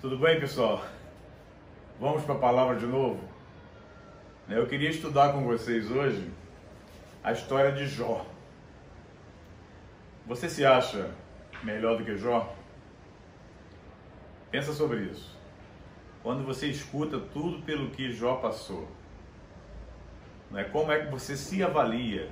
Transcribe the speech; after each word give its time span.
Tudo 0.00 0.16
bem, 0.16 0.40
pessoal? 0.40 0.82
Vamos 2.00 2.24
para 2.24 2.34
a 2.34 2.38
palavra 2.38 2.76
de 2.76 2.86
novo? 2.86 3.22
Eu 4.48 4.66
queria 4.66 4.88
estudar 4.88 5.34
com 5.34 5.44
vocês 5.44 5.90
hoje 5.90 6.32
a 7.22 7.32
história 7.32 7.70
de 7.72 7.86
Jó. 7.86 8.24
Você 10.26 10.48
se 10.48 10.64
acha 10.64 11.10
melhor 11.62 11.98
do 11.98 12.04
que 12.06 12.16
Jó? 12.16 12.50
Pensa 14.50 14.72
sobre 14.72 15.00
isso. 15.00 15.36
Quando 16.22 16.46
você 16.46 16.68
escuta 16.68 17.20
tudo 17.20 17.60
pelo 17.66 17.90
que 17.90 18.10
Jó 18.10 18.36
passou, 18.36 18.88
né? 20.50 20.64
como 20.64 20.90
é 20.92 21.04
que 21.04 21.10
você 21.10 21.36
se 21.36 21.62
avalia 21.62 22.30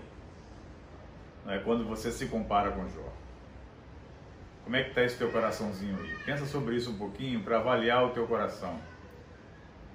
né? 1.44 1.60
quando 1.62 1.84
você 1.84 2.10
se 2.10 2.28
compara 2.28 2.70
com 2.70 2.88
Jó? 2.88 3.17
Como 4.68 4.76
é 4.76 4.82
que 4.82 4.90
está 4.90 5.02
esse 5.02 5.16
teu 5.16 5.30
coraçãozinho 5.30 5.96
aí? 5.98 6.14
Pensa 6.26 6.44
sobre 6.44 6.76
isso 6.76 6.90
um 6.90 6.98
pouquinho 6.98 7.40
para 7.40 7.56
avaliar 7.56 8.04
o 8.04 8.10
teu 8.10 8.26
coração. 8.26 8.78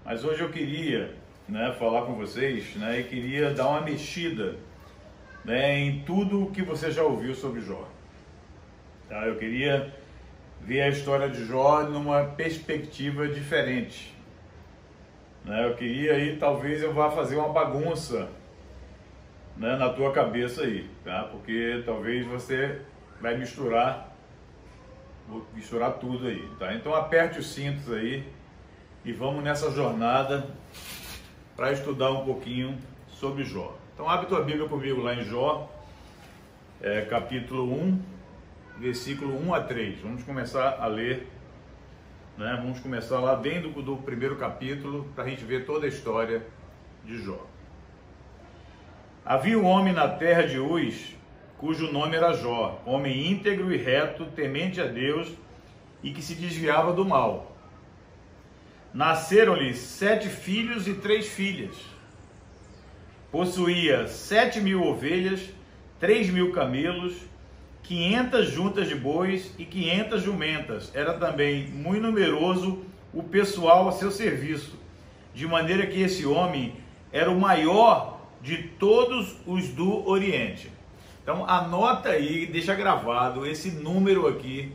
Mas 0.03 0.25
hoje 0.25 0.41
eu 0.41 0.49
queria 0.49 1.13
né, 1.47 1.75
falar 1.77 2.07
com 2.07 2.15
vocês 2.15 2.75
né, 2.77 2.99
e 2.99 3.03
queria 3.03 3.53
dar 3.53 3.67
uma 3.67 3.81
mexida 3.81 4.55
né, 5.45 5.77
em 5.77 5.99
tudo 5.99 6.49
que 6.49 6.63
você 6.63 6.89
já 6.89 7.03
ouviu 7.03 7.35
sobre 7.35 7.61
Jó. 7.61 7.87
Tá? 9.07 9.27
Eu 9.27 9.35
queria 9.35 9.93
ver 10.59 10.81
a 10.81 10.89
história 10.89 11.29
de 11.29 11.45
Jó 11.45 11.83
numa 11.83 12.23
perspectiva 12.23 13.27
diferente. 13.27 14.11
Né? 15.45 15.67
Eu 15.67 15.75
queria 15.75 16.13
aí, 16.13 16.37
talvez 16.37 16.81
eu 16.81 16.91
vá 16.91 17.11
fazer 17.11 17.35
uma 17.35 17.49
bagunça 17.49 18.27
né, 19.55 19.75
na 19.75 19.89
tua 19.89 20.11
cabeça 20.11 20.63
aí, 20.63 20.89
tá? 21.05 21.29
porque 21.31 21.83
talvez 21.85 22.25
você 22.25 22.81
vai 23.21 23.37
misturar 23.37 24.12
Vou 25.27 25.45
misturar 25.53 25.93
tudo 25.93 26.27
aí, 26.27 26.47
tá? 26.59 26.73
Então 26.73 26.93
aperte 26.93 27.39
os 27.39 27.53
cintos 27.53 27.91
aí 27.91 28.27
e 29.05 29.11
vamos 29.11 29.43
nessa 29.43 29.71
jornada 29.71 30.47
para 31.55 31.71
estudar 31.71 32.11
um 32.11 32.25
pouquinho 32.25 32.77
sobre 33.07 33.43
Jó. 33.43 33.77
Então 33.93 34.09
abre 34.09 34.27
tua 34.27 34.43
Bíblia 34.43 34.67
comigo 34.67 35.01
lá 35.01 35.13
em 35.15 35.23
Jó, 35.23 35.71
é, 36.81 37.01
capítulo 37.01 37.71
1, 37.71 38.01
versículo 38.79 39.39
1 39.47 39.53
a 39.53 39.61
3. 39.61 39.99
Vamos 40.01 40.23
começar 40.23 40.77
a 40.79 40.87
ler, 40.87 41.27
né? 42.37 42.57
Vamos 42.61 42.79
começar 42.79 43.19
lá 43.19 43.35
dentro 43.35 43.69
do 43.81 43.97
primeiro 43.97 44.35
capítulo 44.35 45.07
para 45.15 45.23
a 45.23 45.29
gente 45.29 45.45
ver 45.45 45.65
toda 45.65 45.85
a 45.85 45.89
história 45.89 46.45
de 47.05 47.21
Jó. 47.21 47.45
Havia 49.25 49.57
um 49.57 49.65
homem 49.65 49.93
na 49.93 50.07
terra 50.09 50.43
de 50.43 50.59
Uz 50.59 51.15
cujo 51.63 51.89
nome 51.93 52.17
era 52.17 52.33
Jó, 52.33 52.81
homem 52.85 53.31
íntegro 53.31 53.73
e 53.73 53.77
reto, 53.77 54.25
temente 54.25 54.81
a 54.81 54.85
Deus 54.85 55.29
e 56.03 56.11
que 56.11 56.21
se 56.21 56.35
desviava 56.35 56.91
do 56.91 57.05
mal. 57.05 57.55
Nasceram-lhe 58.93 59.73
sete 59.73 60.27
filhos 60.27 60.89
e 60.89 60.93
três 60.95 61.29
filhas. 61.29 61.73
Possuía 63.31 64.09
sete 64.09 64.59
mil 64.59 64.83
ovelhas, 64.83 65.39
três 66.01 66.29
mil 66.29 66.51
camelos, 66.51 67.15
quinhentas 67.81 68.49
juntas 68.49 68.89
de 68.89 68.95
bois 68.95 69.55
e 69.57 69.63
quinhentas 69.63 70.21
jumentas. 70.21 70.93
Era 70.93 71.13
também 71.13 71.67
muito 71.67 72.01
numeroso 72.01 72.83
o 73.13 73.23
pessoal 73.23 73.87
a 73.87 73.93
seu 73.93 74.11
serviço, 74.11 74.77
de 75.33 75.47
maneira 75.47 75.87
que 75.87 76.01
esse 76.01 76.25
homem 76.25 76.75
era 77.09 77.31
o 77.31 77.39
maior 77.39 78.19
de 78.41 78.63
todos 78.63 79.37
os 79.47 79.69
do 79.69 80.05
Oriente. 80.05 80.72
Então 81.23 81.49
anota 81.49 82.09
aí, 82.09 82.45
deixa 82.45 82.75
gravado 82.75 83.47
esse 83.47 83.71
número 83.71 84.27
aqui, 84.27 84.73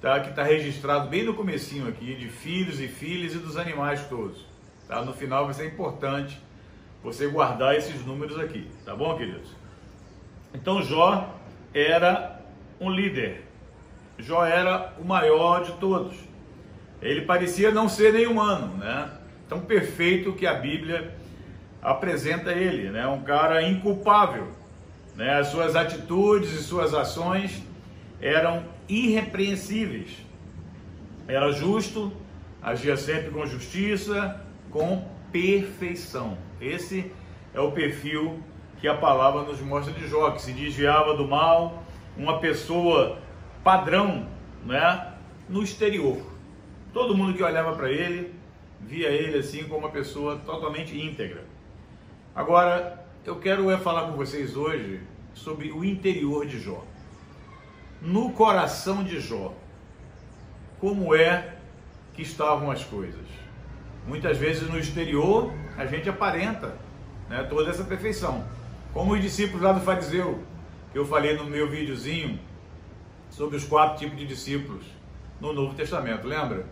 tá? 0.00 0.20
Que 0.20 0.28
está 0.28 0.42
registrado 0.42 1.08
bem 1.08 1.24
no 1.24 1.32
comecinho 1.32 1.88
aqui, 1.88 2.14
de 2.14 2.28
filhos 2.28 2.78
e 2.78 2.86
filhas 2.86 3.32
e 3.32 3.38
dos 3.38 3.56
animais 3.56 4.06
todos. 4.06 4.44
Tá? 4.86 5.02
No 5.02 5.14
final 5.14 5.46
vai 5.46 5.54
ser 5.54 5.66
importante 5.66 6.38
você 7.02 7.26
guardar 7.28 7.74
esses 7.76 8.04
números 8.04 8.38
aqui, 8.38 8.70
tá 8.84 8.94
bom, 8.94 9.16
queridos? 9.16 9.56
Então 10.52 10.82
Jó 10.82 11.34
era 11.72 12.42
um 12.78 12.90
líder. 12.90 13.46
Jó 14.18 14.44
era 14.44 14.92
o 14.98 15.04
maior 15.04 15.64
de 15.64 15.72
todos. 15.72 16.14
Ele 17.00 17.22
parecia 17.22 17.70
não 17.70 17.88
ser 17.88 18.12
nem 18.12 18.26
humano, 18.26 18.76
né? 18.76 19.10
Tão 19.48 19.60
perfeito 19.60 20.34
que 20.34 20.46
a 20.46 20.52
Bíblia 20.52 21.16
apresenta 21.80 22.52
ele, 22.52 22.90
né? 22.90 23.06
Um 23.06 23.22
cara 23.22 23.62
inculpável 23.62 24.59
né? 25.20 25.34
As 25.34 25.48
suas 25.48 25.76
atitudes 25.76 26.50
e 26.52 26.62
suas 26.62 26.94
ações 26.94 27.62
eram 28.22 28.64
irrepreensíveis. 28.88 30.16
Era 31.28 31.52
justo, 31.52 32.10
agia 32.62 32.96
sempre 32.96 33.30
com 33.30 33.44
justiça, 33.46 34.42
com 34.70 35.06
perfeição. 35.30 36.38
Esse 36.58 37.12
é 37.52 37.60
o 37.60 37.70
perfil 37.70 38.42
que 38.80 38.88
a 38.88 38.94
palavra 38.94 39.42
nos 39.42 39.60
mostra 39.60 39.92
de 39.92 40.08
Jó, 40.08 40.30
que 40.30 40.40
se 40.40 40.52
desviava 40.52 41.14
do 41.14 41.28
mal, 41.28 41.84
uma 42.16 42.38
pessoa 42.38 43.18
padrão, 43.62 44.26
né, 44.64 45.12
no 45.50 45.62
exterior. 45.62 46.16
Todo 46.94 47.14
mundo 47.14 47.34
que 47.34 47.42
olhava 47.42 47.76
para 47.76 47.92
ele 47.92 48.34
via 48.80 49.10
ele 49.10 49.36
assim 49.36 49.64
como 49.64 49.80
uma 49.80 49.90
pessoa 49.90 50.38
totalmente 50.46 50.98
íntegra. 50.98 51.44
Agora, 52.34 53.04
eu 53.26 53.36
quero 53.36 53.70
é 53.70 53.76
falar 53.76 54.06
com 54.06 54.16
vocês 54.16 54.56
hoje 54.56 55.09
sobre 55.34 55.72
o 55.72 55.84
interior 55.84 56.46
de 56.46 56.58
Jó. 56.58 56.84
No 58.00 58.32
coração 58.32 59.04
de 59.04 59.20
Jó, 59.20 59.54
como 60.78 61.14
é 61.14 61.56
que 62.14 62.22
estavam 62.22 62.70
as 62.70 62.84
coisas? 62.84 63.26
Muitas 64.06 64.38
vezes 64.38 64.68
no 64.68 64.78
exterior 64.78 65.52
a 65.76 65.86
gente 65.86 66.08
aparenta 66.08 66.76
né, 67.28 67.42
toda 67.44 67.70
essa 67.70 67.84
perfeição. 67.84 68.44
Como 68.92 69.12
os 69.12 69.20
discípulos 69.20 69.62
lá 69.62 69.72
do 69.72 69.80
fariseu, 69.80 70.42
que 70.92 70.98
eu 70.98 71.06
falei 71.06 71.36
no 71.36 71.44
meu 71.44 71.68
videozinho 71.68 72.38
sobre 73.30 73.56
os 73.56 73.64
quatro 73.64 73.98
tipos 73.98 74.18
de 74.18 74.26
discípulos 74.26 74.84
no 75.40 75.52
Novo 75.52 75.74
Testamento, 75.74 76.26
lembra? 76.26 76.66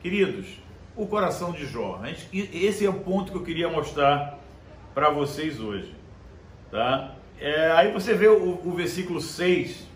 Queridos, 0.00 0.60
o 0.94 1.06
coração 1.06 1.52
de 1.52 1.66
Jó. 1.66 2.00
esse 2.32 2.86
é 2.86 2.88
o 2.88 3.00
ponto 3.00 3.32
que 3.32 3.38
eu 3.38 3.42
queria 3.42 3.68
mostrar 3.68 4.38
para 4.94 5.10
vocês 5.10 5.60
hoje. 5.60 5.94
Tá? 6.70 7.15
É, 7.38 7.70
aí 7.72 7.92
você 7.92 8.14
vê 8.14 8.28
o, 8.28 8.60
o 8.64 8.72
versículo 8.72 9.20
6, 9.20 9.86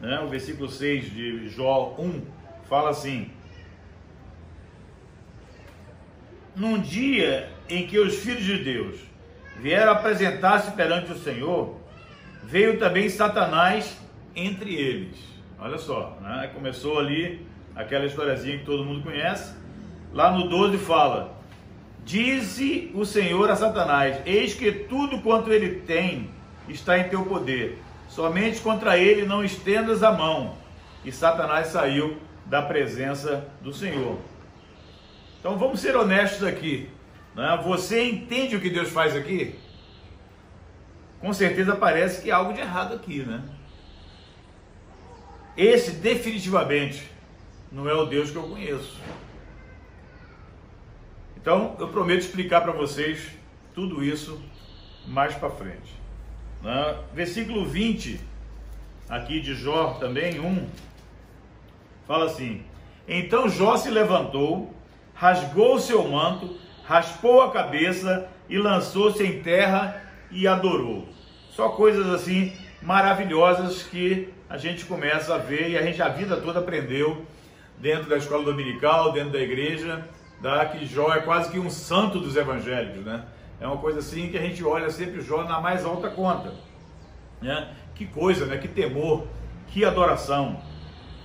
né? 0.00 0.20
o 0.20 0.28
versículo 0.28 0.70
6 0.70 1.12
de 1.12 1.48
Jó 1.48 1.96
1, 1.98 2.22
fala 2.68 2.90
assim: 2.90 3.30
Num 6.54 6.80
dia 6.80 7.48
em 7.68 7.86
que 7.86 7.98
os 7.98 8.16
filhos 8.16 8.44
de 8.44 8.58
Deus 8.58 9.00
vieram 9.58 9.92
apresentar-se 9.92 10.70
perante 10.72 11.10
o 11.10 11.18
Senhor, 11.18 11.80
veio 12.44 12.78
também 12.78 13.08
Satanás 13.08 13.98
entre 14.36 14.74
eles. 14.74 15.16
Olha 15.58 15.78
só, 15.78 16.16
né? 16.20 16.50
começou 16.54 17.00
ali 17.00 17.44
aquela 17.74 18.06
historiazinha 18.06 18.58
que 18.58 18.64
todo 18.64 18.84
mundo 18.84 19.02
conhece. 19.02 19.52
Lá 20.12 20.30
no 20.30 20.48
12 20.48 20.78
fala: 20.78 21.34
Dize 22.04 22.92
o 22.94 23.04
Senhor 23.04 23.50
a 23.50 23.56
Satanás: 23.56 24.20
Eis 24.24 24.54
que 24.54 24.70
tudo 24.70 25.20
quanto 25.22 25.52
ele 25.52 25.80
tem 25.80 26.33
está 26.68 26.98
em 26.98 27.08
teu 27.08 27.24
poder. 27.24 27.82
Somente 28.08 28.60
contra 28.60 28.96
ele 28.96 29.26
não 29.26 29.44
estendas 29.44 30.02
a 30.02 30.12
mão. 30.12 30.56
E 31.04 31.12
Satanás 31.12 31.68
saiu 31.68 32.18
da 32.46 32.62
presença 32.62 33.48
do 33.60 33.72
Senhor. 33.72 34.18
Então 35.40 35.58
vamos 35.58 35.80
ser 35.80 35.96
honestos 35.96 36.42
aqui. 36.42 36.88
Né? 37.34 37.60
Você 37.64 38.02
entende 38.04 38.56
o 38.56 38.60
que 38.60 38.70
Deus 38.70 38.90
faz 38.90 39.14
aqui? 39.14 39.58
Com 41.20 41.32
certeza 41.32 41.74
parece 41.74 42.22
que 42.22 42.30
há 42.30 42.36
algo 42.36 42.52
de 42.52 42.60
errado 42.60 42.94
aqui, 42.94 43.20
né? 43.20 43.42
Esse 45.56 45.92
definitivamente 45.92 47.10
não 47.70 47.88
é 47.88 47.94
o 47.94 48.04
Deus 48.06 48.30
que 48.30 48.36
eu 48.36 48.42
conheço. 48.42 49.00
Então, 51.36 51.76
eu 51.78 51.88
prometo 51.88 52.20
explicar 52.20 52.60
para 52.62 52.72
vocês 52.72 53.28
tudo 53.74 54.02
isso 54.02 54.40
mais 55.06 55.34
para 55.34 55.50
frente. 55.50 56.03
Né? 56.64 56.96
Versículo 57.12 57.66
20, 57.66 58.18
aqui 59.06 59.38
de 59.38 59.54
Jó 59.54 59.98
também, 60.00 60.40
1, 60.40 60.66
fala 62.08 62.24
assim: 62.24 62.62
Então 63.06 63.50
Jó 63.50 63.76
se 63.76 63.90
levantou, 63.90 64.74
rasgou 65.12 65.78
seu 65.78 66.08
manto, 66.08 66.58
raspou 66.84 67.42
a 67.42 67.52
cabeça 67.52 68.26
e 68.48 68.56
lançou-se 68.56 69.22
em 69.22 69.42
terra 69.42 70.02
e 70.30 70.48
adorou. 70.48 71.06
Só 71.50 71.68
coisas 71.68 72.08
assim 72.08 72.56
maravilhosas 72.80 73.82
que 73.82 74.32
a 74.48 74.56
gente 74.56 74.86
começa 74.86 75.34
a 75.34 75.38
ver 75.38 75.70
e 75.70 75.78
a 75.78 75.82
gente 75.82 76.00
a 76.00 76.08
vida 76.08 76.36
toda 76.38 76.60
aprendeu 76.60 77.26
dentro 77.78 78.08
da 78.08 78.16
escola 78.16 78.42
dominical, 78.42 79.12
dentro 79.12 79.32
da 79.32 79.40
igreja 79.40 80.08
da 80.40 80.64
que 80.66 80.84
Jó 80.86 81.12
é 81.12 81.20
quase 81.20 81.50
que 81.50 81.58
um 81.58 81.70
santo 81.70 82.18
dos 82.18 82.36
evangelhos, 82.36 83.04
né? 83.04 83.24
É 83.64 83.66
uma 83.66 83.78
coisa 83.78 84.00
assim 84.00 84.28
que 84.28 84.36
a 84.36 84.42
gente 84.42 84.62
olha 84.62 84.90
sempre 84.90 85.22
Jó 85.22 85.42
na 85.44 85.58
mais 85.58 85.86
alta 85.86 86.10
conta, 86.10 86.52
né? 87.40 87.68
Que 87.94 88.04
coisa, 88.04 88.44
né? 88.44 88.58
Que 88.58 88.68
temor, 88.68 89.26
que 89.68 89.86
adoração. 89.86 90.60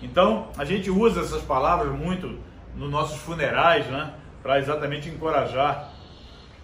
Então, 0.01 0.47
a 0.57 0.63
gente 0.63 0.89
usa 0.89 1.19
essas 1.19 1.41
palavras 1.41 1.91
muito 1.91 2.39
nos 2.77 2.89
nossos 2.89 3.19
funerais, 3.19 3.85
né? 3.87 4.13
Para 4.41 4.57
exatamente 4.57 5.09
encorajar. 5.09 5.91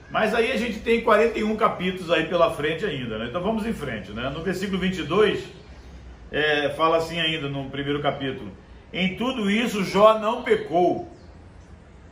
Mas 0.09 0.33
aí 0.33 0.49
a 0.53 0.55
gente 0.55 0.79
tem 0.79 1.01
41 1.01 1.57
capítulos 1.57 2.09
aí 2.09 2.25
pela 2.25 2.51
frente 2.51 2.85
ainda, 2.85 3.17
né? 3.17 3.25
Então 3.25 3.43
vamos 3.43 3.65
em 3.65 3.73
frente, 3.73 4.13
né? 4.13 4.29
No 4.29 4.43
versículo 4.43 4.79
22, 4.79 5.43
é, 6.31 6.69
fala 6.69 6.95
assim 6.95 7.19
ainda 7.19 7.49
no 7.49 7.69
primeiro 7.69 8.01
capítulo: 8.01 8.49
Em 8.93 9.17
tudo 9.17 9.51
isso 9.51 9.83
Jó 9.83 10.19
não 10.19 10.41
pecou, 10.41 11.11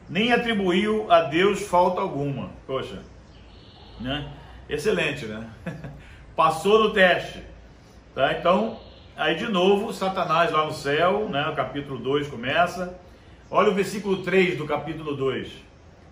nem 0.09 0.33
atribuiu 0.33 1.09
a 1.09 1.21
Deus 1.21 1.61
falta 1.61 2.01
alguma. 2.01 2.49
Poxa, 2.67 3.12
né? 4.03 4.31
Excelente, 4.69 5.25
né? 5.25 5.49
Passou 6.35 6.79
no 6.79 6.93
teste, 6.93 7.41
tá? 8.13 8.33
Então, 8.33 8.79
aí 9.15 9.35
de 9.35 9.47
novo, 9.47 9.93
Satanás 9.93 10.51
lá 10.51 10.65
no 10.65 10.73
céu, 10.73 11.29
né? 11.29 11.47
O 11.47 11.55
capítulo 11.55 11.99
2 11.99 12.27
começa. 12.27 12.99
Olha 13.49 13.69
o 13.69 13.73
versículo 13.73 14.23
3 14.23 14.57
do 14.57 14.65
capítulo 14.65 15.15
2. 15.15 15.51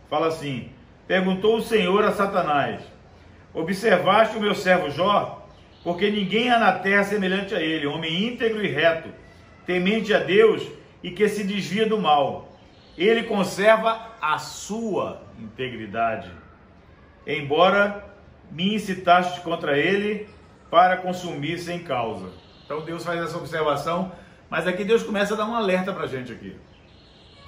Fala 0.10 0.28
assim: 0.28 0.70
Perguntou 1.08 1.58
o 1.58 1.62
Senhor 1.62 2.04
a 2.04 2.12
Satanás: 2.12 2.82
Observaste 3.54 4.38
o 4.38 4.42
meu 4.42 4.56
servo 4.56 4.90
Jó? 4.90 5.48
Porque 5.84 6.10
ninguém 6.10 6.50
há 6.50 6.60
na 6.60 6.74
terra 6.74 7.04
semelhante 7.04 7.56
a 7.56 7.60
ele, 7.60 7.88
homem 7.88 8.28
íntegro 8.28 8.64
e 8.64 8.68
reto, 8.68 9.10
temente 9.66 10.14
a 10.14 10.20
Deus 10.20 10.64
e 11.02 11.10
que 11.10 11.28
se 11.28 11.44
desvia 11.44 11.88
do 11.88 12.00
mal. 12.00 12.56
Ele 12.98 13.24
conserva 13.24 14.12
a 14.22 14.38
sua 14.38 15.24
integridade. 15.40 16.30
Embora 17.26 18.12
me 18.50 18.76
incitaste 18.76 19.42
contra 19.42 19.78
ele 19.78 20.28
para 20.70 20.98
consumir 20.98 21.60
sem 21.60 21.80
causa. 21.80 22.32
Então 22.66 22.82
Deus 22.82 23.04
faz 23.04 23.22
essa 23.22 23.38
observação, 23.38 24.12
mas 24.50 24.68
aqui 24.68 24.84
Deus 24.84 25.04
começa 25.04 25.34
a 25.34 25.38
dar 25.38 25.46
um 25.46 25.56
alerta 25.56 25.94
para 25.94 26.04
a 26.04 26.08
gente 26.08 26.32
aqui. 26.32 26.56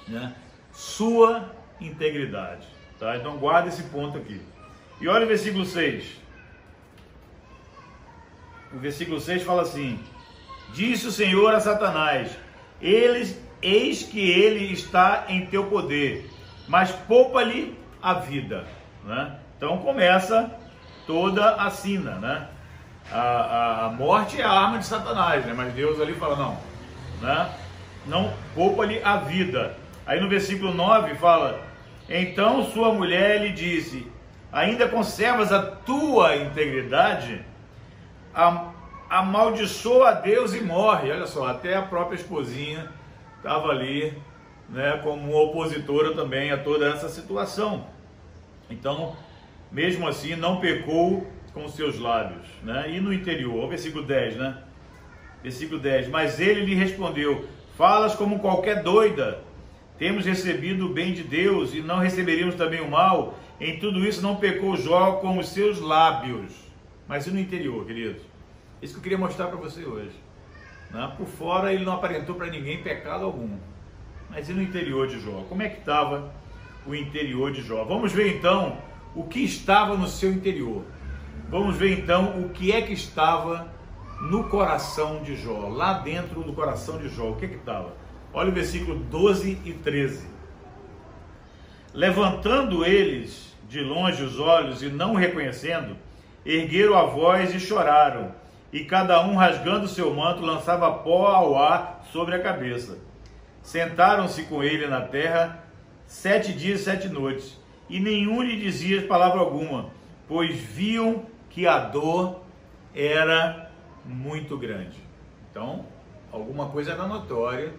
Né? 0.06 0.34
Sua 0.72 1.50
integridade. 1.80 2.66
Tá? 2.98 3.16
Então 3.16 3.36
guarda 3.38 3.68
esse 3.68 3.84
ponto 3.84 4.18
aqui. 4.18 4.40
E 5.00 5.08
olha 5.08 5.24
o 5.24 5.28
versículo 5.28 5.64
6. 5.64 6.22
O 8.72 8.78
versículo 8.78 9.20
6 9.20 9.42
fala 9.42 9.62
assim: 9.62 9.98
Disse 10.72 11.06
o 11.06 11.12
Senhor 11.12 11.54
a 11.54 11.60
Satanás: 11.60 12.36
Eles, 12.80 13.40
eis 13.62 14.02
que 14.02 14.30
ele 14.30 14.72
está 14.72 15.26
em 15.28 15.46
teu 15.46 15.66
poder, 15.66 16.28
mas 16.68 16.90
poupa-lhe 16.90 17.78
a 18.02 18.14
vida. 18.14 18.66
Né? 19.04 19.38
Então 19.64 19.78
começa 19.78 20.50
toda 21.06 21.54
a 21.54 21.70
sina, 21.70 22.16
né? 22.16 22.48
A, 23.10 23.18
a, 23.18 23.86
a, 23.86 23.88
morte 23.88 24.38
é 24.38 24.44
a 24.44 24.50
arma 24.50 24.78
de 24.78 24.84
Satanás, 24.84 25.46
né? 25.46 25.54
Mas 25.56 25.72
Deus 25.72 25.98
ali 26.02 26.12
fala, 26.12 26.36
não, 26.36 26.58
né? 27.22 27.50
Não 28.06 28.30
poupa-lhe 28.54 29.02
a 29.02 29.16
vida. 29.16 29.74
Aí 30.04 30.20
no 30.20 30.28
versículo 30.28 30.74
9 30.74 31.14
fala, 31.14 31.62
então 32.10 32.62
sua 32.72 32.92
mulher 32.92 33.40
lhe 33.40 33.52
disse, 33.52 34.06
ainda 34.52 34.86
conservas 34.86 35.50
a 35.50 35.62
tua 35.62 36.36
integridade? 36.36 37.42
amaldiçoa 39.08 40.10
a 40.10 40.12
Deus 40.12 40.52
e 40.54 40.60
morre. 40.60 41.10
Olha 41.10 41.26
só, 41.26 41.46
até 41.46 41.74
a 41.74 41.82
própria 41.82 42.16
esposinha 42.16 42.90
estava 43.38 43.68
ali, 43.68 44.12
né, 44.68 45.00
como 45.02 45.34
opositora 45.34 46.14
também 46.14 46.50
a 46.50 46.58
toda 46.58 46.86
essa 46.86 47.08
situação. 47.08 47.86
Então, 48.68 49.16
mesmo 49.74 50.06
assim, 50.06 50.36
não 50.36 50.60
pecou 50.60 51.26
com 51.52 51.68
seus 51.68 51.98
lábios, 51.98 52.46
né? 52.62 52.92
E 52.92 53.00
no 53.00 53.12
interior, 53.12 53.68
versículo 53.68 54.04
10, 54.04 54.36
né? 54.36 54.58
Versículo 55.42 55.80
10. 55.80 56.08
Mas 56.08 56.38
ele 56.38 56.64
lhe 56.64 56.74
respondeu: 56.76 57.44
Falas 57.76 58.14
como 58.14 58.38
qualquer 58.38 58.84
doida. 58.84 59.42
Temos 59.98 60.24
recebido 60.24 60.86
o 60.86 60.92
bem 60.92 61.12
de 61.12 61.24
Deus 61.24 61.74
e 61.74 61.80
não 61.80 61.98
receberíamos 61.98 62.54
também 62.54 62.80
o 62.80 62.90
mal. 62.90 63.38
Em 63.60 63.78
tudo 63.78 64.04
isso 64.04 64.22
não 64.22 64.36
pecou 64.36 64.76
Jó 64.76 65.12
com 65.14 65.38
os 65.38 65.48
seus 65.48 65.80
lábios. 65.80 66.52
Mas 67.06 67.26
e 67.26 67.30
no 67.30 67.38
interior, 67.38 67.84
queridos? 67.84 68.22
Isso 68.80 68.94
que 68.94 68.98
eu 68.98 69.02
queria 69.02 69.18
mostrar 69.18 69.48
para 69.48 69.56
você 69.56 69.84
hoje. 69.84 70.14
Né? 70.90 71.12
Por 71.16 71.26
fora 71.26 71.72
ele 71.72 71.84
não 71.84 71.94
aparentou 71.94 72.34
para 72.36 72.46
ninguém 72.46 72.82
pecado 72.82 73.24
algum. 73.24 73.56
Mas 74.30 74.48
e 74.48 74.52
no 74.52 74.62
interior 74.62 75.06
de 75.08 75.20
Jó? 75.20 75.44
Como 75.48 75.62
é 75.62 75.68
que 75.68 75.78
estava 75.78 76.32
o 76.86 76.94
interior 76.94 77.52
de 77.52 77.62
Jó? 77.62 77.84
Vamos 77.84 78.12
ver 78.12 78.36
então 78.36 78.76
o 79.14 79.24
que 79.24 79.40
estava 79.40 79.96
no 79.96 80.08
seu 80.08 80.32
interior. 80.32 80.84
Vamos 81.48 81.76
ver 81.76 81.98
então 81.98 82.40
o 82.40 82.48
que 82.48 82.72
é 82.72 82.82
que 82.82 82.92
estava 82.92 83.72
no 84.22 84.44
coração 84.44 85.22
de 85.22 85.36
Jó, 85.36 85.68
lá 85.68 85.94
dentro 85.94 86.42
do 86.42 86.52
coração 86.52 86.98
de 86.98 87.08
Jó. 87.08 87.30
O 87.30 87.36
que 87.36 87.44
é 87.44 87.48
que 87.48 87.56
estava? 87.56 87.94
Olha 88.32 88.50
o 88.50 88.54
versículo 88.54 88.96
12 88.96 89.60
e 89.64 89.72
13. 89.72 90.26
Levantando 91.92 92.84
eles 92.84 93.54
de 93.68 93.80
longe 93.80 94.22
os 94.22 94.40
olhos 94.40 94.82
e 94.82 94.88
não 94.88 95.14
reconhecendo, 95.14 95.96
ergueram 96.44 96.98
a 96.98 97.04
voz 97.04 97.54
e 97.54 97.60
choraram, 97.60 98.34
e 98.72 98.84
cada 98.84 99.24
um 99.24 99.36
rasgando 99.36 99.86
seu 99.86 100.12
manto 100.12 100.42
lançava 100.42 100.90
pó 100.90 101.28
ao 101.28 101.56
ar 101.56 102.04
sobre 102.12 102.34
a 102.34 102.42
cabeça. 102.42 102.98
Sentaram-se 103.62 104.42
com 104.44 104.62
ele 104.62 104.86
na 104.86 105.00
terra 105.02 105.64
sete 106.06 106.52
dias 106.52 106.80
e 106.80 106.84
sete 106.84 107.08
noites, 107.08 107.56
e 107.88 108.00
nenhum 108.00 108.42
lhe 108.42 108.56
dizia 108.56 109.06
palavra 109.06 109.40
alguma, 109.40 109.90
pois 110.26 110.56
viam 110.56 111.24
que 111.50 111.66
a 111.66 111.78
dor 111.78 112.40
era 112.94 113.70
muito 114.04 114.56
grande. 114.56 114.98
Então, 115.50 115.84
alguma 116.32 116.68
coisa 116.68 116.92
era 116.92 117.06
notória 117.06 117.72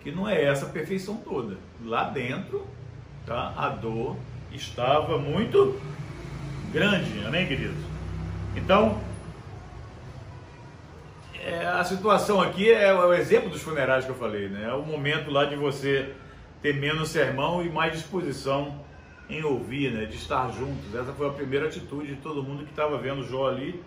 que 0.00 0.10
não 0.10 0.28
é 0.28 0.44
essa 0.44 0.66
perfeição 0.66 1.16
toda. 1.16 1.56
Lá 1.82 2.04
dentro, 2.04 2.66
tá? 3.24 3.54
A 3.56 3.68
dor 3.70 4.16
estava 4.52 5.18
muito 5.18 5.80
grande, 6.70 7.24
amém, 7.24 7.46
queridos? 7.46 7.82
Então, 8.54 9.00
é, 11.42 11.66
a 11.66 11.84
situação 11.84 12.40
aqui 12.40 12.70
é 12.70 12.92
o 12.92 13.12
exemplo 13.12 13.50
dos 13.50 13.62
funerais 13.62 14.04
que 14.04 14.10
eu 14.10 14.14
falei, 14.14 14.48
né? 14.48 14.68
É 14.68 14.74
o 14.74 14.82
momento 14.82 15.30
lá 15.30 15.44
de 15.44 15.56
você 15.56 16.12
ter 16.62 16.74
menos 16.74 17.10
sermão 17.10 17.64
e 17.64 17.68
mais 17.68 17.92
disposição 17.92 18.80
em 19.28 19.42
ouvir, 19.42 19.90
né? 19.90 20.04
De 20.04 20.16
estar 20.16 20.50
juntos. 20.52 20.94
Essa 20.94 21.12
foi 21.12 21.28
a 21.28 21.32
primeira 21.32 21.66
atitude 21.66 22.14
de 22.14 22.16
todo 22.16 22.42
mundo 22.42 22.64
que 22.64 22.70
estava 22.70 22.98
vendo 22.98 23.22
Jó 23.24 23.48
ali. 23.48 23.82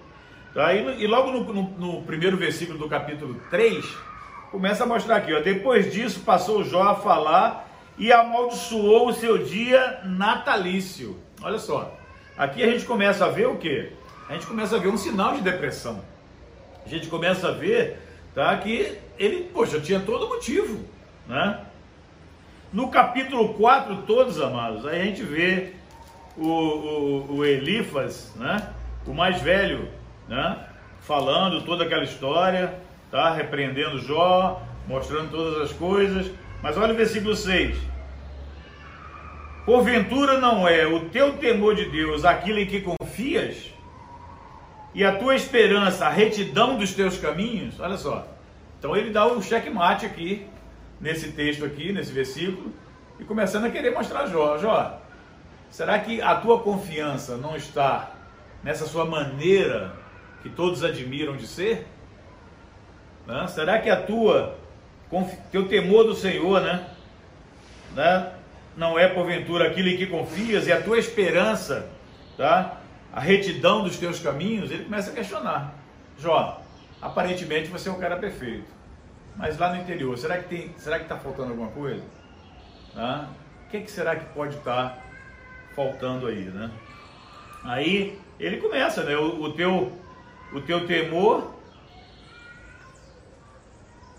Tá? 0.53 0.73
E, 0.73 1.03
e 1.03 1.07
logo 1.07 1.31
no, 1.31 1.53
no, 1.53 1.63
no, 1.63 2.01
primeiro 2.03 2.37
versículo 2.37 2.77
do 2.77 2.89
capítulo 2.89 3.39
3, 3.49 3.85
começa 4.51 4.83
a 4.83 4.87
mostrar 4.87 5.17
aqui, 5.17 5.33
ó. 5.33 5.39
Depois 5.39 5.91
disso 5.91 6.21
passou 6.21 6.63
Jó 6.63 6.83
a 6.83 6.95
falar 6.95 7.69
e 7.97 8.11
amaldiçoou 8.11 9.09
o 9.09 9.13
seu 9.13 9.37
dia 9.37 10.01
natalício. 10.05 11.17
Olha 11.41 11.59
só. 11.59 11.95
Aqui 12.37 12.63
a 12.63 12.67
gente 12.67 12.85
começa 12.85 13.25
a 13.25 13.29
ver 13.29 13.47
o 13.47 13.57
quê? 13.57 13.91
A 14.29 14.33
gente 14.33 14.45
começa 14.45 14.75
a 14.75 14.79
ver 14.79 14.89
um 14.89 14.97
sinal 14.97 15.33
de 15.33 15.41
depressão. 15.41 16.03
A 16.85 16.89
gente 16.89 17.07
começa 17.07 17.49
a 17.49 17.51
ver 17.51 17.99
tá, 18.33 18.55
que 18.57 18.97
ele, 19.17 19.49
poxa, 19.53 19.79
tinha 19.79 19.99
todo 19.99 20.27
motivo, 20.27 20.85
né? 21.27 21.66
No 22.71 22.89
capítulo 22.89 23.53
4, 23.53 24.03
todos 24.03 24.41
amados, 24.41 24.85
aí 24.85 25.01
a 25.01 25.05
gente 25.05 25.23
vê 25.23 25.71
o, 26.35 26.47
o, 26.47 27.35
o 27.37 27.45
Elifas, 27.45 28.33
né? 28.35 28.73
o 29.05 29.13
mais 29.13 29.41
velho, 29.41 29.87
né? 30.27 30.57
falando 30.99 31.63
toda 31.63 31.85
aquela 31.85 32.03
história, 32.03 32.77
tá? 33.09 33.33
repreendendo 33.33 33.99
Jó, 33.99 34.61
mostrando 34.85 35.31
todas 35.31 35.61
as 35.61 35.77
coisas. 35.77 36.29
Mas 36.61 36.75
olha 36.77 36.93
o 36.93 36.97
versículo 36.97 37.37
6. 37.37 37.77
Porventura 39.65 40.37
não 40.37 40.67
é 40.67 40.85
o 40.85 41.09
teu 41.09 41.37
temor 41.37 41.73
de 41.73 41.89
Deus 41.89 42.25
aquilo 42.25 42.59
em 42.59 42.65
que 42.65 42.81
confias? 42.81 43.71
E 44.93 45.05
a 45.05 45.15
tua 45.15 45.35
esperança, 45.35 46.05
a 46.05 46.09
retidão 46.09 46.77
dos 46.77 46.93
teus 46.93 47.17
caminhos? 47.17 47.79
Olha 47.79 47.95
só. 47.95 48.27
Então 48.77 48.95
ele 48.95 49.09
dá 49.09 49.25
um 49.25 49.41
checkmate 49.41 50.05
aqui 50.05 50.45
nesse 50.99 51.31
texto 51.31 51.65
aqui, 51.65 51.91
nesse 51.91 52.11
versículo, 52.11 52.73
e 53.19 53.23
começando 53.23 53.65
a 53.65 53.69
querer 53.69 53.91
mostrar 53.91 54.27
Jó. 54.27 54.57
Jó, 54.57 55.01
será 55.69 55.99
que 55.99 56.21
a 56.21 56.35
tua 56.35 56.59
confiança 56.59 57.37
não 57.37 57.55
está 57.55 58.11
nessa 58.63 58.85
sua 58.85 59.05
maneira 59.05 59.93
que 60.41 60.49
todos 60.49 60.83
admiram 60.83 61.35
de 61.35 61.47
ser? 61.47 61.87
Né? 63.25 63.47
Será 63.47 63.79
que 63.79 63.89
a 63.89 64.01
tua, 64.01 64.57
teu 65.51 65.67
temor 65.67 66.03
do 66.03 66.15
Senhor, 66.15 66.61
né? 66.61 66.87
né? 67.93 68.33
Não 68.75 68.97
é 68.97 69.07
porventura 69.07 69.67
aquilo 69.67 69.89
em 69.89 69.97
que 69.97 70.05
confias 70.05 70.67
e 70.67 70.71
a 70.71 70.81
tua 70.81 70.99
esperança, 70.99 71.89
tá? 72.37 72.77
A 73.11 73.19
retidão 73.19 73.83
dos 73.83 73.97
teus 73.97 74.19
caminhos, 74.19 74.69
ele 74.69 74.83
começa 74.83 75.09
a 75.09 75.13
questionar. 75.13 75.73
Jó, 76.19 76.61
aparentemente 77.01 77.69
você 77.69 77.89
é 77.89 77.91
um 77.91 77.99
cara 77.99 78.17
perfeito 78.17 78.76
mas 79.37 79.57
lá 79.57 79.73
no 79.73 79.81
interior, 79.81 80.17
será 80.17 80.39
que 80.39 80.49
tem, 80.49 80.73
será 80.77 80.97
que 80.97 81.03
está 81.03 81.15
faltando 81.15 81.51
alguma 81.51 81.69
coisa? 81.69 82.03
Tá? 82.93 83.29
O 83.65 83.69
que, 83.69 83.81
que, 83.81 83.91
será 83.91 84.15
que 84.15 84.25
pode 84.33 84.57
estar 84.57 84.89
tá 84.89 84.97
faltando 85.75 86.25
aí, 86.25 86.45
né? 86.45 86.71
Aí 87.63 88.19
ele 88.39 88.57
começa, 88.57 89.03
né? 89.03 89.15
O, 89.15 89.43
o, 89.43 89.53
teu, 89.53 89.91
o 90.51 90.61
teu 90.61 90.87
temor 90.87 91.53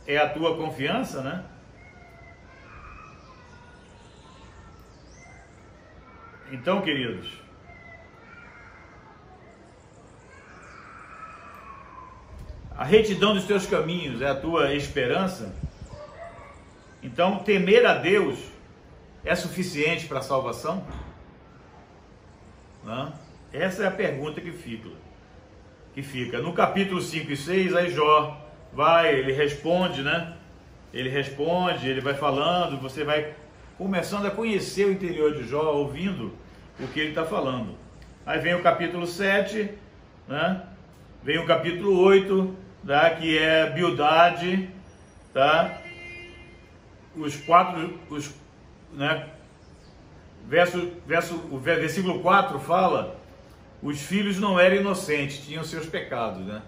é 0.06 0.16
a 0.18 0.28
tua 0.28 0.56
confiança, 0.56 1.20
né? 1.20 1.44
Então, 6.52 6.80
queridos, 6.80 7.47
a 12.78 12.84
retidão 12.84 13.34
dos 13.34 13.44
teus 13.44 13.66
caminhos 13.66 14.22
é 14.22 14.28
a 14.28 14.36
tua 14.36 14.72
esperança. 14.72 15.52
Então, 17.02 17.40
temer 17.40 17.84
a 17.84 17.94
Deus 17.94 18.38
é 19.24 19.34
suficiente 19.34 20.06
para 20.06 20.20
a 20.20 20.22
salvação? 20.22 20.86
Não? 22.84 23.12
Essa 23.52 23.82
é 23.82 23.86
a 23.88 23.90
pergunta 23.90 24.40
que 24.40 24.52
fica. 24.52 24.90
Que 25.92 26.02
fica. 26.02 26.38
No 26.38 26.52
capítulo 26.52 27.02
5 27.02 27.32
e 27.32 27.36
6, 27.36 27.74
aí 27.74 27.90
Jó 27.90 28.40
vai, 28.72 29.12
ele 29.12 29.32
responde, 29.32 30.02
né? 30.02 30.36
Ele 30.94 31.08
responde, 31.08 31.88
ele 31.88 32.00
vai 32.00 32.14
falando, 32.14 32.80
você 32.80 33.02
vai 33.02 33.34
começando 33.76 34.26
a 34.26 34.30
conhecer 34.30 34.86
o 34.86 34.92
interior 34.92 35.34
de 35.34 35.48
Jó, 35.48 35.72
ouvindo 35.72 36.32
o 36.78 36.86
que 36.86 37.00
ele 37.00 37.08
está 37.08 37.24
falando. 37.24 37.74
Aí 38.24 38.38
vem 38.38 38.54
o 38.54 38.62
capítulo 38.62 39.04
7, 39.04 39.68
né? 40.28 40.62
Vem 41.24 41.38
o 41.38 41.46
capítulo 41.46 41.98
8, 42.00 42.67
tá? 42.86 43.10
que 43.10 43.38
é 43.38 43.70
Bildade, 43.70 44.68
tá? 45.32 45.78
Os 47.16 47.36
quatro, 47.36 47.98
os, 48.10 48.34
né? 48.92 49.28
Verso, 50.46 50.92
verso, 51.06 51.34
o 51.50 51.58
versículo 51.58 52.20
4 52.20 52.58
fala: 52.60 53.18
os 53.82 54.00
filhos 54.00 54.38
não 54.38 54.58
eram 54.58 54.76
inocentes, 54.76 55.44
tinham 55.44 55.62
seus 55.62 55.86
pecados, 55.86 56.44
né? 56.46 56.62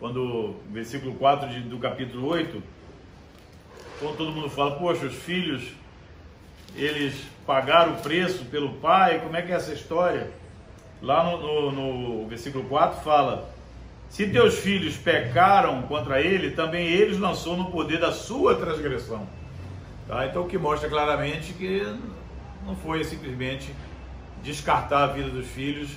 Quando, 0.00 0.56
versículo 0.70 1.14
4 1.14 1.48
de, 1.48 1.60
do 1.60 1.78
capítulo 1.78 2.26
8, 2.26 2.62
quando 4.00 4.16
todo 4.16 4.32
mundo 4.32 4.50
fala, 4.50 4.76
poxa, 4.76 5.06
os 5.06 5.14
filhos, 5.14 5.72
eles 6.74 7.14
pagaram 7.46 7.94
o 7.94 8.02
preço 8.02 8.44
pelo 8.46 8.74
pai, 8.74 9.20
como 9.20 9.36
é 9.36 9.42
que 9.42 9.52
é 9.52 9.54
essa 9.54 9.72
história? 9.72 10.30
Lá 11.00 11.24
no, 11.24 11.70
no, 11.70 11.72
no 12.22 12.28
versículo 12.28 12.64
4 12.68 13.00
fala: 13.02 13.48
Se 14.12 14.26
teus 14.26 14.58
filhos 14.58 14.94
pecaram 14.94 15.80
contra 15.84 16.20
ele, 16.20 16.50
também 16.50 16.86
eles 16.86 17.18
lançou 17.18 17.56
no 17.56 17.70
poder 17.70 17.98
da 17.98 18.12
sua 18.12 18.54
transgressão. 18.54 19.26
Tá? 20.06 20.26
Então, 20.26 20.42
o 20.42 20.46
que 20.46 20.58
mostra 20.58 20.86
claramente 20.86 21.54
que 21.54 21.82
não 22.66 22.76
foi 22.76 23.02
simplesmente 23.04 23.74
descartar 24.42 25.04
a 25.04 25.06
vida 25.06 25.30
dos 25.30 25.46
filhos 25.46 25.88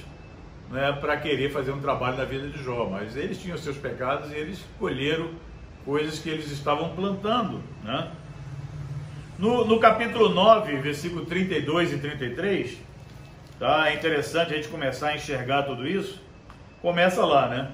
né, 0.72 0.94
para 0.94 1.18
querer 1.18 1.52
fazer 1.52 1.74
um 1.74 1.82
trabalho 1.82 2.16
na 2.16 2.24
vida 2.24 2.48
de 2.48 2.64
Jó, 2.64 2.88
mas 2.90 3.18
eles 3.18 3.38
tinham 3.38 3.58
seus 3.58 3.76
pecados 3.76 4.32
e 4.32 4.36
eles 4.36 4.64
colheram 4.80 5.32
coisas 5.84 6.18
que 6.18 6.30
eles 6.30 6.50
estavam 6.50 6.96
plantando. 6.96 7.62
Né? 7.84 8.12
No, 9.38 9.66
no 9.66 9.78
capítulo 9.78 10.30
9, 10.30 10.78
versículo 10.78 11.26
32 11.26 11.92
e 11.92 11.98
33, 11.98 12.78
tá? 13.60 13.90
é 13.90 13.94
interessante 13.94 14.54
a 14.54 14.56
gente 14.56 14.70
começar 14.70 15.10
a 15.10 15.16
enxergar 15.18 15.64
tudo 15.64 15.86
isso. 15.86 16.24
Começa 16.82 17.26
lá, 17.26 17.50
né? 17.50 17.72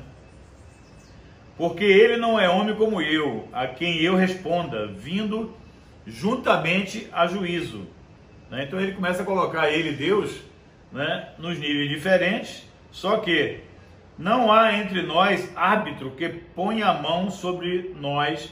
Porque 1.62 1.84
ele 1.84 2.18
não 2.18 2.39
é 2.39 2.50
homem 2.50 2.74
como 2.74 3.00
eu, 3.03 3.48
a 3.53 3.68
quem 3.68 4.01
eu 4.01 4.15
responda, 4.15 4.88
vindo 4.88 5.56
juntamente 6.08 7.08
a 7.13 7.27
juízo. 7.27 7.86
Né? 8.50 8.63
Então 8.63 8.82
ele 8.82 8.94
começa 8.94 9.22
a 9.22 9.25
colocar 9.27 9.70
ele, 9.70 9.91
Deus, 9.91 10.41
né, 10.91 11.30
nos 11.38 11.60
níveis 11.60 11.88
diferentes, 11.88 12.68
só 12.89 13.18
que 13.18 13.60
não 14.18 14.51
há 14.51 14.74
entre 14.74 15.03
nós 15.03 15.56
árbitro 15.56 16.10
que 16.18 16.30
ponha 16.30 16.88
a 16.88 17.00
mão 17.00 17.30
sobre 17.30 17.96
nós 17.96 18.51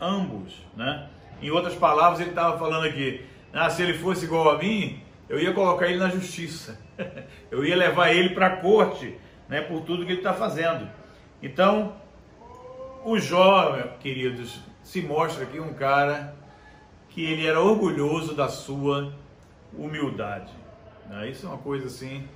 ambos. 0.00 0.54
Né? 0.74 1.08
Em 1.42 1.50
outras 1.50 1.74
palavras, 1.74 2.20
ele 2.20 2.30
estava 2.30 2.58
falando 2.58 2.86
aqui: 2.86 3.20
ah, 3.52 3.68
se 3.68 3.82
ele 3.82 3.98
fosse 3.98 4.24
igual 4.24 4.48
a 4.48 4.56
mim, 4.56 5.02
eu 5.28 5.38
ia 5.38 5.52
colocar 5.52 5.88
ele 5.88 5.98
na 5.98 6.08
justiça, 6.08 6.80
eu 7.52 7.62
ia 7.66 7.76
levar 7.76 8.14
ele 8.14 8.30
para 8.30 8.46
a 8.46 8.56
corte 8.56 9.14
né, 9.46 9.60
por 9.60 9.82
tudo 9.82 10.06
que 10.06 10.12
ele 10.12 10.20
está 10.20 10.32
fazendo. 10.32 10.88
Então, 11.42 11.94
o 13.06 13.20
Jó, 13.20 13.72
queridos, 14.00 14.58
se 14.82 15.00
mostra 15.00 15.44
aqui 15.44 15.60
um 15.60 15.72
cara 15.72 16.34
que 17.08 17.24
ele 17.24 17.46
era 17.46 17.60
orgulhoso 17.60 18.34
da 18.34 18.48
sua 18.48 19.14
humildade. 19.72 20.52
Né? 21.08 21.30
Isso 21.30 21.46
é 21.46 21.48
uma 21.48 21.58
coisa 21.58 21.86
assim, 21.86 22.26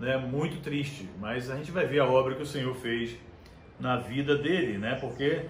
né, 0.00 0.16
muito 0.16 0.60
triste, 0.60 1.08
mas 1.20 1.48
a 1.48 1.54
gente 1.54 1.70
vai 1.70 1.86
ver 1.86 2.00
a 2.00 2.04
obra 2.04 2.34
que 2.34 2.42
o 2.42 2.46
Senhor 2.46 2.74
fez 2.74 3.16
na 3.78 3.96
vida 3.96 4.36
dele, 4.36 4.76
né? 4.76 4.96
Porque 5.00 5.42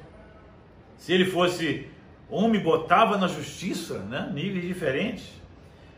se 0.98 1.14
ele 1.14 1.24
fosse 1.24 1.88
homem, 2.28 2.60
botava 2.60 3.16
na 3.16 3.28
justiça, 3.28 4.00
né? 4.00 4.30
Níveis 4.34 4.66
diferentes. 4.66 5.32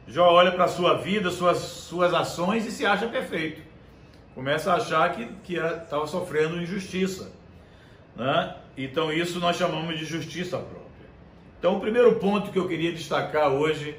Jó 0.06 0.32
olha 0.32 0.52
para 0.52 0.66
a 0.66 0.68
sua 0.68 0.94
vida, 0.94 1.28
suas, 1.28 1.58
suas 1.58 2.14
ações 2.14 2.64
e 2.66 2.70
se 2.70 2.86
acha 2.86 3.08
perfeito. 3.08 3.62
Começa 4.32 4.72
a 4.72 4.76
achar 4.76 5.12
que 5.42 5.56
estava 5.56 6.06
sofrendo 6.06 6.62
injustiça. 6.62 7.32
Né? 8.16 8.54
Então, 8.76 9.12
isso 9.12 9.38
nós 9.38 9.56
chamamos 9.56 9.98
de 9.98 10.04
justiça 10.04 10.58
própria. 10.58 10.84
Então, 11.58 11.76
o 11.76 11.80
primeiro 11.80 12.16
ponto 12.16 12.50
que 12.50 12.58
eu 12.58 12.68
queria 12.68 12.92
destacar 12.92 13.50
hoje 13.50 13.96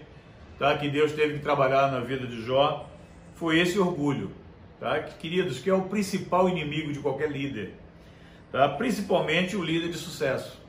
tá? 0.59 0.77
que 0.77 0.89
Deus 0.89 1.11
teve 1.13 1.35
que 1.35 1.39
trabalhar 1.39 1.91
na 1.91 1.99
vida 1.99 2.25
de 2.27 2.41
Jó, 2.43 2.89
foi 3.35 3.59
esse 3.59 3.77
orgulho. 3.79 4.31
Tá? 4.79 4.99
Que, 4.99 5.15
queridos, 5.15 5.59
que 5.59 5.69
é 5.69 5.73
o 5.73 5.83
principal 5.83 6.49
inimigo 6.49 6.91
de 6.91 6.99
qualquer 6.99 7.31
líder. 7.31 7.73
Tá? 8.51 8.69
Principalmente 8.69 9.55
o 9.55 9.63
líder 9.63 9.89
de 9.89 9.97
sucesso. 9.97 10.61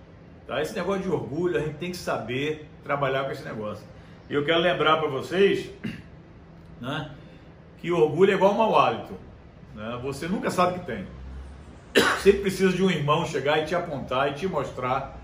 Tá? 0.46 0.62
Esse 0.62 0.74
negócio 0.74 1.02
de 1.02 1.08
orgulho, 1.08 1.56
a 1.56 1.60
gente 1.60 1.76
tem 1.76 1.90
que 1.90 1.96
saber 1.96 2.68
trabalhar 2.82 3.24
com 3.24 3.32
esse 3.32 3.44
negócio. 3.44 3.84
E 4.28 4.34
eu 4.34 4.44
quero 4.44 4.60
lembrar 4.60 4.96
para 4.98 5.08
vocês 5.08 5.70
né, 6.80 7.10
que 7.78 7.90
orgulho 7.92 8.32
é 8.32 8.34
igual 8.34 8.54
mau 8.54 8.78
hálito. 8.78 9.14
Né? 9.74 10.00
Você 10.02 10.26
nunca 10.26 10.50
sabe 10.50 10.78
que 10.78 10.86
tem. 10.86 11.06
Sempre 12.26 12.40
precisa 12.40 12.73
de 12.73 12.83
um 12.83 12.90
irmão 12.90 13.25
chegar 13.25 13.62
e 13.62 13.66
te 13.66 13.75
apontar 13.76 14.33
e 14.33 14.35
te 14.35 14.49
mostrar 14.49 15.16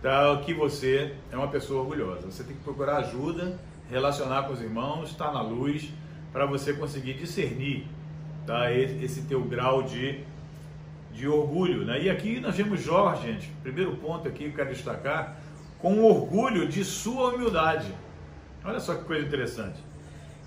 tá, 0.00 0.40
que 0.44 0.54
você 0.54 1.12
é 1.32 1.36
uma 1.36 1.48
pessoa 1.48 1.80
orgulhosa. 1.80 2.30
Você 2.30 2.44
tem 2.44 2.54
que 2.54 2.62
procurar 2.62 2.98
ajuda 2.98 3.58
relacionar 3.90 4.44
com 4.44 4.52
os 4.52 4.60
irmãos, 4.60 5.10
estar 5.10 5.32
na 5.32 5.42
luz, 5.42 5.90
para 6.32 6.46
você 6.46 6.72
conseguir 6.72 7.14
discernir 7.14 7.88
tá, 8.46 8.72
esse 8.72 9.22
teu 9.22 9.42
grau 9.42 9.82
de, 9.82 10.20
de 11.12 11.26
orgulho. 11.26 11.84
Né? 11.84 12.04
E 12.04 12.10
aqui 12.10 12.38
nós 12.38 12.54
vemos 12.54 12.80
Jorge, 12.80 13.26
gente, 13.26 13.50
primeiro 13.64 13.96
ponto 13.96 14.28
aqui 14.28 14.44
que 14.44 14.50
eu 14.50 14.52
quero 14.52 14.72
destacar, 14.72 15.40
com 15.80 16.00
orgulho 16.04 16.68
de 16.68 16.84
sua 16.84 17.34
humildade. 17.34 17.92
Olha 18.64 18.78
só 18.78 18.94
que 18.94 19.02
coisa 19.02 19.26
interessante. 19.26 19.80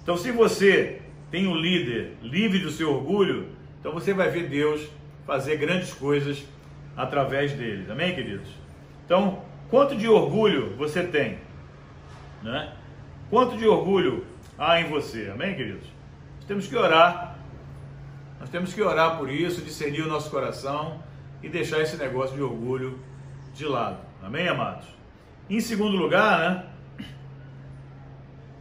Então, 0.02 0.16
se 0.16 0.32
você 0.32 1.02
tem 1.30 1.46
um 1.46 1.56
líder 1.58 2.14
livre 2.22 2.60
do 2.60 2.72
seu 2.72 2.90
orgulho, 2.90 3.50
então 3.82 3.92
você 3.92 4.14
vai 4.14 4.30
ver 4.30 4.48
Deus 4.48 4.98
fazer 5.30 5.58
grandes 5.58 5.94
coisas 5.94 6.44
através 6.98 7.54
dele. 7.54 7.86
Amém, 7.92 8.16
queridos? 8.16 8.50
Então, 9.06 9.44
quanto 9.70 9.96
de 9.96 10.08
orgulho 10.08 10.76
você 10.76 11.04
tem? 11.04 11.38
Né? 12.42 12.74
Quanto 13.30 13.56
de 13.56 13.68
orgulho 13.68 14.26
há 14.58 14.82
em 14.82 14.86
você? 14.86 15.30
Amém, 15.32 15.54
queridos? 15.54 15.86
Nós 16.38 16.46
temos 16.46 16.66
que 16.66 16.76
orar. 16.76 17.38
Nós 18.40 18.50
temos 18.50 18.74
que 18.74 18.82
orar 18.82 19.20
por 19.20 19.30
isso, 19.30 19.62
discernir 19.62 20.02
o 20.02 20.08
nosso 20.08 20.32
coração 20.32 21.00
e 21.44 21.48
deixar 21.48 21.80
esse 21.80 21.96
negócio 21.96 22.36
de 22.36 22.42
orgulho 22.42 22.98
de 23.54 23.66
lado. 23.66 24.00
Amém, 24.24 24.48
amados? 24.48 24.88
Em 25.48 25.60
segundo 25.60 25.96
lugar, 25.96 26.40
né? 26.40 26.66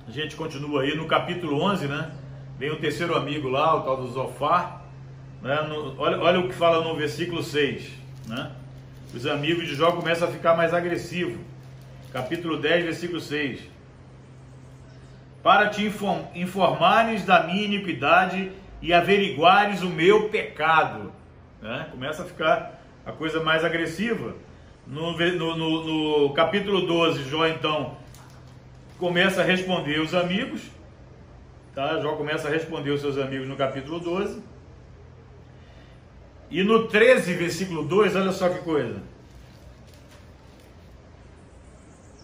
A 0.06 0.10
gente 0.10 0.36
continua 0.36 0.82
aí 0.82 0.94
no 0.94 1.06
capítulo 1.06 1.62
11, 1.62 1.88
né? 1.88 2.12
Vem 2.58 2.70
o 2.70 2.78
terceiro 2.78 3.16
amigo 3.16 3.48
lá, 3.48 3.74
o 3.74 3.84
tal 3.84 3.96
do 3.96 4.08
Zofar. 4.08 4.77
Né? 5.42 5.62
No, 5.62 5.98
olha, 6.00 6.18
olha 6.18 6.40
o 6.40 6.48
que 6.48 6.54
fala 6.54 6.82
no 6.82 6.96
versículo 6.96 7.42
6, 7.42 7.88
né? 8.26 8.52
Os 9.14 9.26
amigos 9.26 9.66
de 9.66 9.74
Jó 9.74 9.92
começam 9.92 10.28
a 10.28 10.30
ficar 10.30 10.54
mais 10.54 10.74
agressivos. 10.74 11.38
Capítulo 12.12 12.58
10, 12.58 12.84
versículo 12.84 13.20
6 13.20 13.78
para 15.42 15.68
te 15.68 15.90
informares 16.34 17.24
da 17.24 17.44
minha 17.44 17.64
iniquidade 17.64 18.52
e 18.82 18.92
averiguares 18.92 19.82
o 19.82 19.88
meu 19.88 20.28
pecado. 20.28 21.12
Né? 21.62 21.88
Começa 21.90 22.22
a 22.22 22.26
ficar 22.26 22.82
a 23.06 23.12
coisa 23.12 23.42
mais 23.42 23.64
agressiva. 23.64 24.34
No, 24.86 25.16
no, 25.16 25.56
no, 25.56 26.24
no 26.26 26.34
capítulo 26.34 26.86
12, 26.86 27.28
Jó 27.28 27.46
então 27.46 27.96
começa 28.98 29.42
a 29.42 29.44
responder 29.44 30.00
os 30.00 30.14
amigos. 30.14 30.62
Tá? 31.74 32.00
Jó 32.00 32.12
começa 32.16 32.48
a 32.48 32.50
responder 32.50 32.90
os 32.90 33.00
seus 33.00 33.16
amigos 33.16 33.46
no 33.46 33.56
capítulo 33.56 34.00
12. 34.00 34.42
E 36.50 36.62
no 36.62 36.88
13, 36.88 37.34
versículo 37.34 37.84
2, 37.84 38.16
olha 38.16 38.32
só 38.32 38.48
que 38.48 38.60
coisa. 38.60 39.02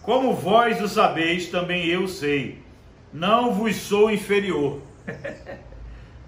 Como 0.01 0.33
vós 0.33 0.81
o 0.81 0.87
sabeis, 0.87 1.49
também 1.49 1.87
eu 1.87 2.07
sei 2.07 2.65
não 3.15 3.53
vos 3.53 3.77
sou 3.77 4.11
inferior. 4.11 4.81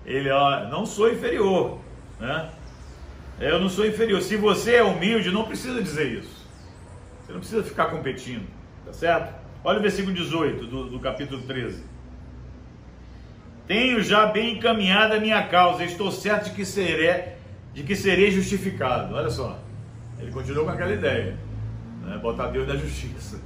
Ele, 0.05 0.29
ó, 0.29 0.69
não 0.69 0.85
sou 0.85 1.11
inferior, 1.11 1.79
né? 2.17 2.49
Eu 3.39 3.59
não 3.59 3.67
sou 3.67 3.85
inferior. 3.85 4.21
Se 4.21 4.37
você 4.37 4.75
é 4.75 4.83
humilde, 4.83 5.29
não 5.29 5.43
precisa 5.43 5.83
dizer 5.83 6.19
isso. 6.19 6.47
Você 7.21 7.33
não 7.33 7.39
precisa 7.39 7.61
ficar 7.61 7.87
competindo, 7.87 8.47
tá 8.85 8.93
certo? 8.93 9.35
Olha 9.65 9.79
o 9.79 9.81
versículo 9.81 10.15
18 10.15 10.65
do, 10.65 10.89
do 10.89 10.99
capítulo 11.01 11.41
13. 11.41 11.83
Tenho 13.67 14.01
já 14.01 14.25
bem 14.27 14.55
encaminhada 14.55 15.17
a 15.17 15.19
minha 15.19 15.45
causa, 15.45 15.83
estou 15.83 16.09
certo 16.09 16.45
de 16.45 16.51
que 16.51 16.63
serei, 16.63 17.33
de 17.77 17.83
que 17.83 17.95
serei 17.95 18.31
justificado. 18.31 19.13
Olha 19.13 19.29
só, 19.29 19.59
ele 20.17 20.31
continuou 20.31 20.65
com 20.65 20.71
aquela 20.71 20.91
ideia, 20.91 21.37
né? 22.01 22.17
botar 22.17 22.47
Deus 22.47 22.67
na 22.67 22.75
justiça, 22.75 23.39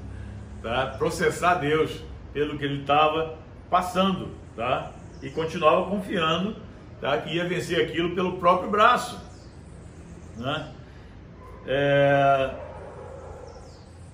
tá? 0.63 0.95
processar 0.97 1.55
Deus 1.55 2.01
pelo 2.31 2.57
que 2.57 2.63
ele 2.63 2.79
estava 2.79 3.37
passando, 3.69 4.29
tá? 4.55 4.93
e 5.21 5.29
continuava 5.29 5.89
confiando 5.89 6.55
tá? 7.01 7.17
que 7.17 7.35
ia 7.35 7.45
vencer 7.45 7.85
aquilo 7.85 8.15
pelo 8.15 8.37
próprio 8.37 8.71
braço. 8.71 9.19
Né? 10.37 10.71
É... 11.67 12.51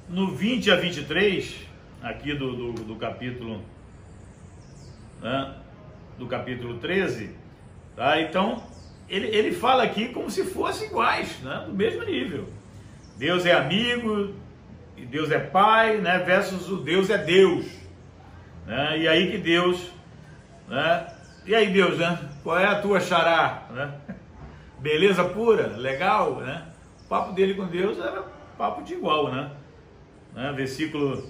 No 0.09 0.33
20 0.35 0.71
a 0.71 0.77
23, 0.77 1.57
aqui 2.01 2.33
do, 2.33 2.71
do, 2.71 2.83
do 2.85 2.95
capítulo 2.95 3.61
né? 5.21 5.53
do 6.17 6.25
capítulo 6.25 6.79
13, 6.79 7.35
tá? 7.95 8.19
então 8.19 8.63
ele, 9.09 9.27
ele 9.27 9.51
fala 9.51 9.83
aqui 9.83 10.09
como 10.09 10.29
se 10.29 10.43
fossem 10.43 10.87
iguais, 10.87 11.39
né? 11.41 11.63
do 11.65 11.73
mesmo 11.73 12.03
nível. 12.03 12.47
Deus 13.17 13.45
é 13.45 13.53
amigo, 13.53 14.33
e 14.95 15.05
Deus 15.05 15.31
é 15.31 15.39
pai, 15.39 15.97
né? 15.97 16.19
versus 16.19 16.69
o 16.69 16.77
Deus 16.77 17.09
é 17.09 17.17
Deus. 17.17 17.65
Né? 18.65 18.99
E 18.99 19.07
aí 19.07 19.31
que 19.31 19.37
Deus, 19.37 19.89
né? 20.67 21.07
e 21.45 21.55
aí 21.55 21.67
Deus, 21.71 21.97
né? 21.97 22.19
qual 22.43 22.59
é 22.59 22.65
a 22.65 22.81
tua 22.81 22.99
xará? 22.99 23.67
Né? 23.71 23.93
Beleza 24.79 25.23
pura, 25.23 25.75
legal, 25.75 26.35
né? 26.37 26.65
O 27.05 27.07
papo 27.07 27.33
dele 27.33 27.55
com 27.55 27.65
Deus 27.65 27.97
era 27.97 28.23
papo 28.57 28.83
de 28.83 28.93
igual, 28.93 29.31
né? 29.31 29.49
né? 30.35 30.53
Versículo 30.55 31.27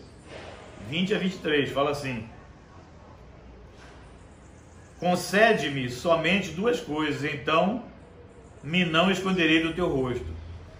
20 0.90 1.16
a 1.16 1.18
23, 1.18 1.72
fala 1.72 1.92
assim: 1.92 2.28
Concede-me 5.00 5.90
somente 5.90 6.52
duas 6.52 6.80
coisas, 6.80 7.24
então 7.24 7.84
me 8.64 8.84
não 8.84 9.12
esconderei 9.12 9.62
do 9.62 9.74
teu 9.74 9.88
rosto. 9.88 10.26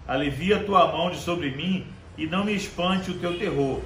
Alivia 0.06 0.56
a 0.56 0.64
tua 0.64 0.90
mão 0.90 1.10
de 1.10 1.18
sobre 1.18 1.50
mim 1.50 1.86
e 2.16 2.26
não 2.26 2.44
me 2.44 2.54
espante 2.54 3.10
o 3.10 3.18
teu 3.18 3.38
terror. 3.38 3.80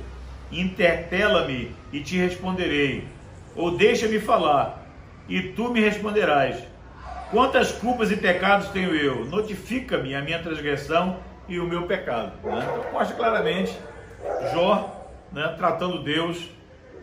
Interpela-me 0.50 1.70
e 1.92 2.00
te 2.00 2.16
responderei. 2.16 3.04
Ou 3.54 3.76
deixa-me 3.76 4.18
falar 4.18 4.86
e 5.28 5.42
tu 5.42 5.70
me 5.70 5.80
responderás. 5.80 6.62
Quantas 7.30 7.72
culpas 7.72 8.10
e 8.10 8.16
pecados 8.16 8.68
tenho 8.68 8.94
eu? 8.94 9.24
Notifica-me 9.24 10.14
a 10.14 10.22
minha 10.22 10.42
transgressão 10.42 11.18
e 11.48 11.58
o 11.58 11.66
meu 11.66 11.86
pecado. 11.86 12.32
Né? 12.42 12.58
Então, 12.62 12.92
mostra 12.92 13.16
claramente 13.16 13.76
Jó 14.52 15.08
né, 15.32 15.54
tratando 15.56 16.02
Deus 16.02 16.50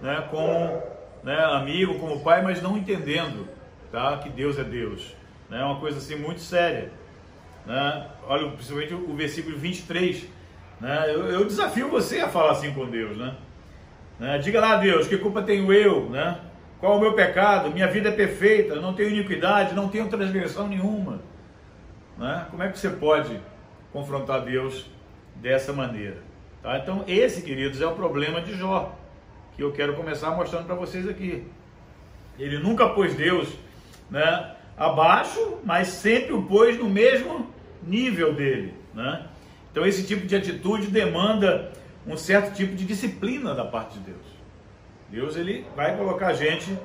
né, 0.02 0.28
como 0.30 0.82
né, 1.24 1.38
amigo, 1.54 2.00
como 2.00 2.22
pai, 2.22 2.42
mas 2.42 2.62
não 2.62 2.78
entendendo 2.78 3.48
tá, 3.92 4.18
que 4.18 4.30
Deus 4.30 4.58
é 4.58 4.64
Deus. 4.64 5.16
É 5.50 5.56
né, 5.56 5.64
uma 5.64 5.80
coisa 5.80 5.98
assim 5.98 6.16
muito 6.16 6.42
séria. 6.42 6.92
Né? 7.66 8.08
Olha, 8.28 8.50
principalmente 8.52 8.94
o 8.94 9.16
versículo 9.16 9.58
23. 9.58 10.26
Né? 10.80 11.06
Eu, 11.08 11.26
eu 11.26 11.46
desafio 11.46 11.90
você 11.90 12.20
a 12.20 12.30
falar 12.30 12.52
assim 12.52 12.74
com 12.74 12.90
Deus. 12.90 13.18
Né? 13.18 13.36
né? 14.20 14.38
Diga 14.38 14.62
lá, 14.62 14.76
Deus, 14.78 15.08
que 15.08 15.18
culpa 15.18 15.42
tenho 15.42 15.72
eu? 15.74 16.10
Né? 16.10 16.40
Qual 16.80 16.98
o 16.98 17.02
meu 17.02 17.14
pecado? 17.14 17.72
Minha 17.72 17.88
vida 17.88 18.10
é 18.10 18.12
perfeita, 18.12 18.76
não 18.76 18.94
tenho 18.94 19.10
iniquidade, 19.10 19.76
não 19.76 19.90
tenho 19.90 20.08
transgressão 20.08 20.68
nenhuma. 20.68 21.20
Né? 22.18 22.46
Como 22.50 22.64
é 22.64 22.70
que 22.70 22.80
você 22.80 22.90
pode 22.90 23.40
confrontar 23.92 24.42
Deus 24.42 24.90
dessa 25.36 25.74
maneira? 25.74 26.18
Tá? 26.62 26.78
Então, 26.78 27.04
esse, 27.08 27.42
queridos, 27.42 27.82
é 27.82 27.88
o 27.88 27.96
problema 27.96 28.42
de 28.42 28.54
Jó 28.54 28.99
eu 29.62 29.72
quero 29.72 29.94
começar 29.96 30.32
mostrando 30.32 30.66
para 30.66 30.76
vocês 30.76 31.08
aqui. 31.08 31.46
Ele 32.38 32.60
nunca 32.60 32.88
pôs 32.90 33.14
Deus 33.16 33.50
né, 34.10 34.56
abaixo, 34.78 35.60
mas 35.64 35.88
sempre 35.88 36.34
o 36.34 36.44
pôs 36.44 36.78
no 36.78 36.90
mesmo 36.90 37.48
nível 37.84 38.34
dele. 38.34 38.74
Né? 38.94 39.26
Então 39.72 39.86
esse 39.86 40.06
tipo 40.06 40.26
de 40.26 40.36
atitude 40.36 40.88
demanda 40.88 41.72
um 42.08 42.16
certo 42.16 42.56
tipo 42.56 42.76
de 42.76 42.86
disciplina 42.86 43.54
da 43.54 43.66
parte 43.66 44.00
de 44.00 44.06
Deus. 44.06 44.26
Deus 45.10 45.36
ele 45.36 45.66
vai 45.76 45.98
colocar 45.98 46.28
a 46.28 46.34
gente 46.34 46.78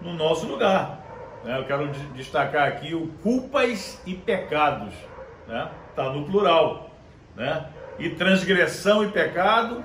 no 0.00 0.12
nosso 0.14 0.46
lugar. 0.46 1.00
Né? 1.44 1.58
Eu 1.58 1.64
quero 1.64 1.88
destacar 2.14 2.66
aqui 2.66 2.94
o 2.94 3.08
culpas 3.22 4.00
e 4.04 4.14
pecados. 4.14 4.92
Né? 5.46 5.70
Tá 5.94 6.10
no 6.10 6.24
plural. 6.24 6.90
Né? 7.36 7.66
E 7.98 8.10
transgressão 8.10 9.04
e 9.04 9.08
pecado 9.08 9.84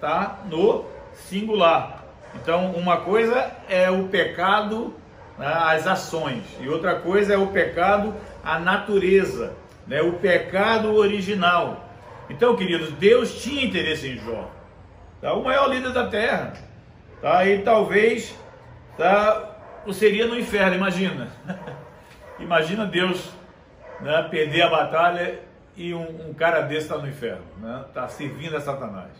tá 0.00 0.40
no 0.48 0.84
singular. 1.14 2.04
Então, 2.34 2.72
uma 2.72 2.98
coisa 2.98 3.50
é 3.68 3.90
o 3.90 4.08
pecado, 4.08 4.94
né, 5.38 5.46
as 5.46 5.86
ações, 5.86 6.44
e 6.60 6.68
outra 6.68 6.96
coisa 6.96 7.34
é 7.34 7.36
o 7.36 7.48
pecado, 7.48 8.14
a 8.44 8.58
natureza, 8.58 9.54
né, 9.86 10.00
o 10.00 10.14
pecado 10.14 10.94
original. 10.94 11.88
Então, 12.28 12.56
queridos, 12.56 12.92
Deus 12.92 13.42
tinha 13.42 13.64
interesse 13.64 14.08
em 14.08 14.16
Jó, 14.18 14.48
tá? 15.20 15.34
o 15.34 15.42
maior 15.42 15.68
líder 15.68 15.92
da 15.92 16.06
terra, 16.06 16.52
tá? 17.20 17.44
e 17.44 17.62
talvez 17.62 18.36
tá, 18.96 19.56
seria 19.92 20.26
no 20.26 20.38
inferno, 20.38 20.76
imagina. 20.76 21.28
imagina 22.38 22.86
Deus 22.86 23.30
né, 24.00 24.26
perder 24.30 24.62
a 24.62 24.70
batalha 24.70 25.40
e 25.76 25.92
um, 25.92 26.30
um 26.30 26.34
cara 26.34 26.60
desse 26.60 26.82
está 26.82 26.98
no 26.98 27.08
inferno, 27.08 27.44
né, 27.58 27.84
servindo 28.08 28.56
a 28.56 28.60
Satanás. 28.60 29.10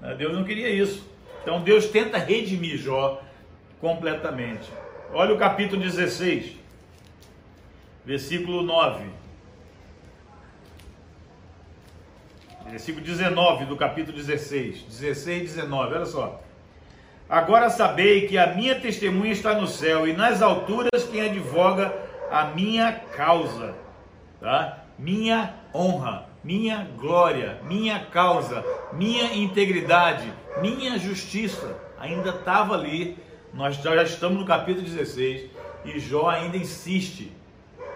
Né, 0.00 0.14
Deus 0.16 0.32
não 0.32 0.42
queria 0.42 0.68
isso. 0.68 1.15
Então 1.46 1.60
Deus 1.60 1.86
tenta 1.86 2.18
redimir 2.18 2.76
Jó 2.76 3.22
completamente. 3.80 4.68
Olha 5.12 5.32
o 5.32 5.38
capítulo 5.38 5.80
16, 5.80 6.56
versículo 8.04 8.62
9. 8.62 9.04
Versículo 12.68 13.04
19 13.04 13.64
do 13.66 13.76
capítulo 13.76 14.16
16. 14.16 14.86
16 14.88 15.42
e 15.42 15.44
19, 15.44 15.94
olha 15.94 16.04
só. 16.04 16.42
Agora 17.28 17.70
sabei 17.70 18.26
que 18.26 18.36
a 18.36 18.52
minha 18.52 18.80
testemunha 18.80 19.30
está 19.30 19.54
no 19.54 19.68
céu 19.68 20.08
e 20.08 20.12
nas 20.12 20.42
alturas 20.42 21.04
quem 21.04 21.20
advoga 21.20 21.96
a 22.28 22.46
minha 22.46 22.92
causa, 22.92 23.72
tá? 24.40 24.84
Minha 24.98 25.54
honra, 25.72 26.26
minha 26.46 26.88
glória, 26.96 27.60
minha 27.64 27.98
causa, 27.98 28.64
minha 28.92 29.34
integridade, 29.34 30.32
minha 30.62 30.96
justiça 30.96 31.76
ainda 31.98 32.30
estava 32.30 32.74
ali. 32.74 33.18
Nós 33.52 33.74
já 33.78 34.00
estamos 34.04 34.38
no 34.38 34.46
capítulo 34.46 34.86
16 34.86 35.50
e 35.84 35.98
Jó 35.98 36.28
ainda 36.28 36.56
insiste, 36.56 37.32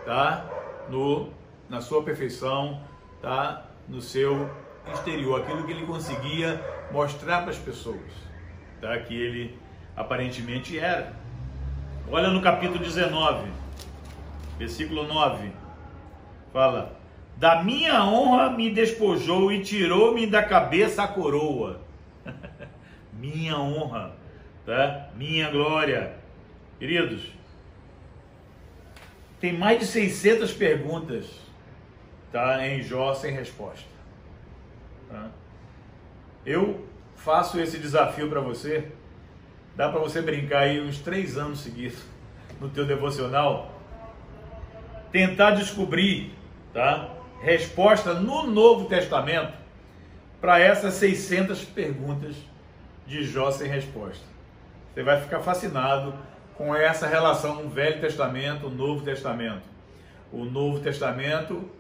tá? 0.05 0.45
No 0.89 1.29
na 1.69 1.81
sua 1.81 2.03
perfeição, 2.03 2.83
tá? 3.23 3.67
No 3.89 4.01
seu 4.01 4.51
exterior, 4.93 5.43
aquilo 5.43 5.63
que 5.63 5.71
ele 5.71 5.87
conseguia 5.87 6.61
mostrar 6.91 7.43
para 7.43 7.51
as 7.51 7.59
pessoas, 7.59 8.11
tá? 8.81 8.99
Que 8.99 9.15
ele 9.15 9.57
aparentemente 9.97 10.77
era. 10.77 11.15
Olha 12.11 12.31
no 12.31 12.43
capítulo 12.43 12.81
19, 12.81 13.49
versículo 14.59 15.07
9. 15.07 15.53
Fala: 16.53 17.00
Da 17.41 17.63
minha 17.63 18.05
honra 18.05 18.51
me 18.51 18.69
despojou 18.69 19.51
e 19.51 19.63
tirou-me 19.63 20.27
da 20.27 20.43
cabeça 20.43 21.05
a 21.05 21.09
coroa 21.09 21.81
minha 23.15 23.59
honra, 23.59 24.15
tá? 24.67 25.09
Minha 25.17 25.51
glória. 25.51 26.17
Queridos, 26.79 27.33
tem 29.41 29.55
mais 29.55 29.79
de 29.79 29.87
600 29.87 30.53
perguntas, 30.53 31.31
tá? 32.31 32.67
Em 32.67 32.83
Jó 32.83 33.15
sem 33.15 33.33
resposta. 33.33 33.89
Tá? 35.09 35.31
Eu 36.45 36.87
faço 37.17 37.59
esse 37.59 37.79
desafio 37.79 38.29
para 38.29 38.43
você. 38.43 38.93
Dá 39.75 39.89
para 39.89 39.99
você 39.99 40.21
brincar 40.21 40.65
aí 40.65 40.79
uns 40.79 40.99
três 40.99 41.39
anos 41.39 41.61
seguidos 41.61 42.05
no 42.61 42.69
teu 42.69 42.85
devocional, 42.85 43.81
tentar 45.11 45.53
descobrir, 45.53 46.35
tá? 46.75 47.17
Resposta 47.41 48.13
no 48.13 48.47
Novo 48.47 48.85
Testamento 48.85 49.55
para 50.41 50.59
essas 50.59 50.95
600 50.95 51.65
perguntas 51.65 52.37
de 53.07 53.25
Jó 53.25 53.51
sem 53.51 53.67
resposta. 53.67 54.25
Você 54.93 55.03
vai 55.03 55.21
ficar 55.21 55.41
fascinado 55.41 56.15
com 56.55 56.75
essa 56.77 57.07
relação 57.07 57.69
Velho 57.71 57.99
Testamento, 57.99 58.69
Novo 58.69 59.03
Testamento. 59.03 59.63
O 60.31 60.45
Novo 60.45 60.81
Testamento 60.81 61.71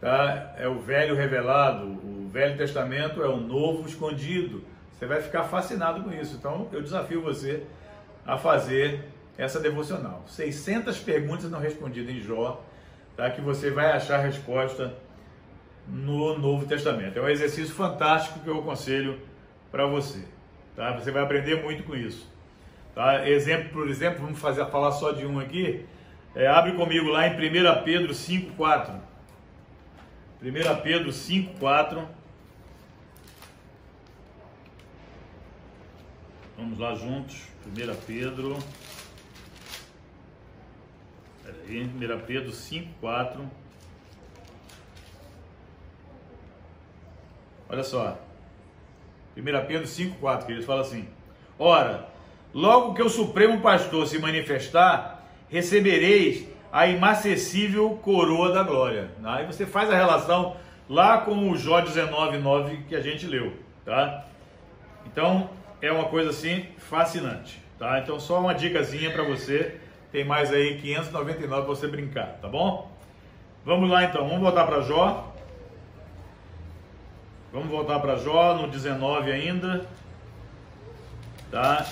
tá, 0.00 0.54
é 0.56 0.68
o 0.68 0.80
Velho 0.80 1.16
revelado, 1.16 1.84
o 1.84 2.28
Velho 2.30 2.56
Testamento 2.56 3.22
é 3.22 3.28
o 3.28 3.38
Novo 3.38 3.88
escondido. 3.88 4.62
Você 4.92 5.04
vai 5.04 5.20
ficar 5.20 5.42
fascinado 5.44 6.04
com 6.04 6.12
isso. 6.12 6.36
Então, 6.36 6.68
eu 6.72 6.80
desafio 6.80 7.20
você 7.20 7.64
a 8.24 8.38
fazer 8.38 9.04
essa 9.36 9.58
devocional. 9.58 10.22
600 10.28 11.00
perguntas 11.00 11.50
não 11.50 11.58
respondidas 11.58 12.14
em 12.14 12.20
Jó, 12.20 12.62
tá, 13.16 13.30
que 13.30 13.40
você 13.40 13.70
vai 13.70 13.92
achar 13.92 14.20
a 14.20 14.22
resposta 14.22 14.94
no 15.86 16.38
Novo 16.38 16.66
Testamento. 16.66 17.18
É 17.18 17.22
um 17.22 17.28
exercício 17.28 17.74
fantástico 17.74 18.40
que 18.40 18.48
eu 18.48 18.58
aconselho 18.58 19.20
para 19.70 19.86
você. 19.86 20.24
Tá? 20.76 20.92
Você 20.92 21.10
vai 21.10 21.22
aprender 21.22 21.62
muito 21.62 21.82
com 21.82 21.94
isso. 21.94 22.30
Tá? 22.94 23.28
Exemplo, 23.28 23.70
por 23.70 23.88
exemplo, 23.88 24.22
vamos 24.22 24.38
fazer, 24.38 24.64
falar 24.66 24.92
só 24.92 25.12
de 25.12 25.26
um 25.26 25.38
aqui. 25.40 25.84
É, 26.34 26.46
abre 26.46 26.72
comigo 26.72 27.08
lá 27.08 27.26
em 27.26 27.32
1 27.32 27.84
Pedro 27.84 28.12
5,4. 28.12 29.00
1 30.42 30.82
Pedro 30.82 31.10
5,4. 31.10 32.06
Vamos 36.56 36.78
lá 36.78 36.94
juntos. 36.94 37.48
1 37.66 37.94
Pedro. 38.06 38.58
Peraí, 41.44 41.82
1 41.82 42.20
Pedro 42.26 42.52
5,4. 42.52 43.40
Olha 47.68 47.82
só. 47.82 48.18
1 49.36 49.42
Pedro 49.66 49.86
5,4, 49.86 50.46
que 50.46 50.52
ele 50.52 50.62
fala 50.62 50.82
assim: 50.82 51.08
Ora, 51.58 52.08
logo 52.52 52.94
que 52.94 53.02
o 53.02 53.08
Supremo 53.08 53.60
Pastor 53.60 54.06
se 54.06 54.18
manifestar, 54.18 55.26
recebereis 55.48 56.46
a 56.72 56.86
imacessível 56.86 57.90
coroa 58.02 58.52
da 58.52 58.62
glória. 58.62 59.10
Aí 59.22 59.44
você 59.46 59.66
faz 59.66 59.90
a 59.90 59.94
relação 59.94 60.56
lá 60.88 61.18
com 61.18 61.50
o 61.50 61.56
Jó 61.56 61.82
19,9 61.82 62.86
que 62.86 62.94
a 62.94 63.00
gente 63.00 63.26
leu, 63.26 63.52
tá? 63.84 64.24
Então, 65.06 65.50
é 65.82 65.92
uma 65.92 66.06
coisa 66.06 66.30
assim 66.30 66.66
fascinante, 66.78 67.62
tá? 67.78 67.98
Então, 67.98 68.18
só 68.18 68.40
uma 68.40 68.54
dicasinha 68.54 69.10
para 69.10 69.22
você. 69.22 69.78
Tem 70.12 70.26
mais 70.26 70.52
aí 70.52 70.78
599 70.78 71.48
para 71.48 71.60
você 71.62 71.88
brincar, 71.88 72.38
tá 72.40 72.46
bom? 72.46 72.92
Vamos 73.64 73.88
lá 73.88 74.04
então, 74.04 74.28
vamos 74.28 74.42
voltar 74.42 74.66
para 74.66 74.82
Jó. 74.82 75.32
Vamos 77.50 77.68
voltar 77.68 77.98
para 77.98 78.16
Jó 78.16 78.54
no 78.56 78.68
19 78.68 79.32
ainda. 79.32 79.86
Tá? 81.50 81.86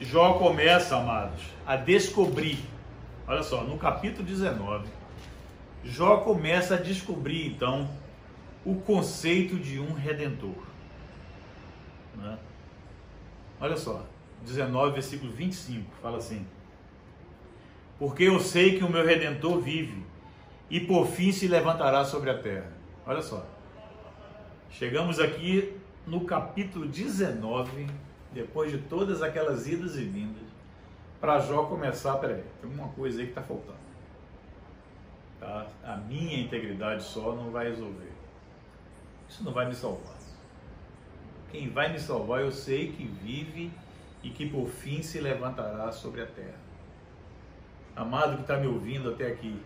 Jó 0.00 0.34
começa, 0.34 0.96
amados, 0.96 1.42
a 1.66 1.76
descobrir. 1.76 2.58
Olha 3.28 3.42
só, 3.42 3.62
no 3.62 3.76
capítulo 3.76 4.24
19, 4.26 4.88
Jó 5.84 6.18
começa 6.18 6.76
a 6.76 6.78
descobrir 6.78 7.46
então 7.46 7.88
o 8.64 8.74
conceito 8.76 9.56
de 9.56 9.78
um 9.78 9.92
redentor. 9.92 10.56
Né? 12.16 12.38
Olha 13.60 13.76
só, 13.76 14.02
19, 14.42 14.92
versículo 14.92 15.30
25, 15.30 15.90
fala 16.00 16.16
assim: 16.16 16.46
Porque 18.00 18.22
eu 18.22 18.40
sei 18.40 18.78
que 18.78 18.82
o 18.82 18.88
meu 18.88 19.04
redentor 19.04 19.60
vive 19.60 20.02
e 20.70 20.80
por 20.80 21.06
fim 21.06 21.30
se 21.30 21.46
levantará 21.46 22.02
sobre 22.02 22.30
a 22.30 22.38
terra. 22.38 22.72
Olha 23.06 23.20
só. 23.20 23.46
Chegamos 24.70 25.20
aqui 25.20 25.78
no 26.06 26.24
capítulo 26.24 26.86
19, 26.86 27.86
depois 28.32 28.72
de 28.72 28.78
todas 28.78 29.20
aquelas 29.20 29.68
idas 29.68 29.96
e 29.96 30.04
vindas, 30.04 30.48
para 31.20 31.40
Jó 31.40 31.64
começar, 31.64 32.16
peraí, 32.16 32.42
tem 32.62 32.70
uma 32.70 32.88
coisa 32.88 33.20
aí 33.20 33.26
que 33.26 33.32
está 33.32 33.42
faltando. 33.42 33.76
Tá? 35.38 35.66
A 35.84 35.96
minha 35.98 36.40
integridade 36.40 37.02
só 37.02 37.34
não 37.34 37.50
vai 37.50 37.68
resolver. 37.68 38.12
Isso 39.28 39.44
não 39.44 39.52
vai 39.52 39.66
me 39.68 39.74
salvar. 39.74 40.16
Quem 41.52 41.68
vai 41.68 41.92
me 41.92 42.00
salvar 42.00 42.40
eu 42.40 42.50
sei 42.50 42.92
que 42.92 43.04
vive 43.04 43.70
e 44.22 44.30
que 44.30 44.48
por 44.48 44.68
fim 44.68 45.02
se 45.02 45.20
levantará 45.20 45.92
sobre 45.92 46.22
a 46.22 46.26
terra. 46.26 46.69
Amado 47.94 48.36
que 48.36 48.42
está 48.42 48.56
me 48.56 48.66
ouvindo 48.66 49.10
até 49.10 49.26
aqui, 49.26 49.60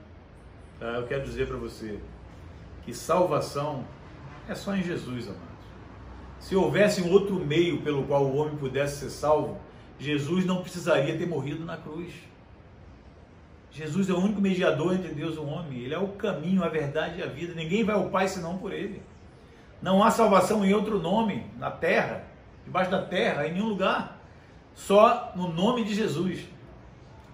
tá? 0.81 0.87
eu 0.87 1.07
quero 1.07 1.25
dizer 1.25 1.47
para 1.47 1.57
você 1.57 2.01
que 2.85 2.93
salvação 2.93 3.85
é 4.49 4.55
só 4.55 4.75
em 4.75 4.83
Jesus, 4.83 5.27
amados. 5.27 5.45
Se 6.39 6.55
houvesse 6.55 7.01
um 7.03 7.11
outro 7.11 7.37
meio 7.37 7.81
pelo 7.83 8.05
qual 8.05 8.25
o 8.25 8.37
homem 8.37 8.57
pudesse 8.57 9.01
ser 9.01 9.11
salvo, 9.11 9.59
Jesus 9.99 10.45
não 10.45 10.61
precisaria 10.61 11.17
ter 11.17 11.27
morrido 11.27 11.65
na 11.65 11.77
cruz. 11.77 12.13
Jesus 13.71 14.09
é 14.09 14.13
o 14.13 14.19
único 14.19 14.41
mediador 14.41 14.95
entre 14.95 15.13
Deus 15.13 15.37
e 15.37 15.39
o 15.39 15.47
homem. 15.47 15.81
Ele 15.81 15.95
é 15.95 15.99
o 15.99 16.09
caminho, 16.09 16.63
a 16.63 16.69
verdade 16.69 17.19
e 17.19 17.23
a 17.23 17.27
vida. 17.27 17.55
Ninguém 17.55 17.83
vai 17.83 17.95
ao 17.95 18.09
Pai 18.09 18.29
senão 18.29 18.59
por 18.59 18.73
Ele. 18.73 19.03
Não 19.81 20.03
há 20.03 20.11
salvação 20.11 20.65
em 20.65 20.73
outro 20.73 20.99
nome, 21.01 21.47
na 21.59 21.71
terra, 21.71 22.25
debaixo 22.65 22.91
da 22.91 23.03
terra, 23.03 23.47
em 23.47 23.53
nenhum 23.53 23.69
lugar. 23.69 24.21
Só 24.75 25.33
no 25.35 25.53
nome 25.53 25.85
de 25.85 25.95
Jesus 25.95 26.47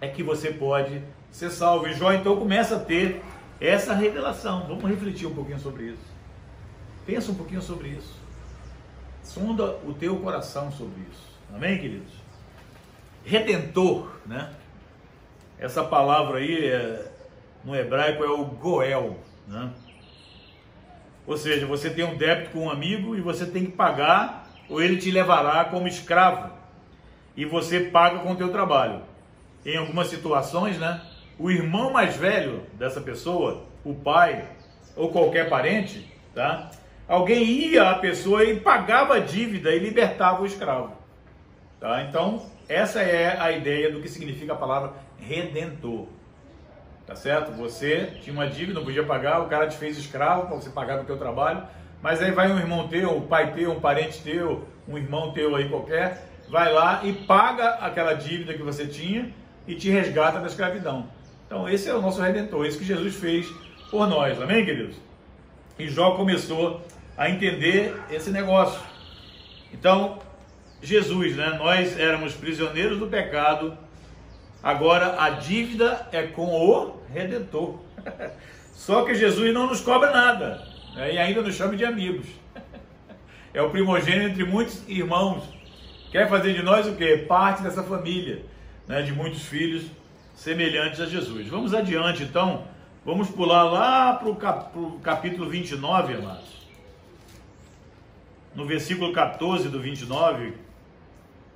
é 0.00 0.08
que 0.08 0.22
você 0.22 0.50
pode 0.50 1.02
ser 1.30 1.50
salvo. 1.50 1.86
E 1.86 1.94
Jó 1.94 2.12
então 2.12 2.36
começa 2.36 2.76
a 2.76 2.80
ter 2.80 3.22
essa 3.60 3.94
revelação. 3.94 4.66
Vamos 4.66 4.88
refletir 4.88 5.26
um 5.26 5.34
pouquinho 5.34 5.58
sobre 5.58 5.84
isso. 5.84 6.10
Pensa 7.06 7.32
um 7.32 7.34
pouquinho 7.34 7.62
sobre 7.62 7.88
isso. 7.88 8.18
Sonda 9.22 9.76
o 9.84 9.92
teu 9.92 10.16
coração 10.16 10.72
sobre 10.72 11.02
isso. 11.10 11.30
Amém, 11.54 11.78
queridos? 11.78 12.12
Redentor, 13.24 14.10
né? 14.26 14.50
Essa 15.58 15.84
palavra 15.84 16.38
aí 16.38 16.66
é, 16.66 17.12
no 17.64 17.76
hebraico 17.76 18.24
é 18.24 18.30
o 18.30 18.44
goel, 18.44 19.18
né? 19.46 19.70
Ou 21.26 21.36
seja, 21.36 21.66
você 21.66 21.90
tem 21.90 22.04
um 22.04 22.16
débito 22.16 22.50
com 22.50 22.60
um 22.60 22.70
amigo 22.70 23.14
e 23.14 23.20
você 23.20 23.44
tem 23.44 23.66
que 23.66 23.72
pagar 23.72 24.48
ou 24.68 24.80
ele 24.80 24.96
te 24.96 25.10
levará 25.10 25.64
como 25.66 25.86
escravo 25.86 26.50
e 27.36 27.44
você 27.44 27.80
paga 27.80 28.20
com 28.20 28.32
o 28.32 28.36
teu 28.36 28.50
trabalho. 28.50 29.02
Em 29.64 29.76
algumas 29.76 30.08
situações, 30.08 30.78
né? 30.78 31.00
O 31.38 31.50
irmão 31.50 31.92
mais 31.92 32.16
velho 32.16 32.64
dessa 32.74 33.00
pessoa, 33.00 33.64
o 33.84 33.94
pai 33.94 34.48
ou 34.96 35.10
qualquer 35.10 35.48
parente, 35.48 36.06
tá? 36.34 36.70
alguém 37.10 37.42
ia 37.42 37.90
à 37.90 37.94
pessoa 37.96 38.44
e 38.44 38.60
pagava 38.60 39.16
a 39.16 39.18
dívida 39.18 39.74
e 39.74 39.80
libertava 39.80 40.42
o 40.42 40.46
escravo. 40.46 40.92
Tá? 41.80 42.04
Então, 42.04 42.46
essa 42.68 43.02
é 43.02 43.36
a 43.36 43.50
ideia 43.50 43.90
do 43.90 44.00
que 44.00 44.08
significa 44.08 44.52
a 44.52 44.56
palavra 44.56 44.92
redentor. 45.18 46.06
Tá 47.04 47.16
certo? 47.16 47.50
Você 47.52 48.12
tinha 48.22 48.32
uma 48.32 48.46
dívida, 48.46 48.78
não 48.78 48.84
podia 48.84 49.02
pagar, 49.02 49.40
o 49.40 49.48
cara 49.48 49.66
te 49.66 49.76
fez 49.76 49.98
escravo 49.98 50.46
para 50.46 50.54
você 50.54 50.70
pagar 50.70 51.00
o 51.00 51.04
teu 51.04 51.18
trabalho, 51.18 51.64
mas 52.00 52.22
aí 52.22 52.30
vai 52.30 52.52
um 52.52 52.58
irmão 52.58 52.86
teu, 52.86 53.16
um 53.16 53.26
pai 53.26 53.52
teu, 53.54 53.72
um 53.72 53.80
parente 53.80 54.22
teu, 54.22 54.64
um 54.86 54.96
irmão 54.96 55.32
teu 55.32 55.56
aí 55.56 55.68
qualquer, 55.68 56.28
vai 56.48 56.72
lá 56.72 57.00
e 57.02 57.12
paga 57.12 57.70
aquela 57.80 58.14
dívida 58.14 58.54
que 58.54 58.62
você 58.62 58.86
tinha 58.86 59.34
e 59.66 59.74
te 59.74 59.90
resgata 59.90 60.40
da 60.40 60.46
escravidão. 60.46 61.08
Então, 61.46 61.68
esse 61.68 61.88
é 61.88 61.94
o 61.94 62.00
nosso 62.00 62.20
redentor, 62.20 62.66
esse 62.66 62.78
que 62.78 62.84
Jesus 62.84 63.14
fez 63.14 63.46
por 63.90 64.06
nós. 64.06 64.40
Amém, 64.40 64.64
queridos? 64.64 64.96
E 65.78 65.88
Jó 65.88 66.12
começou 66.12 66.80
a 67.16 67.28
entender 67.28 67.94
esse 68.10 68.30
negócio. 68.30 68.80
Então, 69.72 70.18
Jesus, 70.82 71.36
né? 71.36 71.56
Nós 71.58 71.98
éramos 71.98 72.34
prisioneiros 72.34 72.98
do 72.98 73.06
pecado, 73.06 73.76
agora 74.62 75.20
a 75.22 75.30
dívida 75.30 76.08
é 76.12 76.22
com 76.22 76.46
o 76.46 77.00
Redentor. 77.12 77.78
Só 78.72 79.04
que 79.04 79.14
Jesus 79.14 79.52
não 79.52 79.66
nos 79.66 79.80
cobra 79.80 80.10
nada 80.10 80.62
né? 80.94 81.14
e 81.14 81.18
ainda 81.18 81.42
nos 81.42 81.54
chama 81.54 81.76
de 81.76 81.84
amigos. 81.84 82.26
É 83.52 83.60
o 83.60 83.68
primogênito 83.68 84.28
entre 84.28 84.44
muitos 84.44 84.88
irmãos. 84.88 85.42
Quer 86.12 86.28
fazer 86.28 86.54
de 86.54 86.62
nós 86.62 86.86
o 86.86 86.94
quê? 86.94 87.24
Parte 87.28 87.64
dessa 87.64 87.82
família, 87.82 88.44
né? 88.90 89.02
de 89.02 89.12
muitos 89.12 89.44
filhos 89.44 89.84
semelhantes 90.34 91.00
a 91.00 91.06
Jesus. 91.06 91.48
Vamos 91.48 91.74
adiante 91.74 92.22
então. 92.22 92.64
Vamos 93.04 93.30
pular 93.30 93.64
lá 93.64 94.12
para 94.14 94.28
o 94.28 95.00
capítulo 95.00 95.48
29, 95.48 96.14
amados 96.14 96.60
no 98.54 98.66
versículo 98.66 99.12
14 99.12 99.68
do 99.68 99.80
29, 99.80 100.54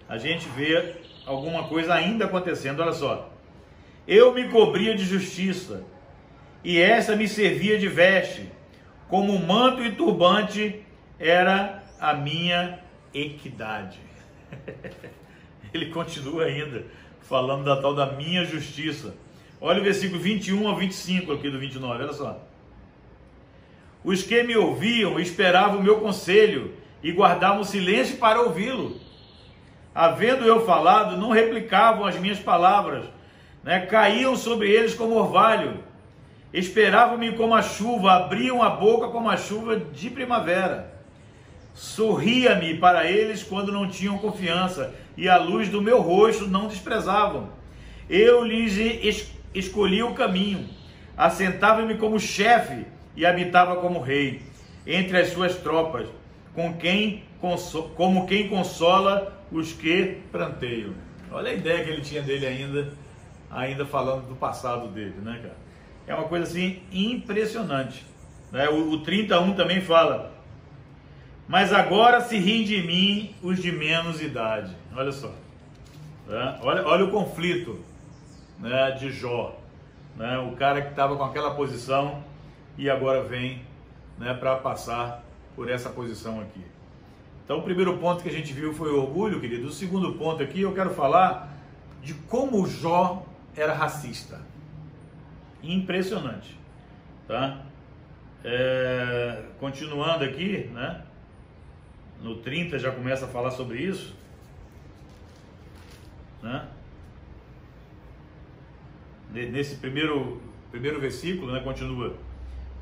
a 0.08 0.18
gente 0.18 0.48
vê 0.50 0.96
alguma 1.26 1.64
coisa 1.64 1.94
ainda 1.94 2.26
acontecendo. 2.26 2.80
Olha 2.80 2.92
só. 2.92 3.30
Eu 4.06 4.34
me 4.34 4.48
cobria 4.48 4.94
de 4.94 5.04
justiça, 5.04 5.82
e 6.62 6.78
essa 6.78 7.16
me 7.16 7.26
servia 7.26 7.78
de 7.78 7.88
veste, 7.88 8.50
como 9.08 9.38
manto 9.38 9.82
e 9.82 9.92
turbante 9.92 10.82
era 11.18 11.82
a 11.98 12.14
minha 12.14 12.80
equidade. 13.12 13.98
Ele 15.72 15.86
continua 15.86 16.44
ainda 16.44 16.84
falando 17.28 17.64
da 17.64 17.76
tal 17.76 17.94
da 17.94 18.12
minha 18.12 18.44
justiça. 18.44 19.14
Olha 19.60 19.80
o 19.80 19.84
versículo 19.84 20.20
21 20.20 20.68
a 20.68 20.74
25 20.74 21.32
aqui 21.32 21.50
do 21.50 21.58
29, 21.58 22.02
olha 22.02 22.12
só. 22.12 22.38
Os 24.04 24.22
que 24.22 24.42
me 24.42 24.56
ouviam 24.56 25.18
esperavam 25.18 25.80
o 25.80 25.82
meu 25.82 26.00
conselho 26.00 26.74
e 27.02 27.10
guardavam 27.10 27.64
silêncio 27.64 28.18
para 28.18 28.42
ouvi-lo. 28.42 29.00
Havendo 29.94 30.44
eu 30.44 30.66
falado, 30.66 31.16
não 31.16 31.30
replicavam 31.30 32.04
as 32.04 32.18
minhas 32.18 32.38
palavras, 32.38 33.06
né? 33.62 33.86
caíam 33.86 34.36
sobre 34.36 34.70
eles 34.70 34.94
como 34.94 35.14
orvalho, 35.14 35.82
esperavam-me 36.52 37.32
como 37.32 37.54
a 37.54 37.62
chuva, 37.62 38.12
abriam 38.12 38.62
a 38.62 38.68
boca 38.68 39.08
como 39.08 39.30
a 39.30 39.36
chuva 39.36 39.76
de 39.76 40.10
primavera. 40.10 40.92
Sorria-me 41.72 42.76
para 42.76 43.10
eles 43.10 43.42
quando 43.42 43.72
não 43.72 43.88
tinham 43.88 44.18
confiança, 44.18 44.94
e 45.16 45.28
a 45.28 45.36
luz 45.36 45.68
do 45.68 45.80
meu 45.80 46.00
rosto 46.00 46.46
não 46.46 46.68
desprezavam. 46.68 47.48
Eu 48.08 48.44
lhes 48.44 48.76
es 48.76 49.32
escolhi 49.54 50.02
o 50.02 50.14
caminho, 50.14 50.68
assentava-me 51.16 51.94
como 51.94 52.18
chefe 52.18 52.84
e 53.16 53.24
habitava 53.24 53.76
como 53.76 54.00
rei 54.00 54.42
entre 54.86 55.16
as 55.18 55.28
suas 55.28 55.56
tropas 55.56 56.08
com 56.54 56.74
quem 56.74 57.22
como 57.94 58.26
quem 58.26 58.48
consola 58.48 59.38
os 59.52 59.72
que 59.72 60.18
pranteiam. 60.32 60.94
Olha 61.30 61.50
a 61.50 61.54
ideia 61.54 61.84
que 61.84 61.90
ele 61.90 62.00
tinha 62.00 62.22
dele 62.22 62.46
ainda, 62.46 62.92
ainda 63.50 63.84
falando 63.84 64.28
do 64.28 64.34
passado 64.34 64.88
dele, 64.88 65.16
né, 65.22 65.40
cara? 65.42 65.56
É 66.06 66.14
uma 66.14 66.24
coisa 66.24 66.44
assim 66.44 66.80
impressionante. 66.92 68.04
Né? 68.52 68.68
O, 68.68 68.92
o 68.92 69.00
31 69.00 69.54
também 69.54 69.80
fala. 69.80 70.33
Mas 71.46 71.72
agora 71.72 72.20
se 72.20 72.38
riem 72.38 72.64
de 72.64 72.82
mim 72.82 73.34
os 73.42 73.60
de 73.60 73.70
menos 73.70 74.22
idade. 74.22 74.74
Olha 74.94 75.12
só. 75.12 75.32
Né? 76.26 76.58
Olha, 76.62 76.86
olha 76.86 77.04
o 77.04 77.10
conflito 77.10 77.84
né, 78.58 78.92
de 78.92 79.10
Jó. 79.10 79.58
Né? 80.16 80.38
O 80.38 80.56
cara 80.56 80.80
que 80.80 80.90
estava 80.90 81.16
com 81.16 81.24
aquela 81.24 81.54
posição 81.54 82.22
e 82.78 82.88
agora 82.88 83.22
vem 83.22 83.62
né, 84.18 84.32
para 84.34 84.56
passar 84.56 85.22
por 85.54 85.70
essa 85.70 85.90
posição 85.90 86.40
aqui. 86.40 86.64
Então, 87.44 87.58
o 87.58 87.62
primeiro 87.62 87.98
ponto 87.98 88.22
que 88.22 88.28
a 88.28 88.32
gente 88.32 88.52
viu 88.52 88.72
foi 88.72 88.90
o 88.90 89.02
orgulho, 89.02 89.38
querido. 89.38 89.68
O 89.68 89.72
segundo 89.72 90.14
ponto 90.14 90.42
aqui, 90.42 90.62
eu 90.62 90.72
quero 90.72 90.90
falar 90.90 91.52
de 92.02 92.14
como 92.14 92.66
Jó 92.66 93.26
era 93.54 93.74
racista. 93.74 94.40
Impressionante, 95.62 96.58
tá? 97.28 97.62
É, 98.42 99.42
continuando 99.58 100.24
aqui, 100.24 100.70
né? 100.72 101.03
No 102.24 102.36
30 102.36 102.78
já 102.78 102.90
começa 102.90 103.26
a 103.26 103.28
falar 103.28 103.50
sobre 103.50 103.82
isso, 103.82 104.14
né? 106.42 106.66
Nesse 109.30 109.74
primeiro, 109.74 110.40
primeiro 110.70 110.98
versículo, 110.98 111.52
né? 111.52 111.60
Continua. 111.60 112.16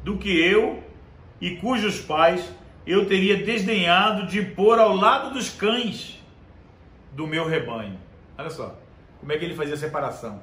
Do 0.04 0.16
que 0.16 0.30
eu 0.30 0.84
e 1.40 1.56
cujos 1.56 2.00
pais 2.00 2.52
eu 2.86 3.08
teria 3.08 3.36
desdenhado 3.44 4.28
de 4.28 4.42
pôr 4.42 4.78
ao 4.78 4.94
lado 4.94 5.34
dos 5.34 5.50
cães 5.50 6.22
do 7.10 7.26
meu 7.26 7.44
rebanho. 7.44 7.98
Olha 8.38 8.50
só, 8.50 8.78
como 9.18 9.32
é 9.32 9.38
que 9.38 9.44
ele 9.44 9.56
fazia 9.56 9.74
a 9.74 9.78
separação 9.78 10.40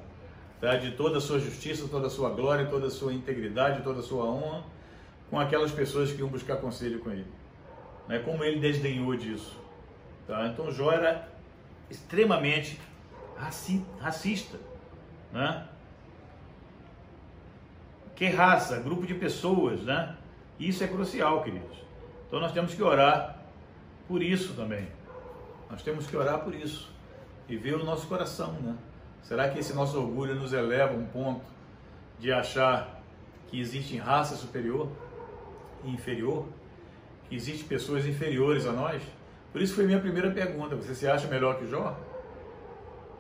tá? 0.60 0.76
de 0.76 0.92
toda 0.92 1.20
a 1.20 1.22
sua 1.22 1.40
justiça, 1.40 1.88
toda 1.88 2.08
a 2.08 2.10
sua 2.10 2.32
glória, 2.32 2.66
toda 2.66 2.88
a 2.88 2.92
sua 2.92 3.14
integridade, 3.14 3.82
toda 3.82 4.02
a 4.02 4.04
sua 4.04 4.26
honra 4.26 4.62
com 5.30 5.40
aquelas 5.40 5.72
pessoas 5.72 6.12
que 6.12 6.20
iam 6.20 6.28
buscar 6.28 6.58
conselho 6.58 7.00
com 7.00 7.12
ele. 7.12 7.39
Né? 8.10 8.20
Como 8.20 8.44
ele 8.44 8.60
desdenhou 8.60 9.16
disso. 9.16 9.58
Tá? 10.28 10.48
Então 10.48 10.72
Jó 10.72 10.92
era 10.92 11.30
extremamente 11.90 12.80
racista. 14.00 14.58
Né? 15.32 15.66
Que 18.16 18.28
raça, 18.28 18.80
grupo 18.80 19.08
de 19.08 19.14
pessoas, 19.14 19.82
né? 19.84 20.18
Isso 20.60 20.84
é 20.84 20.88
crucial, 20.88 21.42
queridos. 21.42 21.78
Então 22.28 22.42
nós 22.42 22.52
temos 22.52 22.74
que 22.74 22.84
orar 22.84 23.38
por 24.08 24.22
isso 24.22 24.56
também. 24.56 24.88
Nós 25.70 25.82
temos 25.84 26.06
que 26.06 26.18
orar 26.18 26.40
por 26.40 26.54
isso 26.54 26.92
e 27.48 27.56
ver 27.56 27.76
o 27.76 27.86
nosso 27.86 28.08
coração, 28.08 28.54
né? 28.54 28.76
Será 29.22 29.50
que 29.50 29.60
esse 29.60 29.74
nosso 29.74 29.98
orgulho 30.00 30.36
nos 30.36 30.52
eleva 30.52 30.94
a 30.94 30.98
um 30.98 31.06
ponto 31.06 31.46
de 32.20 32.32
achar 32.32 33.02
que 33.48 33.60
existe 33.60 33.96
raça 33.98 34.36
superior 34.36 34.90
e 35.84 35.92
inferior? 35.92 36.46
Que 37.30 37.36
existem 37.36 37.68
pessoas 37.68 38.06
inferiores 38.06 38.66
a 38.66 38.72
nós? 38.72 39.02
Por 39.52 39.62
isso 39.62 39.76
foi 39.76 39.86
minha 39.86 40.00
primeira 40.00 40.32
pergunta. 40.32 40.76
Você 40.76 40.96
se 40.96 41.08
acha 41.08 41.28
melhor 41.28 41.58
que 41.58 41.68
Jó? 41.68 41.98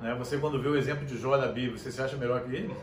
Né? 0.01 0.15
Você 0.15 0.37
quando 0.37 0.61
vê 0.61 0.69
o 0.69 0.75
exemplo 0.75 1.05
de 1.05 1.17
Jó 1.17 1.37
na 1.37 1.47
Bíblia, 1.47 1.77
você 1.77 1.91
se 1.91 2.01
acha 2.01 2.17
melhor 2.17 2.41
que 2.41 2.55
ele? 2.55 2.75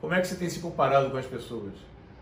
Como 0.00 0.14
é 0.14 0.20
que 0.20 0.26
você 0.26 0.36
tem 0.36 0.48
se 0.48 0.60
comparado 0.60 1.10
com 1.10 1.16
as 1.16 1.26
pessoas? 1.26 1.72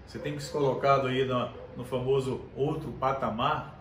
Você 0.06 0.18
tem 0.18 0.38
se 0.38 0.50
colocado 0.50 1.06
aí 1.06 1.24
no, 1.24 1.50
no 1.76 1.84
famoso 1.84 2.42
outro 2.56 2.92
patamar. 2.92 3.74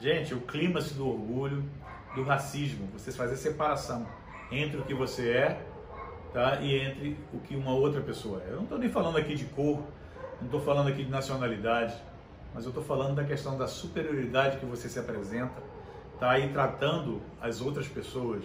Gente, 0.00 0.34
o 0.34 0.40
clima 0.40 0.80
do 0.80 1.08
orgulho, 1.08 1.64
do 2.14 2.22
racismo, 2.22 2.88
você 2.92 3.12
fazer 3.12 3.36
separação 3.36 4.06
entre 4.50 4.78
o 4.78 4.84
que 4.84 4.94
você 4.94 5.30
é 5.30 5.66
tá, 6.32 6.60
e 6.60 6.76
entre 6.78 7.16
o 7.32 7.38
que 7.38 7.56
uma 7.56 7.72
outra 7.72 8.00
pessoa 8.00 8.42
é. 8.42 8.50
Eu 8.50 8.56
não 8.56 8.62
estou 8.64 8.78
nem 8.78 8.88
falando 8.88 9.16
aqui 9.16 9.34
de 9.34 9.44
cor, 9.46 9.82
não 10.38 10.46
estou 10.46 10.60
falando 10.60 10.88
aqui 10.88 11.04
de 11.04 11.10
nacionalidade, 11.10 11.94
mas 12.56 12.64
eu 12.64 12.70
estou 12.70 12.82
falando 12.82 13.14
da 13.14 13.24
questão 13.24 13.58
da 13.58 13.68
superioridade 13.68 14.56
que 14.56 14.64
você 14.64 14.88
se 14.88 14.98
apresenta, 14.98 15.62
tá 16.18 16.30
aí 16.30 16.48
tratando 16.48 17.20
as 17.38 17.60
outras 17.60 17.86
pessoas 17.86 18.42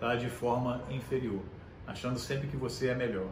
tá, 0.00 0.16
de 0.16 0.30
forma 0.30 0.80
inferior, 0.90 1.42
achando 1.86 2.18
sempre 2.18 2.48
que 2.48 2.56
você 2.56 2.88
é 2.88 2.94
melhor. 2.94 3.28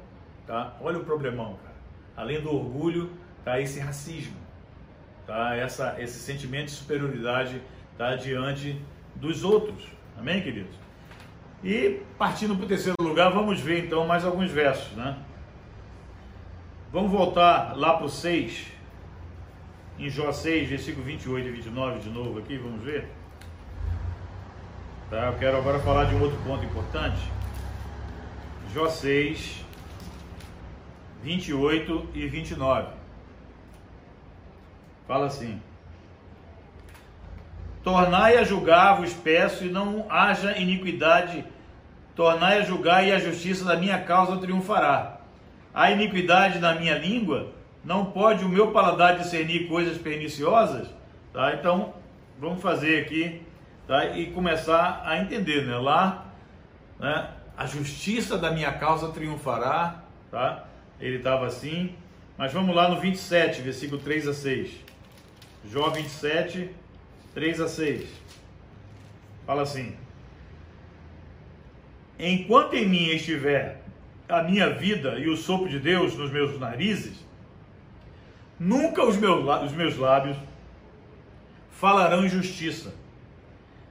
Tá? 0.46 0.76
Olha 0.82 0.98
o 0.98 1.04
problemão, 1.04 1.54
cara. 1.54 1.74
Além 2.14 2.42
do 2.42 2.54
orgulho, 2.54 3.10
tá 3.42 3.58
esse 3.58 3.80
racismo 3.80 4.36
tá? 5.28 5.54
Essa, 5.54 5.94
esse 5.98 6.18
sentimento 6.18 6.66
de 6.66 6.72
superioridade 6.72 7.62
tá? 7.96 8.16
diante 8.16 8.80
dos 9.14 9.44
outros. 9.44 9.84
Amém, 10.18 10.42
queridos? 10.42 10.74
E 11.62 12.02
partindo 12.16 12.56
para 12.56 12.64
o 12.64 12.68
terceiro 12.68 12.96
lugar, 13.00 13.30
vamos 13.30 13.60
ver 13.60 13.84
então 13.84 14.06
mais 14.06 14.24
alguns 14.24 14.50
versos, 14.50 14.92
né? 14.96 15.16
Vamos 16.90 17.10
voltar 17.10 17.76
lá 17.76 17.94
para 17.94 18.06
o 18.06 18.08
6, 18.08 18.77
em 19.98 20.08
Jó 20.08 20.32
6, 20.32 20.68
versículo 20.68 21.04
28 21.04 21.48
e 21.48 21.50
29 21.50 21.98
de 22.00 22.10
novo 22.10 22.38
aqui, 22.38 22.56
vamos 22.56 22.82
ver? 22.82 23.08
Tá, 25.10 25.26
eu 25.26 25.38
quero 25.38 25.56
agora 25.56 25.78
falar 25.80 26.04
de 26.04 26.14
um 26.14 26.22
outro 26.22 26.38
ponto 26.44 26.64
importante. 26.64 27.18
Jó 28.72 28.88
6, 28.88 29.64
28 31.22 32.10
e 32.14 32.28
29. 32.28 32.88
Fala 35.06 35.26
assim: 35.26 35.60
Tornai 37.82 38.36
a 38.36 38.44
julgar, 38.44 39.00
vos 39.00 39.12
peço, 39.14 39.64
e 39.64 39.70
não 39.70 40.06
haja 40.10 40.58
iniquidade. 40.58 41.44
Tornai 42.14 42.58
a 42.58 42.62
julgar, 42.62 43.06
e 43.06 43.12
a 43.12 43.18
justiça 43.18 43.64
da 43.64 43.76
minha 43.76 43.98
causa 43.98 44.36
triunfará. 44.36 45.20
A 45.72 45.90
iniquidade 45.90 46.58
da 46.58 46.74
minha 46.74 46.98
língua, 46.98 47.52
não 47.88 48.04
pode 48.04 48.44
o 48.44 48.48
meu 48.50 48.70
paladar 48.70 49.16
discernir 49.16 49.66
coisas 49.66 49.96
perniciosas? 49.96 50.86
Tá? 51.32 51.54
Então, 51.54 51.94
vamos 52.38 52.60
fazer 52.60 53.02
aqui 53.02 53.40
tá? 53.86 54.14
e 54.14 54.26
começar 54.26 55.02
a 55.06 55.18
entender. 55.18 55.64
Né? 55.64 55.74
Lá, 55.78 56.26
né? 57.00 57.30
a 57.56 57.64
justiça 57.64 58.36
da 58.36 58.50
minha 58.50 58.70
causa 58.72 59.08
triunfará. 59.08 60.04
Tá? 60.30 60.66
Ele 61.00 61.16
estava 61.16 61.46
assim. 61.46 61.94
Mas 62.36 62.52
vamos 62.52 62.76
lá 62.76 62.90
no 62.90 63.00
27, 63.00 63.62
versículo 63.62 63.98
3 64.02 64.28
a 64.28 64.34
6. 64.34 64.70
Jó 65.72 65.88
27, 65.88 66.70
3 67.32 67.60
a 67.62 67.68
6. 67.68 68.06
Fala 69.46 69.62
assim: 69.62 69.96
Enquanto 72.18 72.74
em 72.74 72.86
mim 72.86 73.08
estiver 73.08 73.80
a 74.28 74.42
minha 74.42 74.68
vida 74.68 75.18
e 75.18 75.26
o 75.30 75.38
sopro 75.38 75.70
de 75.70 75.78
Deus 75.78 76.14
nos 76.14 76.30
meus 76.30 76.60
narizes, 76.60 77.26
nunca 78.58 79.04
os 79.04 79.16
meus, 79.16 79.44
os 79.64 79.72
meus 79.72 79.96
lábios 79.96 80.36
falarão 81.70 82.24
injustiça, 82.24 82.94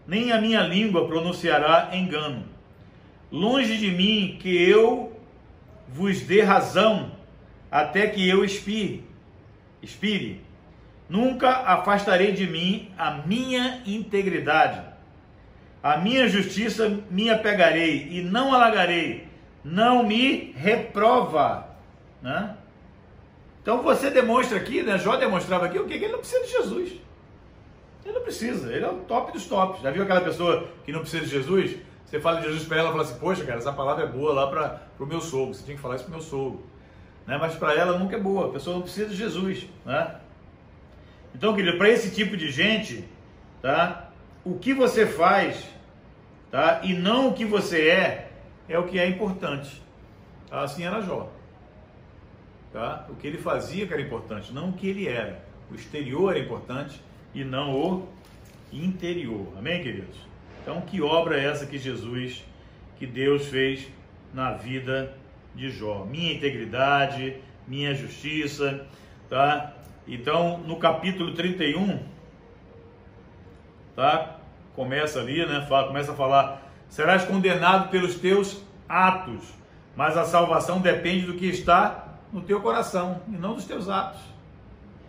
nem 0.05 0.31
a 0.31 0.41
minha 0.41 0.61
língua 0.61 1.07
pronunciará 1.07 1.89
engano. 1.93 2.45
Longe 3.31 3.77
de 3.77 3.91
mim 3.91 4.37
que 4.39 4.49
eu 4.49 5.17
vos 5.87 6.21
dê 6.21 6.41
razão, 6.41 7.11
até 7.71 8.07
que 8.07 8.27
eu 8.27 8.43
expire. 8.43 9.03
Expire. 9.81 10.41
Nunca 11.09 11.49
afastarei 11.49 12.31
de 12.31 12.47
mim 12.47 12.91
a 12.97 13.11
minha 13.11 13.81
integridade. 13.85 14.81
A 15.81 15.97
minha 15.97 16.27
justiça 16.27 16.99
me 17.09 17.29
apegarei 17.29 18.09
e 18.11 18.21
não 18.21 18.53
alagarei. 18.53 19.27
Não 19.63 20.03
me 20.05 20.53
reprova. 20.57 21.67
Né? 22.21 22.55
Então 23.67 23.81
você 23.81 24.09
demonstra 24.09 24.57
aqui, 24.57 24.81
né? 24.81 24.97
Jó 24.97 25.17
demonstrava 25.17 25.65
aqui 25.65 25.77
o 25.77 25.85
que? 25.85 25.95
Ele 25.95 26.07
não 26.07 26.19
precisa 26.19 26.41
de 26.41 26.51
Jesus. 26.51 26.93
Ele 28.05 28.13
não 28.13 28.21
precisa, 28.21 28.71
ele 28.71 28.85
é 28.85 28.89
o 28.89 28.99
top 28.99 29.33
dos 29.33 29.45
tops. 29.45 29.81
Já 29.81 29.91
viu 29.91 30.03
aquela 30.03 30.21
pessoa 30.21 30.69
que 30.85 30.91
não 30.93 31.01
precisa 31.01 31.25
de 31.25 31.29
Jesus? 31.29 31.75
Você 32.05 32.17
fala 32.17 32.39
de 32.39 32.47
Jesus 32.47 32.63
para 32.63 32.77
ela 32.77 32.87
e 32.87 32.91
fala 32.93 33.03
assim: 33.03 33.19
Poxa, 33.19 33.43
cara, 33.43 33.57
essa 33.57 33.73
palavra 33.73 34.05
é 34.05 34.07
boa 34.07 34.31
lá 34.33 34.47
para 34.47 34.87
o 34.97 35.05
meu 35.05 35.19
sogro. 35.19 35.53
Você 35.53 35.65
tinha 35.65 35.75
que 35.75 35.81
falar 35.81 35.95
isso 35.95 36.05
para 36.05 36.11
o 36.11 36.15
meu 36.15 36.25
sogro. 36.25 36.63
Né? 37.25 37.37
Mas 37.37 37.55
para 37.55 37.73
ela 37.73 37.99
nunca 37.99 38.15
é 38.15 38.19
boa. 38.21 38.47
A 38.47 38.51
pessoa 38.51 38.73
não 38.73 38.83
precisa 38.83 39.09
de 39.09 39.17
Jesus. 39.17 39.67
Né? 39.85 40.15
Então, 41.35 41.53
querido, 41.53 41.77
para 41.77 41.89
esse 41.89 42.15
tipo 42.15 42.37
de 42.37 42.49
gente, 42.49 43.03
tá? 43.61 44.11
O 44.45 44.57
que 44.57 44.73
você 44.73 45.05
faz, 45.05 45.61
tá? 46.49 46.79
E 46.85 46.93
não 46.93 47.27
o 47.27 47.33
que 47.33 47.43
você 47.43 47.89
é, 47.89 48.31
é 48.69 48.79
o 48.79 48.85
que 48.85 48.97
é 48.97 49.09
importante. 49.09 49.83
Assim 50.49 50.85
era 50.85 51.01
Jó. 51.01 51.29
Tá? 52.77 53.07
O 53.09 53.15
que 53.15 53.25
ele 53.25 53.39
fazia 53.39 53.87
que 53.87 53.93
era 53.93 54.01
importante, 54.03 54.53
não 54.53 54.69
o 54.69 54.73
que 54.73 54.87
ele 54.87 55.07
era. 55.07 55.43
O 55.71 55.73
exterior 55.73 56.29
era 56.29 56.37
importante 56.37 57.01
e 57.33 57.43
não 57.43 57.73
o 57.73 58.07
interior. 58.71 59.51
Amém, 59.57 59.81
queridos? 59.81 60.15
Então, 60.61 60.81
que 60.81 61.01
obra 61.01 61.39
é 61.41 61.45
essa 61.45 61.65
que 61.65 61.79
Jesus, 61.79 62.45
que 62.99 63.07
Deus 63.07 63.47
fez 63.47 63.87
na 64.31 64.51
vida 64.51 65.17
de 65.55 65.71
Jó? 65.71 66.05
Minha 66.05 66.33
integridade, 66.33 67.37
minha 67.67 67.95
justiça, 67.95 68.85
tá? 69.27 69.73
Então, 70.07 70.59
no 70.59 70.75
capítulo 70.75 71.33
31, 71.33 72.03
tá? 73.95 74.39
Começa 74.75 75.19
ali, 75.19 75.43
né? 75.47 75.65
Fala, 75.67 75.87
começa 75.87 76.11
a 76.11 76.15
falar 76.15 76.71
serás 76.89 77.25
condenado 77.25 77.89
pelos 77.89 78.19
teus 78.19 78.63
atos, 78.87 79.51
mas 79.95 80.15
a 80.15 80.25
salvação 80.25 80.79
depende 80.79 81.25
do 81.25 81.33
que 81.33 81.47
está 81.47 82.06
no 82.31 82.41
teu 82.41 82.61
coração 82.61 83.21
e 83.27 83.31
não 83.31 83.53
dos 83.53 83.65
teus 83.65 83.89
atos. 83.89 84.21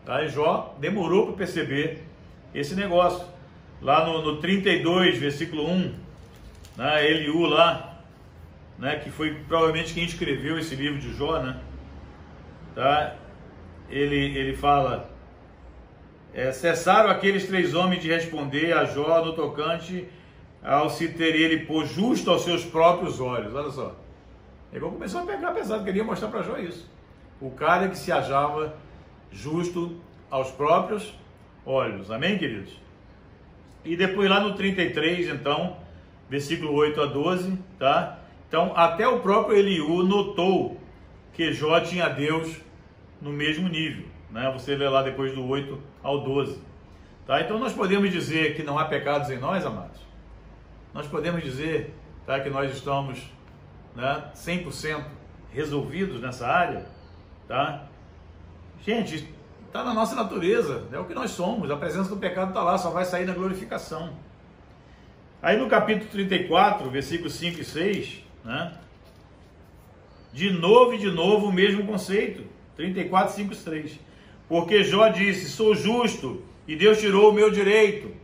Tá? 0.04 0.22
E 0.24 0.28
Jó 0.28 0.74
demorou 0.78 1.26
para 1.26 1.36
perceber 1.36 2.04
esse 2.54 2.74
negócio. 2.74 3.26
Lá 3.80 4.04
no, 4.04 4.22
no 4.22 4.40
32, 4.40 5.18
versículo 5.18 5.68
1, 5.68 5.94
né, 6.76 7.08
Eliú 7.08 7.46
lá, 7.46 8.02
né, 8.78 8.96
que 8.96 9.10
foi 9.10 9.34
provavelmente 9.46 9.94
quem 9.94 10.04
escreveu 10.04 10.58
esse 10.58 10.74
livro 10.74 10.98
de 10.98 11.14
Jó, 11.14 11.40
né? 11.40 11.60
Tá? 12.74 13.16
Ele, 13.88 14.16
ele 14.36 14.56
fala: 14.56 15.10
é, 16.32 16.52
cessaram 16.52 17.10
aqueles 17.10 17.46
três 17.46 17.74
homens 17.74 18.02
de 18.02 18.08
responder 18.08 18.72
a 18.72 18.84
Jó 18.84 19.24
no 19.24 19.32
tocante 19.32 20.08
ao 20.62 20.90
se 20.90 21.08
ter 21.08 21.34
ele 21.34 21.66
por 21.66 21.86
justo 21.86 22.30
aos 22.30 22.42
seus 22.42 22.64
próprios 22.64 23.20
olhos. 23.20 23.54
Olha 23.54 23.70
só. 23.70 23.96
Ele 24.72 24.80
começou 24.80 25.22
a 25.22 25.26
pegar 25.26 25.52
pesado, 25.52 25.84
queria 25.84 26.04
mostrar 26.04 26.28
para 26.28 26.42
Jó 26.42 26.56
isso. 26.58 26.88
O 27.40 27.50
cara 27.50 27.88
que 27.88 27.96
se 27.96 28.10
achava 28.10 28.74
justo 29.30 29.96
aos 30.30 30.50
próprios 30.50 31.14
olhos. 31.64 32.10
Amém, 32.10 32.38
queridos? 32.38 32.72
E 33.84 33.96
depois 33.96 34.28
lá 34.28 34.40
no 34.40 34.54
33, 34.54 35.28
então, 35.28 35.76
versículo 36.28 36.72
8 36.74 37.00
a 37.00 37.06
12, 37.06 37.58
tá? 37.78 38.18
Então, 38.48 38.72
até 38.74 39.06
o 39.06 39.20
próprio 39.20 39.56
Eliú 39.56 40.02
notou 40.02 40.80
que 41.32 41.52
Jó 41.52 41.78
tinha 41.80 42.08
Deus 42.08 42.60
no 43.20 43.30
mesmo 43.30 43.68
nível, 43.68 44.06
né? 44.30 44.50
Você 44.52 44.74
vê 44.74 44.88
lá 44.88 45.02
depois 45.02 45.32
do 45.34 45.46
8 45.46 45.78
ao 46.02 46.22
12. 46.22 46.60
Tá? 47.28 47.42
Então 47.42 47.58
nós 47.58 47.74
podemos 47.74 48.10
dizer 48.10 48.56
que 48.56 48.62
não 48.62 48.78
há 48.78 48.86
pecados 48.86 49.28
em 49.28 49.38
nós, 49.38 49.64
amados. 49.64 50.00
Nós 50.94 51.06
podemos 51.06 51.42
dizer 51.42 51.94
tá, 52.24 52.40
que 52.40 52.48
nós 52.48 52.72
estamos 52.74 53.22
né, 53.94 54.24
100% 54.34 55.04
resolvidos 55.52 56.22
nessa 56.22 56.48
área. 56.48 56.86
Tá? 57.48 57.86
Gente, 58.84 59.26
está 59.66 59.82
na 59.82 59.94
nossa 59.94 60.14
natureza, 60.14 60.84
é 60.92 60.98
o 60.98 61.04
que 61.06 61.14
nós 61.14 61.30
somos. 61.30 61.70
A 61.70 61.76
presença 61.76 62.10
do 62.10 62.18
pecado 62.18 62.50
está 62.50 62.62
lá, 62.62 62.76
só 62.76 62.90
vai 62.90 63.06
sair 63.06 63.24
na 63.24 63.32
glorificação. 63.32 64.12
Aí 65.40 65.56
no 65.56 65.68
capítulo 65.68 66.10
34, 66.10 66.90
versículos 66.90 67.34
5 67.34 67.60
e 67.60 67.64
6, 67.64 68.24
né? 68.44 68.72
De 70.32 70.50
novo 70.50 70.94
e 70.94 70.98
de 70.98 71.10
novo 71.10 71.46
o 71.46 71.52
mesmo 71.52 71.86
conceito. 71.86 72.44
34, 72.76 73.34
5 73.34 73.52
e 73.52 73.56
3. 73.56 74.00
Porque 74.48 74.84
Jó 74.84 75.08
disse: 75.08 75.48
Sou 75.48 75.74
justo 75.74 76.42
e 76.66 76.76
Deus 76.76 77.00
tirou 77.00 77.30
o 77.30 77.34
meu 77.34 77.50
direito. 77.50 78.14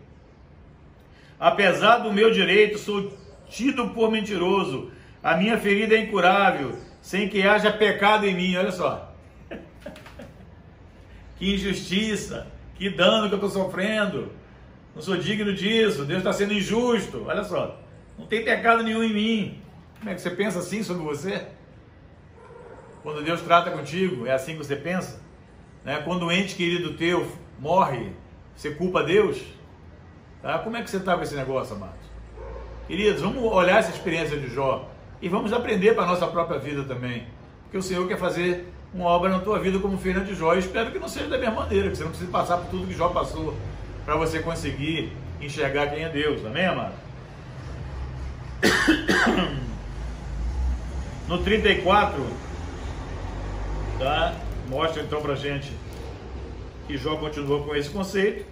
Apesar 1.41 1.99
do 1.99 2.13
meu 2.13 2.31
direito, 2.31 2.79
sou 2.79 3.13
tido 3.49 3.89
por 3.89 4.11
mentiroso. 4.11 4.91
A 5.23 5.37
minha 5.37 5.57
ferida 5.57 5.95
é 5.95 6.01
incurável, 6.01 6.77
sem 7.01 7.29
que 7.29 7.43
haja 7.43 7.73
pecado 7.73 8.27
em 8.27 8.35
mim. 8.35 8.57
Olha 8.57 8.71
só. 8.73 9.14
Que 11.37 11.55
injustiça, 11.55 12.47
que 12.75 12.91
dano 12.91 13.29
que 13.29 13.35
eu 13.35 13.47
estou 13.47 13.51
sofrendo. 13.51 14.33
Não 14.95 15.03
sou 15.03 15.17
digno 15.17 15.53
disso. 15.53 16.05
Deus 16.05 16.19
está 16.19 16.33
sendo 16.33 16.53
injusto. 16.53 17.25
Olha 17.27 17.45
só. 17.45 17.81
Não 18.19 18.27
tem 18.27 18.45
pecado 18.45 18.83
nenhum 18.83 19.03
em 19.03 19.13
mim. 19.13 19.63
Como 19.99 20.11
é 20.11 20.15
que 20.15 20.21
você 20.21 20.31
pensa 20.31 20.59
assim 20.61 20.83
sobre 20.83 21.03
você? 21.03 21.47
Quando 23.03 23.23
Deus 23.23 23.43
trata 23.43 23.71
contigo, 23.71 24.27
é 24.27 24.33
assim 24.33 24.53
que 24.53 24.59
você 24.59 24.77
pensa? 24.77 25.21
Né? 25.85 26.01
Quando 26.05 26.27
um 26.27 26.33
ente 26.33 26.55
querido 26.55 26.95
teu 26.95 27.31
morre, 27.59 28.13
você 28.55 28.71
culpa 28.71 29.03
Deus? 29.03 29.43
Tá? 30.41 30.59
Como 30.59 30.77
é 30.77 30.83
que 30.83 30.91
você 30.91 30.99
está 30.99 31.17
com 31.17 31.23
esse 31.23 31.35
negócio, 31.35 31.75
amados? 31.75 32.05
Queridos, 32.87 33.23
vamos 33.23 33.43
olhar 33.43 33.79
essa 33.79 33.91
experiência 33.91 34.39
de 34.39 34.49
Jó 34.49 34.91
e 35.21 35.29
vamos 35.29 35.53
aprender 35.53 35.95
para 35.95 36.05
a 36.05 36.07
nossa 36.07 36.27
própria 36.27 36.59
vida 36.59 36.85
também. 36.85 37.27
Porque 37.63 37.79
o 37.79 37.83
Senhor 37.83 38.07
quer 38.07 38.19
fazer 38.19 38.74
uma 38.95 39.07
obra 39.07 39.29
na 39.29 39.41
tua 39.41 39.59
vida 39.59 39.79
como 39.79 39.99
fez 39.99 40.25
de 40.27 40.35
Jó. 40.35 40.55
E 40.55 40.61
espero 40.61 40.93
que 40.93 40.99
não 40.99 41.09
seja 41.09 41.27
da 41.27 41.37
mesma 41.37 41.63
maneira, 41.63 41.91
que 41.91 41.97
você 41.97 42.05
não 42.05 42.11
precise 42.11 42.31
passar 42.31 42.59
por 42.59 42.71
tudo 42.71 42.87
que 42.87 42.95
Jó 42.95 43.09
passou 43.09 43.57
para 44.05 44.15
você 44.17 44.39
conseguir 44.39 45.13
enxergar 45.41 45.89
quem 45.89 46.05
é 46.05 46.09
Deus. 46.09 46.45
Amém, 46.47 46.67
amado? 46.67 46.95
No 51.27 51.43
34, 51.43 52.23
tá? 53.99 54.35
mostra 54.69 55.03
então 55.03 55.23
para 55.23 55.35
gente 55.35 55.73
que 56.87 56.97
Jó 56.97 57.17
continuou 57.17 57.65
com 57.65 57.75
esse 57.75 57.89
conceito. 57.89 58.45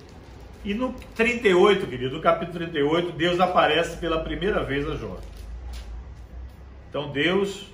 E 0.65 0.75
no 0.75 0.95
38, 1.15 1.87
querido, 1.87 2.17
no 2.17 2.23
capítulo 2.23 2.59
38, 2.59 3.13
Deus 3.13 3.41
aparece 3.41 3.97
pela 3.97 4.21
primeira 4.21 4.63
vez 4.63 4.89
a 4.89 4.97
Jó. 4.97 5.19
Então 6.89 7.11
Deus, 7.11 7.67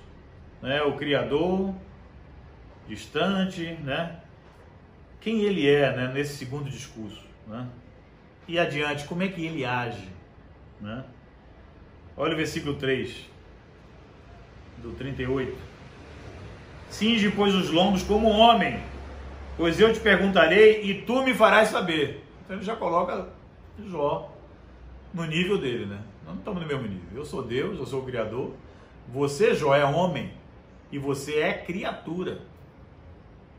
né, 0.62 0.83
o 0.83 0.92
Criador, 0.92 1.74
distante, 2.88 3.77
né? 3.85 4.20
Quem 5.20 5.42
ele 5.42 5.68
é, 5.68 5.94
né, 5.94 6.11
nesse 6.12 6.37
segundo 6.37 6.70
discurso, 6.70 7.22
né? 7.46 7.66
E 8.46 8.59
adiante, 8.59 9.05
como 9.05 9.22
é 9.22 9.29
que 9.29 9.44
ele 9.44 9.64
age, 9.64 10.09
né? 10.81 11.05
Olha 12.16 12.35
o 12.35 12.37
versículo 12.37 12.74
3 12.74 13.29
do 14.79 14.92
38. 14.92 15.57
Cinge, 16.88 17.31
pois, 17.31 17.55
os 17.55 17.70
lombos 17.70 18.03
como 18.03 18.29
homem, 18.29 18.81
pois 19.57 19.79
eu 19.79 19.92
te 19.92 20.01
perguntarei 20.01 20.83
e 20.83 21.03
tu 21.03 21.22
me 21.22 21.35
farás 21.35 21.68
saber. 21.68 22.24
Então 22.44 22.57
ele 22.57 22.64
já 22.64 22.74
coloca 22.74 23.29
Jó 23.87 24.35
no 25.12 25.24
nível 25.24 25.59
dele, 25.59 25.87
né? 25.87 26.01
Nós 26.24 26.35
não 26.35 26.38
estamos 26.38 26.62
no 26.62 26.66
mesmo 26.66 26.83
nível. 26.83 27.09
Eu 27.14 27.24
sou 27.24 27.42
Deus, 27.42 27.79
eu 27.79 27.87
sou 27.87 28.01
o 28.01 28.07
Criador. 28.07 28.55
Você, 29.12 29.55
Jó, 29.55 29.74
é 29.74 29.85
homem 29.85 30.33
e 30.90 30.98
você 30.98 31.40
é 31.40 31.53
criatura. 31.53 32.40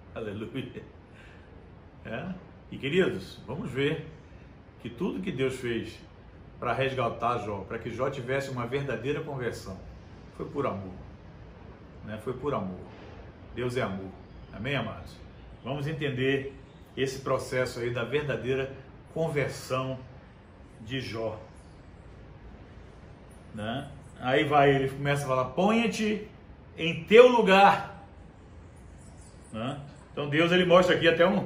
Aleluia. 0.15 0.83
É? 2.05 2.33
E 2.71 2.77
queridos, 2.77 3.39
vamos 3.45 3.69
ver 3.69 4.07
que 4.81 4.89
tudo 4.89 5.21
que 5.21 5.31
Deus 5.31 5.55
fez 5.55 5.99
para 6.59 6.73
resgatar 6.73 7.39
Jó, 7.39 7.59
para 7.67 7.79
que 7.79 7.89
Jó 7.89 8.09
tivesse 8.09 8.49
uma 8.49 8.65
verdadeira 8.65 9.21
conversão, 9.21 9.77
foi 10.35 10.45
por 10.45 10.65
amor. 10.65 10.93
Né? 12.05 12.17
Foi 12.17 12.33
por 12.33 12.53
amor. 12.53 12.79
Deus 13.55 13.77
é 13.77 13.81
amor. 13.81 14.11
Amém, 14.53 14.75
amados? 14.75 15.15
Vamos 15.63 15.87
entender 15.87 16.53
esse 16.95 17.19
processo 17.19 17.79
aí 17.79 17.91
da 17.91 18.03
verdadeira 18.03 18.73
conversão 19.13 19.99
de 20.81 20.99
Jó. 20.99 21.39
Né? 23.53 23.89
Aí 24.19 24.43
vai, 24.45 24.73
ele 24.73 24.89
começa 24.89 25.23
a 25.23 25.27
falar: 25.27 25.45
ponha-te 25.45 26.27
em 26.77 27.03
teu 27.05 27.27
lugar. 27.27 28.05
Né? 29.51 29.79
Então 30.19 30.29
Deus 30.29 30.51
ele 30.51 30.65
mostra 30.65 30.97
aqui 30.97 31.07
até 31.07 31.25
um, 31.25 31.45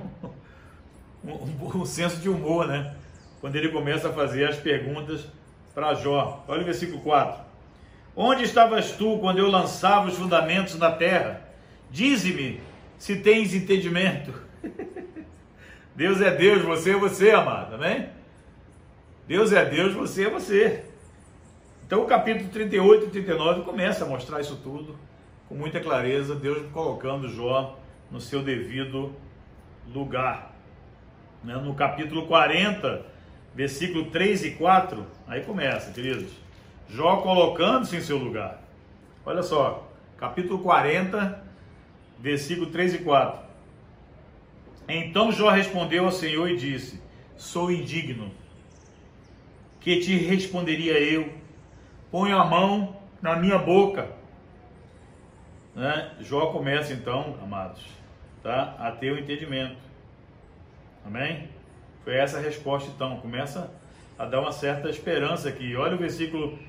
um, 1.23 1.81
um 1.81 1.85
senso 1.85 2.19
de 2.19 2.27
humor, 2.27 2.67
né? 2.67 2.95
Quando 3.39 3.55
ele 3.55 3.69
começa 3.69 4.09
a 4.09 4.11
fazer 4.11 4.45
as 4.49 4.57
perguntas 4.57 5.27
para 5.75 5.93
Jó. 5.93 6.43
Olha 6.47 6.63
o 6.63 6.65
versículo 6.65 6.99
4. 7.01 7.39
Onde 8.15 8.41
estavas 8.43 8.93
tu 8.93 9.19
quando 9.19 9.37
eu 9.37 9.47
lançava 9.47 10.07
os 10.07 10.17
fundamentos 10.17 10.79
na 10.79 10.91
terra? 10.91 11.41
Dize-me 11.91 12.61
se 12.97 13.17
tens 13.17 13.53
entendimento. 13.53 14.33
Deus 15.95 16.19
é 16.19 16.31
Deus, 16.31 16.63
você 16.63 16.93
é 16.93 16.97
você, 16.97 17.29
amado, 17.29 17.75
amém? 17.75 18.09
Deus 19.27 19.53
é 19.53 19.63
Deus, 19.63 19.93
você 19.93 20.25
é 20.25 20.29
você. 20.31 20.83
Então 21.85 22.01
o 22.01 22.07
capítulo 22.07 22.49
38 22.49 23.05
e 23.05 23.09
39 23.09 23.61
começa 23.61 24.03
a 24.03 24.07
mostrar 24.07 24.41
isso 24.41 24.59
tudo 24.63 24.97
com 25.47 25.53
muita 25.53 25.79
clareza, 25.79 26.33
Deus 26.33 26.65
colocando 26.71 27.29
Jó 27.29 27.82
no 28.13 28.21
seu 28.21 28.43
devido 28.43 29.11
lugar. 29.91 30.53
Né? 31.43 31.55
No 31.55 31.73
capítulo 31.73 32.27
40, 32.27 33.03
versículo 33.55 34.11
3 34.11 34.45
e 34.45 34.51
4, 34.51 35.05
aí 35.27 35.41
começa, 35.41 35.91
queridos. 35.91 36.31
Jó 36.87 37.17
colocando-se 37.17 37.97
em 37.97 38.01
seu 38.01 38.17
lugar. 38.17 38.61
Olha 39.25 39.41
só, 39.41 39.89
capítulo 40.15 40.59
40, 40.59 41.43
versículo 42.19 42.67
3 42.67 42.93
e 42.93 42.97
4. 42.99 43.41
Então 44.87 45.31
Jó 45.31 45.49
respondeu 45.49 46.05
ao 46.05 46.11
Senhor 46.11 46.47
e 46.49 46.55
disse: 46.55 47.01
Sou 47.35 47.71
indigno. 47.71 48.31
Que 49.79 49.99
te 49.99 50.15
responderia 50.15 50.99
eu? 50.99 51.33
Ponho 52.11 52.37
a 52.37 52.45
mão 52.45 52.95
na 53.21 53.35
minha 53.35 53.57
boca. 53.57 54.07
Né? 55.73 56.11
Jó 56.19 56.47
começa 56.47 56.93
então, 56.93 57.37
amados, 57.41 57.81
tá? 58.43 58.75
a 58.77 58.91
ter 58.91 59.11
o 59.11 59.17
entendimento. 59.17 59.77
Amém? 61.05 61.49
Foi 62.03 62.15
essa 62.15 62.37
a 62.37 62.41
resposta 62.41 62.91
então. 62.93 63.17
Começa 63.17 63.71
a 64.19 64.25
dar 64.25 64.41
uma 64.41 64.51
certa 64.51 64.89
esperança 64.89 65.49
aqui. 65.49 65.75
Olha 65.75 65.95
o 65.95 65.97
versículo, 65.97 66.59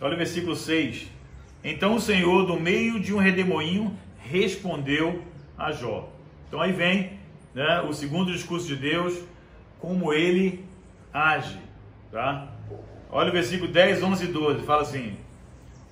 olha 0.00 0.14
o 0.14 0.18
versículo 0.18 0.54
6. 0.54 1.06
Então 1.64 1.96
o 1.96 2.00
Senhor, 2.00 2.46
do 2.46 2.60
meio 2.60 3.00
de 3.00 3.12
um 3.14 3.18
redemoinho, 3.18 3.96
respondeu 4.18 5.22
a 5.58 5.72
Jó. 5.72 6.08
Então 6.46 6.60
aí 6.60 6.72
vem 6.72 7.18
né, 7.54 7.80
o 7.80 7.92
segundo 7.92 8.32
discurso 8.32 8.66
de 8.66 8.76
Deus, 8.76 9.18
como 9.80 10.12
ele 10.12 10.64
age, 11.12 11.58
tá? 12.12 12.48
Olha 13.10 13.30
o 13.30 13.32
versículo 13.32 13.70
10, 13.70 14.02
11 14.02 14.24
e 14.24 14.28
12. 14.28 14.66
Fala 14.66 14.82
assim: 14.82 15.16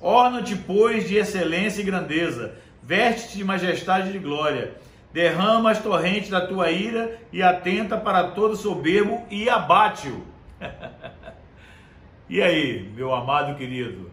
Orna-te, 0.00 0.54
pois, 0.56 1.08
de 1.08 1.16
excelência 1.16 1.80
e 1.80 1.84
grandeza, 1.84 2.54
veste-te 2.82 3.38
de 3.38 3.44
majestade 3.44 4.10
e 4.10 4.12
de 4.12 4.18
glória, 4.18 4.74
derrama 5.14 5.70
as 5.70 5.80
torrentes 5.80 6.28
da 6.28 6.44
tua 6.44 6.72
ira 6.72 7.20
e 7.32 7.40
atenta 7.40 7.96
para 7.96 8.32
todo 8.32 8.56
soberbo 8.56 9.24
e 9.30 9.48
abate-o. 9.48 10.24
e 12.28 12.42
aí, 12.42 12.92
meu 12.96 13.14
amado 13.14 13.56
querido, 13.56 14.10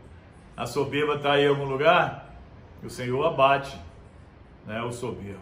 a 0.55 0.67
soberba 0.67 1.15
está 1.15 1.33
aí 1.33 1.45
em 1.45 1.47
algum 1.47 1.65
lugar? 1.65 2.35
O 2.83 2.89
Senhor 2.89 3.25
abate 3.25 3.75
né, 4.67 4.79
o 4.83 4.91
soberbo. 4.91 5.41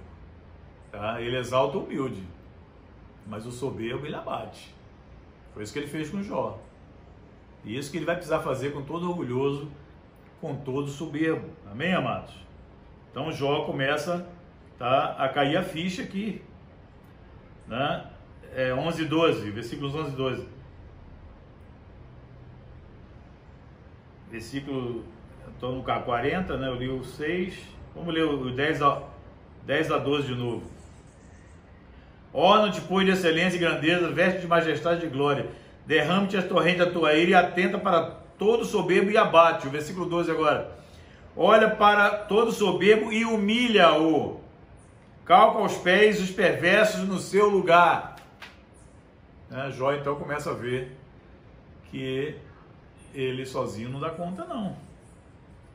Tá? 0.94 1.22
Ele 1.22 1.36
exalta 1.36 1.78
o 1.78 1.84
humilde, 1.84 2.24
mas 3.28 3.46
o 3.46 3.52
soberbo 3.52 4.06
ele 4.06 4.16
abate. 4.16 4.74
Foi 5.54 5.64
isso 5.64 5.74
que 5.74 5.80
ele 5.80 5.88
fez 5.88 6.10
com 6.10 6.24
Jó. 6.24 6.58
E 7.66 7.78
isso 7.78 7.92
que 7.92 7.98
ele 7.98 8.06
vai 8.06 8.16
precisar 8.16 8.40
fazer 8.40 8.72
com 8.72 8.82
todo 8.82 9.10
orgulhoso, 9.10 9.70
com 10.40 10.56
todo 10.56 10.88
soberbo. 10.88 11.50
Amém, 11.70 11.94
amados? 11.94 12.34
Então 13.12 13.30
Jó 13.30 13.66
começa 13.66 14.26
tá, 14.80 15.16
a 15.20 15.30
cair 15.30 15.58
a 15.58 15.64
ficha 15.64 16.02
aqui. 16.02 16.42
Né? 17.68 18.06
É 18.56 18.74
11 18.74 19.04
e 19.04 19.06
12, 19.06 19.52
versículos 19.52 19.94
11 19.94 20.10
e 20.10 20.16
12. 20.16 20.48
Versículo, 24.32 25.04
estou 25.54 25.76
no 25.76 25.84
K40, 25.84 26.58
né? 26.58 26.68
eu 26.68 26.76
li 26.76 26.90
o 26.90 27.04
6. 27.04 27.54
Vamos 27.94 28.14
ler 28.14 28.24
o 28.24 28.50
10 28.50 28.82
a, 28.82 29.04
10 29.66 29.92
a 29.92 29.98
12 29.98 30.28
de 30.28 30.36
novo. 30.36 30.64
Orna-te, 32.32 32.80
pois, 32.82 33.06
de 33.06 33.12
excelência 33.12 33.58
e 33.58 33.60
grandeza, 33.60 34.12
veste 34.12 34.42
de 34.42 34.48
majestade 34.48 35.06
e 35.06 35.10
glória. 35.10 35.48
Derrame-te 35.86 36.38
as 36.38 36.46
torrentes 36.46 36.86
da 36.86 36.92
tua 36.92 37.14
ira 37.16 37.32
e 37.32 37.34
atenta 37.34 37.80
para 37.80 38.04
todo 38.38 38.64
soberbo 38.64 39.10
e 39.10 39.18
abate. 39.18 39.68
O 39.68 39.72
versículo 39.72 40.06
12 40.06 40.30
agora. 40.30 40.78
Olha 41.36 41.70
para 41.70 42.12
todo 42.12 42.52
soberbo 42.52 43.12
e 43.12 43.26
humilha-o. 43.26 44.39
Calca 45.30 45.60
aos 45.60 45.78
pés 45.78 46.20
os 46.20 46.32
perversos 46.32 47.08
no 47.08 47.20
seu 47.20 47.48
lugar. 47.48 48.16
Né? 49.48 49.70
Jó 49.70 49.94
então 49.94 50.16
começa 50.16 50.50
a 50.50 50.56
ver 50.56 50.98
que 51.92 52.36
ele 53.14 53.46
sozinho 53.46 53.90
não 53.90 54.00
dá 54.00 54.10
conta, 54.10 54.44
não. 54.44 54.76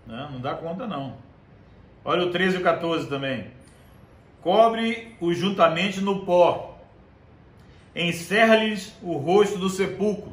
Né? 0.08 0.28
Não 0.32 0.40
dá 0.40 0.56
conta, 0.56 0.88
não. 0.88 1.16
Olha 2.04 2.26
o 2.26 2.32
13 2.32 2.56
e 2.56 2.58
o 2.58 2.64
14 2.64 3.08
também. 3.08 3.52
Cobre-os 4.42 5.38
juntamente 5.38 6.00
no 6.00 6.26
pó, 6.26 6.76
encerra-lhes 7.94 8.92
o 9.00 9.12
rosto 9.18 9.56
do 9.56 9.70
sepulcro. 9.70 10.32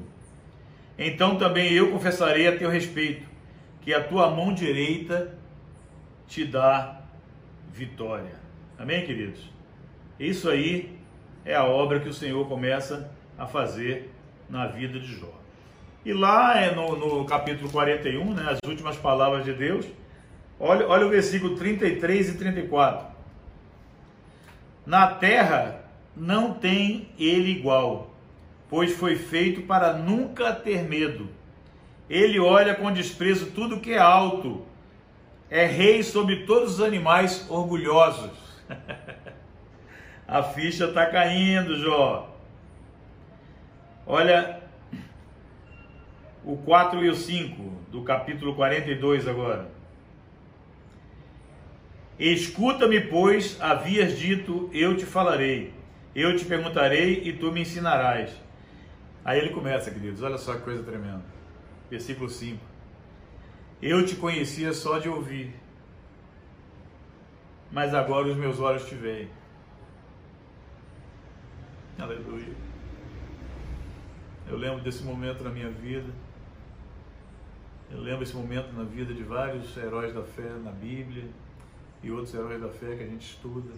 Então 0.98 1.38
também 1.38 1.72
eu 1.72 1.92
confessarei 1.92 2.48
a 2.48 2.58
teu 2.58 2.72
respeito, 2.72 3.30
que 3.82 3.94
a 3.94 4.04
tua 4.04 4.32
mão 4.32 4.52
direita 4.52 5.38
te 6.28 6.44
dá 6.44 7.02
vitória. 7.72 8.41
Amém, 8.82 9.06
queridos? 9.06 9.40
Isso 10.20 10.50
aí 10.50 10.98
é 11.46 11.54
a 11.54 11.64
obra 11.64 12.00
que 12.00 12.10
o 12.10 12.14
Senhor 12.14 12.48
começa 12.48 13.12
a 13.38 13.46
fazer 13.46 14.12
na 14.50 14.66
vida 14.66 15.00
de 15.00 15.20
Jó. 15.20 15.32
E 16.04 16.12
lá 16.12 16.60
é 16.60 16.74
no, 16.74 16.96
no 16.96 17.24
capítulo 17.26 17.70
41, 17.70 18.34
né, 18.34 18.44
as 18.50 18.68
últimas 18.68 18.98
palavras 18.98 19.46
de 19.46 19.54
Deus, 19.54 19.86
olha, 20.60 20.88
olha 20.88 21.06
o 21.06 21.12
versículo 21.12 21.56
33 21.58 22.30
e 22.30 22.38
34. 22.40 23.06
Na 24.84 25.14
terra 25.14 25.84
não 26.18 26.56
tem 26.56 27.10
ele 27.20 27.52
igual, 27.52 28.10
pois 28.68 28.96
foi 28.96 29.16
feito 29.16 29.62
para 29.62 29.94
nunca 29.94 30.54
ter 30.54 30.82
medo. 30.82 31.30
Ele 32.10 32.40
olha 32.40 32.74
com 32.74 32.92
desprezo 32.92 33.52
tudo 33.52 33.80
que 33.80 33.94
é 33.94 34.00
alto, 34.00 34.66
é 35.52 35.68
rei 35.68 36.02
sobre 36.02 36.48
todos 36.48 36.80
os 36.80 36.82
animais 36.82 37.46
orgulhosos. 37.48 38.41
A 40.28 40.44
ficha 40.44 40.86
está 40.86 41.06
caindo, 41.08 41.76
Jó. 41.78 42.34
Olha 44.06 44.62
o 46.44 46.58
4 46.58 47.04
e 47.04 47.10
o 47.10 47.16
5 47.16 47.62
do 47.92 48.04
capítulo 48.04 48.56
42 48.56 49.28
agora. 49.28 49.70
Escuta-me, 52.18 53.02
pois, 53.02 53.60
havias 53.60 54.18
dito, 54.18 54.70
eu 54.74 54.96
te 54.96 55.06
falarei. 55.06 55.74
Eu 56.16 56.36
te 56.36 56.46
perguntarei 56.46 57.24
e 57.24 57.34
tu 57.34 57.52
me 57.52 57.62
ensinarás. 57.62 58.32
Aí 59.24 59.40
ele 59.40 59.50
começa, 59.50 59.92
queridos, 59.92 60.22
olha 60.22 60.38
só 60.38 60.54
que 60.54 60.62
coisa 60.62 60.84
tremenda. 60.84 61.24
Versículo 61.90 62.30
5. 62.30 62.60
Eu 63.82 64.06
te 64.06 64.16
conhecia 64.16 64.74
só 64.74 65.00
de 65.00 65.10
ouvir, 65.10 65.56
mas 67.72 67.94
agora 67.94 68.28
os 68.28 68.36
meus 68.36 68.60
olhos 68.60 68.86
te 68.86 68.96
veem. 68.96 69.30
Aleluia. 71.98 72.54
Eu 74.48 74.58
lembro 74.58 74.82
desse 74.82 75.04
momento 75.04 75.44
na 75.44 75.50
minha 75.50 75.70
vida. 75.70 76.12
Eu 77.90 78.02
lembro 78.02 78.20
desse 78.20 78.36
momento 78.36 78.74
na 78.74 78.84
vida 78.84 79.14
de 79.14 79.24
vários 79.24 79.76
heróis 79.78 80.14
da 80.14 80.24
fé 80.24 80.50
na 80.64 80.72
Bíblia 80.72 81.30
e 82.04 82.12
outros 82.12 82.34
heróis 82.34 82.62
da 82.62 82.70
fé 82.70 82.96
que 82.96 83.04
a 83.04 83.08
gente 83.08 83.26
estuda. 83.26 83.74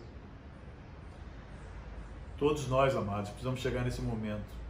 Todos 2.37 2.67
nós, 2.67 2.95
amados, 2.95 3.29
precisamos 3.29 3.59
chegar 3.59 3.83
nesse 3.83 4.01
momento 4.01 4.63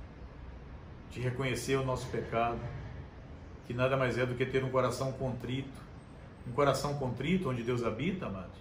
de 1.12 1.22
reconhecer 1.22 1.76
o 1.76 1.86
nosso 1.86 2.10
pecado, 2.10 2.60
que 3.66 3.74
nada 3.74 3.96
mais 3.96 4.18
é 4.18 4.26
do 4.26 4.36
que 4.36 4.46
ter 4.46 4.64
um 4.64 4.70
coração 4.70 5.12
contrito. 5.14 5.82
Um 6.48 6.52
coração 6.52 6.96
contrito 6.98 7.50
onde 7.50 7.64
Deus 7.64 7.84
habita, 7.84 8.26
amados. 8.26 8.58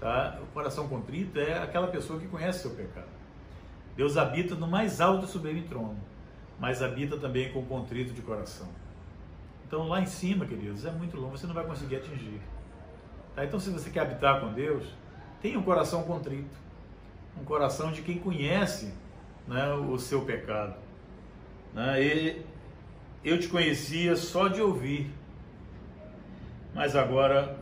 Tá? 0.00 0.38
O 0.42 0.46
coração 0.52 0.86
contrito 0.88 1.38
é 1.40 1.58
aquela 1.58 1.88
pessoa 1.88 2.20
que 2.20 2.28
conhece 2.28 2.60
seu 2.60 2.70
pecado. 2.70 3.08
Deus 3.96 4.16
habita 4.16 4.54
no 4.54 4.68
mais 4.68 5.00
alto 5.00 5.24
e 5.24 5.28
sublime 5.28 5.62
trono, 5.62 5.98
mas 6.60 6.82
habita 6.82 7.16
também 7.16 7.52
com 7.52 7.64
contrito 7.64 8.12
de 8.12 8.22
coração. 8.22 8.68
Então 9.66 9.88
lá 9.88 10.00
em 10.00 10.06
cima, 10.06 10.46
queridos, 10.46 10.84
é 10.84 10.90
muito 10.92 11.16
longe, 11.16 11.40
você 11.40 11.46
não 11.46 11.54
vai 11.54 11.66
conseguir 11.66 11.96
atingir. 11.96 12.40
Tá? 13.34 13.44
Então 13.44 13.58
se 13.58 13.70
você 13.70 13.90
quer 13.90 14.00
habitar 14.00 14.40
com 14.40 14.52
Deus, 14.52 14.84
tenha 15.42 15.58
um 15.58 15.62
coração 15.62 16.04
contrito, 16.04 16.56
um 17.40 17.44
coração 17.44 17.90
de 17.90 18.02
quem 18.02 18.18
conhece 18.18 18.94
né, 19.48 19.74
o 19.74 19.98
seu 19.98 20.22
pecado. 20.22 20.76
Né? 21.74 22.42
Eu 23.24 23.38
te 23.40 23.48
conhecia 23.48 24.14
só 24.14 24.46
de 24.46 24.62
ouvir, 24.62 25.10
mas 26.72 26.94
agora 26.94 27.58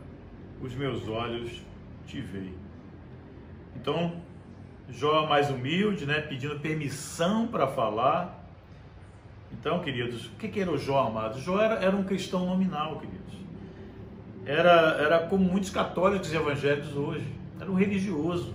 os 0.61 0.75
meus 0.75 1.07
olhos 1.07 1.66
veem. 2.15 2.53
Então, 3.75 4.13
Jó 4.89 5.27
mais 5.27 5.49
humilde, 5.49 6.05
né, 6.05 6.21
pedindo 6.21 6.59
permissão 6.59 7.47
para 7.47 7.67
falar. 7.67 8.47
Então, 9.51 9.79
queridos, 9.79 10.27
o 10.27 10.31
que, 10.31 10.47
que 10.47 10.59
era 10.61 10.71
o 10.71 10.77
Jó, 10.77 11.07
amado? 11.07 11.39
Jó 11.41 11.59
era, 11.61 11.75
era 11.75 11.95
um 11.95 12.03
cristão 12.03 12.45
nominal, 12.45 12.99
queridos. 12.99 13.17
Era, 14.45 14.97
era 14.99 15.19
como 15.27 15.43
muitos 15.43 15.69
católicos 15.69 16.31
e 16.31 16.35
evangélicos 16.37 16.95
hoje. 16.95 17.25
Era 17.59 17.69
um 17.69 17.73
religioso. 17.73 18.53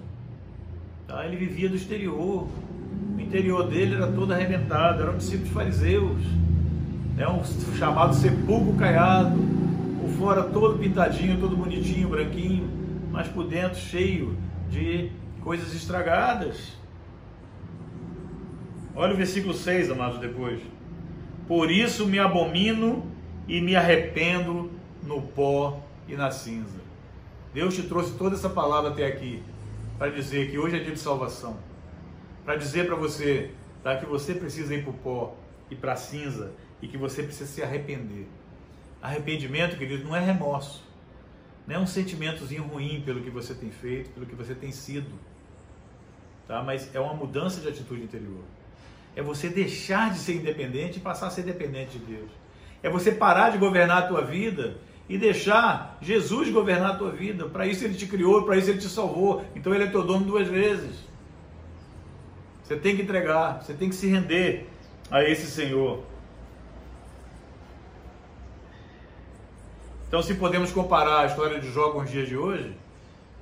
Tá? 1.07 1.27
Ele 1.27 1.37
vivia 1.37 1.69
do 1.69 1.77
exterior. 1.77 2.49
O 3.15 3.21
interior 3.21 3.69
dele 3.69 3.97
era 3.97 4.11
todo 4.11 4.33
arrebentado. 4.33 5.03
Era 5.03 5.13
um 5.13 5.19
discípulo 5.19 5.49
de 5.49 5.53
fariseus. 5.53 6.23
É 7.19 7.29
um 7.29 7.45
chamado 7.77 8.15
sepulcro 8.15 8.75
caiado. 8.79 9.39
Por 10.01 10.09
fora 10.19 10.43
todo 10.45 10.79
pintadinho, 10.79 11.39
todo 11.39 11.55
bonitinho, 11.55 12.09
branquinho. 12.09 12.82
Mas 13.13 13.29
por 13.29 13.47
dentro 13.47 13.79
cheio 13.79 14.37
de 14.69 15.13
coisas 15.43 15.75
estragadas. 15.75 16.73
Olha 18.97 19.15
o 19.15 19.17
versículo 19.17 19.55
6, 19.55 19.91
amados, 19.91 20.19
depois. 20.19 20.61
Por 21.47 21.71
isso 21.71 22.07
me 22.07 22.19
abomino 22.19 23.07
e 23.47 23.61
me 23.61 23.77
arrependo 23.77 24.71
no 25.03 25.21
pó 25.23 25.83
e 26.09 26.15
na 26.15 26.31
cinza. 26.31 26.81
Deus 27.53 27.75
te 27.75 27.83
trouxe 27.83 28.17
toda 28.17 28.35
essa 28.35 28.49
palavra 28.49 28.91
até 28.91 29.07
aqui 29.07 29.43
para 29.99 30.11
dizer 30.11 30.51
que 30.51 30.59
hoje 30.59 30.77
é 30.77 30.81
dia 30.81 30.93
de 30.93 30.99
salvação. 30.99 31.57
Para 32.45 32.57
dizer 32.57 32.87
para 32.87 32.97
você 32.97 33.51
tá, 33.83 33.97
que 33.97 34.07
você 34.07 34.35
precisa 34.35 34.75
ir 34.75 34.83
para 34.83 34.91
o 34.91 34.95
pó 34.95 35.37
e 35.71 35.77
para 35.77 35.93
a 35.93 35.97
cinza 35.97 36.53
e 36.81 36.89
que 36.89 36.97
você 36.97 37.23
precisa 37.23 37.51
se 37.51 37.63
arrepender. 37.63 38.27
Arrependimento, 39.01 39.77
querido, 39.77 40.05
não 40.05 40.17
é 40.17 40.21
remorso. 40.21 40.83
Não 41.67 41.77
é 41.77 41.79
um 41.79 41.87
sentimentozinho 41.87 42.65
ruim 42.65 43.03
pelo 43.05 43.21
que 43.21 43.31
você 43.31 43.55
tem 43.55 43.71
feito, 43.71 44.11
pelo 44.11 44.27
que 44.27 44.35
você 44.35 44.55
tem 44.55 44.73
sido 44.73 45.13
tá? 46.53 46.63
mas 46.63 46.95
é 46.95 47.01
uma 47.01 47.15
mudança 47.15 47.61
de 47.61 47.69
atitude 47.69 48.03
interior. 48.03 48.43
É 49.17 49.23
você 49.23 49.49
deixar 49.49 50.11
de 50.11 50.19
ser 50.19 50.37
independente 50.37 50.99
e 50.99 51.01
passar 51.01 51.27
a 51.29 51.31
ser 51.31 51.43
dependente 51.43 51.99
de 51.99 52.05
Deus. 52.05 52.31
É 52.83 52.91
você 52.91 53.13
parar 53.13 53.51
de 53.51 53.59
governar 53.59 53.99
a 53.99 54.07
tua 54.07 54.23
vida 54.23 54.77
e 55.09 55.17
deixar 55.17 55.99
Jesus 56.01 56.51
governar 56.51 56.93
a 56.93 56.97
tua 56.97 57.11
vida. 57.11 57.47
Para 57.47 57.67
isso 57.67 57.85
ele 57.85 57.95
te 57.95 58.07
criou, 58.07 58.45
para 58.45 58.57
isso 58.57 58.71
ele 58.71 58.79
te 58.79 58.89
salvou. 58.89 59.45
Então 59.55 59.75
ele 59.75 59.85
é 59.85 59.87
teu 59.87 60.03
dono 60.03 60.25
duas 60.25 60.49
vezes. 60.49 60.97
Você 62.63 62.77
tem 62.77 62.97
que 62.97 63.03
entregar, 63.03 63.63
você 63.63 63.75
tem 63.75 63.89
que 63.89 63.95
se 63.95 64.07
render 64.07 64.69
a 65.11 65.23
esse 65.23 65.47
Senhor. 65.47 66.03
Então, 70.13 70.21
se 70.21 70.35
podemos 70.35 70.71
comparar 70.71 71.21
a 71.21 71.25
história 71.25 71.59
de 71.59 71.73
Jó 71.73 71.89
com 71.89 72.01
os 72.01 72.11
dias 72.11 72.29
de 72.29 72.37
hoje, 72.37 72.71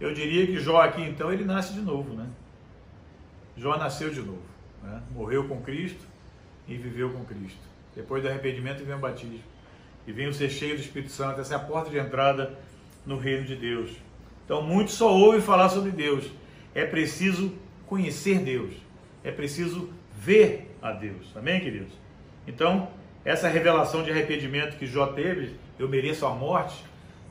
eu 0.01 0.15
diria 0.15 0.47
que 0.47 0.61
Jó 0.61 0.81
aqui, 0.81 1.03
então, 1.03 1.33
ele 1.33 1.45
nasce 1.45 1.73
de 1.73 1.81
novo, 1.81 2.15
né? 2.15 2.29
Jó 3.57 3.77
nasceu 3.77 4.09
de 4.09 4.21
novo, 4.21 4.45
né? 4.81 5.03
morreu 5.13 5.49
com 5.49 5.61
Cristo 5.63 6.07
e 6.69 6.77
viveu 6.77 7.11
com 7.11 7.25
Cristo. 7.25 7.59
Depois 7.97 8.23
do 8.23 8.29
arrependimento 8.29 8.85
vem 8.85 8.95
o 8.95 9.01
batismo 9.01 9.41
e 10.07 10.13
vem 10.13 10.29
o 10.29 10.33
ser 10.33 10.49
cheio 10.49 10.77
do 10.77 10.81
Espírito 10.81 11.11
Santo. 11.11 11.41
Essa 11.41 11.55
é 11.55 11.57
a 11.57 11.61
porta 11.61 11.91
de 11.91 11.99
entrada 11.99 12.57
no 13.05 13.19
reino 13.19 13.45
de 13.45 13.57
Deus. 13.57 13.91
Então, 14.45 14.63
muitos 14.63 14.95
só 14.95 15.13
ouvem 15.13 15.41
falar 15.41 15.71
sobre 15.71 15.91
Deus. 15.91 16.31
É 16.73 16.87
preciso 16.87 17.53
conhecer 17.89 18.39
Deus. 18.39 18.73
É 19.25 19.33
preciso 19.33 19.91
ver 20.17 20.73
a 20.81 20.93
Deus. 20.93 21.33
Amém, 21.35 21.59
queridos? 21.59 21.93
Então, 22.47 22.91
essa 23.25 23.49
revelação 23.49 24.05
de 24.05 24.13
arrependimento 24.13 24.79
que 24.79 24.87
Jó 24.87 25.09
teve, 25.09 25.57
eu 25.81 25.89
mereço 25.89 26.27
a 26.27 26.31
morte, 26.31 26.85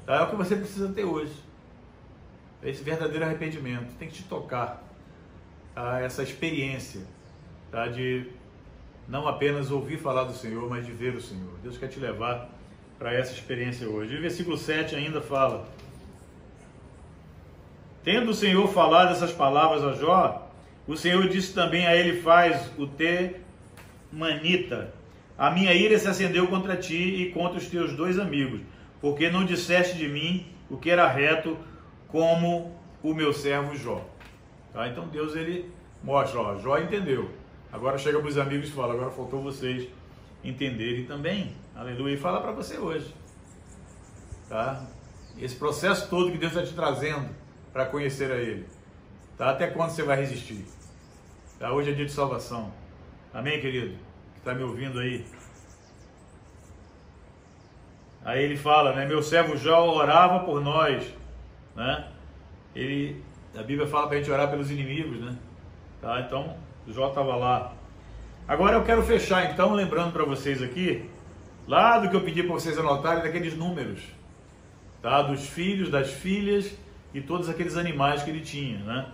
tá? 0.05 0.15
é 0.15 0.21
o 0.21 0.29
que 0.29 0.35
você 0.35 0.55
precisa 0.55 0.91
ter 0.91 1.03
hoje. 1.03 1.33
Esse 2.63 2.83
verdadeiro 2.83 3.23
arrependimento 3.23 3.95
tem 3.97 4.07
que 4.07 4.15
te 4.15 4.23
tocar. 4.23 4.83
Tá? 5.75 6.01
Essa 6.01 6.23
experiência 6.23 7.01
tá? 7.71 7.87
de 7.87 8.25
não 9.07 9.27
apenas 9.27 9.71
ouvir 9.71 9.97
falar 9.97 10.23
do 10.23 10.33
Senhor, 10.33 10.69
mas 10.69 10.85
de 10.85 10.91
ver 10.91 11.15
o 11.15 11.21
Senhor. 11.21 11.53
Deus 11.61 11.77
quer 11.77 11.87
te 11.87 11.99
levar 11.99 12.49
para 12.97 13.13
essa 13.13 13.31
experiência 13.33 13.87
hoje. 13.87 14.15
E 14.15 14.17
o 14.17 14.21
versículo 14.21 14.57
7 14.57 14.95
ainda 14.95 15.21
fala: 15.21 15.67
Tendo 18.03 18.31
o 18.31 18.33
Senhor 18.33 18.67
falado 18.67 19.11
essas 19.11 19.31
palavras 19.31 19.83
a 19.83 19.93
Jó, 19.93 20.51
o 20.87 20.97
Senhor 20.97 21.27
disse 21.29 21.53
também 21.53 21.85
a 21.87 21.95
ele: 21.95 22.21
Faz 22.21 22.69
o 22.77 22.87
te 22.87 23.35
manita. 24.11 24.93
A 25.39 25.49
minha 25.49 25.73
ira 25.73 25.97
se 25.97 26.05
acendeu 26.05 26.47
contra 26.47 26.75
ti 26.75 26.97
e 26.97 27.31
contra 27.31 27.57
os 27.57 27.67
teus 27.67 27.95
dois 27.95 28.19
amigos, 28.19 28.59
porque 28.99 29.29
não 29.29 29.45
disseste 29.45 29.97
de 29.97 30.05
mim 30.05 30.45
o 30.69 30.75
que 30.75 30.89
era 30.89 31.07
reto, 31.07 31.57
como 32.09 32.77
o 33.01 33.13
meu 33.13 33.31
servo 33.31 33.73
Jó. 33.73 34.05
Tá? 34.73 34.89
Então 34.89 35.07
Deus 35.07 35.37
ele 35.37 35.71
mostra, 36.03 36.41
ó, 36.41 36.57
Jó 36.57 36.77
entendeu. 36.77 37.31
Agora 37.71 37.97
chega 37.97 38.19
para 38.19 38.27
os 38.27 38.37
amigos 38.37 38.67
e 38.67 38.71
fala: 38.73 38.93
agora 38.93 39.11
faltou 39.11 39.41
vocês 39.41 39.87
entenderem 40.43 41.05
também. 41.05 41.55
Aleluia. 41.73 42.15
E 42.15 42.17
fala 42.17 42.41
para 42.41 42.51
você 42.51 42.77
hoje. 42.77 43.15
Tá? 44.49 44.85
Esse 45.37 45.55
processo 45.55 46.09
todo 46.09 46.33
que 46.33 46.37
Deus 46.37 46.51
está 46.51 46.65
te 46.65 46.73
trazendo 46.73 47.29
para 47.71 47.85
conhecer 47.85 48.29
a 48.29 48.35
Ele. 48.35 48.65
Tá? 49.37 49.51
Até 49.51 49.67
quando 49.67 49.91
você 49.91 50.03
vai 50.03 50.17
resistir? 50.17 50.65
Tá? 51.57 51.71
Hoje 51.71 51.91
é 51.91 51.93
dia 51.93 52.05
de 52.05 52.11
salvação. 52.11 52.73
Amém, 53.33 53.61
querido? 53.61 54.08
Está 54.39 54.53
me 54.53 54.63
ouvindo 54.63 54.99
aí. 54.99 55.25
Aí 58.23 58.41
ele 58.41 58.55
fala, 58.55 58.93
né? 58.93 59.05
Meu 59.05 59.21
servo 59.21 59.57
Jó 59.57 59.93
orava 59.93 60.39
por 60.45 60.61
nós, 60.61 61.05
né? 61.75 62.07
Ele, 62.73 63.21
a 63.53 63.61
Bíblia 63.61 63.85
fala 63.85 64.07
para 64.07 64.15
a 64.15 64.19
gente 64.19 64.31
orar 64.31 64.49
pelos 64.49 64.71
inimigos, 64.71 65.19
né? 65.19 65.37
Tá? 66.01 66.21
Então, 66.21 66.55
Jó 66.87 67.09
estava 67.09 67.35
lá. 67.35 67.73
Agora 68.47 68.77
eu 68.77 68.83
quero 68.83 69.03
fechar, 69.03 69.51
então, 69.51 69.73
lembrando 69.73 70.13
para 70.13 70.23
vocês 70.23 70.61
aqui, 70.63 71.09
lá 71.67 71.99
do 71.99 72.09
que 72.09 72.15
eu 72.15 72.21
pedi 72.21 72.41
para 72.41 72.53
vocês 72.53 72.77
anotarem, 72.77 73.21
daqueles 73.21 73.55
números, 73.55 74.01
tá? 75.01 75.21
Dos 75.21 75.47
filhos, 75.47 75.89
das 75.89 76.11
filhas 76.11 76.77
e 77.13 77.19
todos 77.19 77.49
aqueles 77.49 77.75
animais 77.75 78.23
que 78.23 78.29
ele 78.29 78.41
tinha, 78.41 78.79
né? 78.79 79.05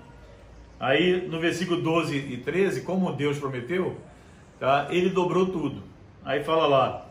Aí 0.79 1.27
no 1.27 1.39
versículo 1.39 1.81
12 1.81 2.15
e 2.15 2.37
13, 2.37 2.81
como 2.81 3.11
Deus 3.11 3.39
prometeu, 3.39 3.97
tá? 4.59 4.87
ele 4.89 5.09
dobrou 5.09 5.47
tudo. 5.47 5.83
Aí 6.23 6.43
fala 6.43 6.67
lá, 6.67 7.05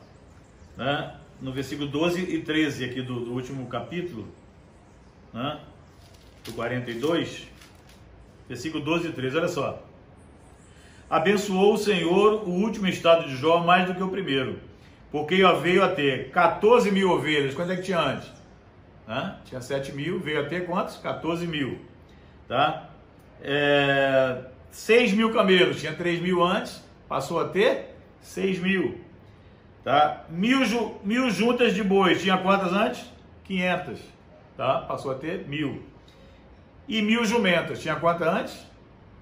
né? 0.76 1.14
no 1.40 1.52
versículo 1.52 1.88
12 1.88 2.20
e 2.20 2.42
13 2.42 2.84
aqui 2.84 3.02
do, 3.02 3.20
do 3.20 3.32
último 3.32 3.66
capítulo, 3.66 4.26
né? 5.32 5.60
do 6.44 6.52
42, 6.52 7.48
versículo 8.48 8.84
12 8.84 9.08
e 9.08 9.12
13, 9.12 9.36
olha 9.36 9.48
só. 9.48 9.82
Abençoou 11.08 11.74
o 11.74 11.78
Senhor 11.78 12.48
o 12.48 12.50
último 12.50 12.86
estado 12.86 13.28
de 13.28 13.36
Jó 13.36 13.58
mais 13.58 13.86
do 13.86 13.94
que 13.94 14.02
o 14.02 14.08
primeiro, 14.08 14.58
porque 15.12 15.36
veio 15.62 15.84
a 15.84 15.88
ter 15.88 16.30
14 16.30 16.90
mil 16.90 17.10
ovelhas. 17.10 17.54
Quanto 17.54 17.72
é 17.72 17.76
que 17.76 17.82
tinha 17.82 18.00
antes? 18.00 18.28
Né? 19.06 19.36
Tinha 19.44 19.60
7 19.60 19.92
mil, 19.92 20.18
veio 20.18 20.40
a 20.40 20.44
ter 20.44 20.66
quantos? 20.66 20.96
14 20.96 21.46
mil. 21.46 21.78
Tá? 22.48 22.90
É, 23.42 24.44
6 24.70 25.12
mil 25.12 25.32
camelos, 25.32 25.80
tinha 25.80 25.94
3 25.94 26.20
mil 26.20 26.42
antes, 26.42 26.82
passou 27.14 27.38
a 27.38 27.44
ter 27.44 27.94
6 28.20 28.58
mil. 28.58 28.98
Tá? 29.84 30.24
Mil, 30.28 30.58
mil 31.04 31.30
juntas 31.30 31.72
de 31.72 31.80
bois, 31.80 32.20
tinha 32.20 32.36
quantas 32.36 32.72
antes? 32.72 33.04
500. 33.44 34.00
Tá? 34.56 34.80
Passou 34.80 35.12
a 35.12 35.14
ter 35.14 35.46
mil. 35.46 35.84
E 36.88 37.00
mil 37.00 37.24
jumentas, 37.24 37.80
tinha 37.80 37.94
quantas 37.94 38.26
antes? 38.26 38.66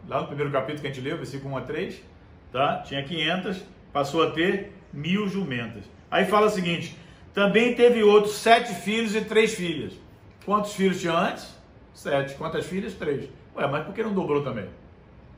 Lá 0.09 0.23
no 0.23 0.27
primeiro 0.27 0.51
capítulo 0.51 0.81
que 0.81 0.87
a 0.87 0.91
gente 0.91 1.03
leu, 1.03 1.19
versículo 1.19 1.53
1 1.53 1.59
a 1.59 1.61
3, 1.61 2.03
tá? 2.51 2.79
tinha 2.79 3.05
500, 3.05 3.63
passou 3.93 4.23
a 4.23 4.31
ter 4.31 4.73
mil 4.91 5.29
jumentas. 5.29 5.85
Aí 6.11 6.25
fala 6.25 6.47
o 6.47 6.51
seguinte: 6.51 6.97
também 7.35 7.75
teve 7.75 8.03
outros 8.03 8.37
sete 8.37 8.75
filhos 8.75 9.15
e 9.15 9.21
três 9.21 9.55
filhas. 9.55 9.93
Quantos 10.47 10.73
filhos 10.73 10.99
tinha 10.99 11.13
antes? 11.13 11.47
Sete. 11.93 12.37
Quantas 12.37 12.65
filhas? 12.65 12.95
Três. 12.95 13.29
Ué, 13.55 13.67
mas 13.67 13.85
por 13.85 13.95
que 13.95 14.03
não 14.03 14.15
dobrou 14.15 14.43
também? 14.43 14.67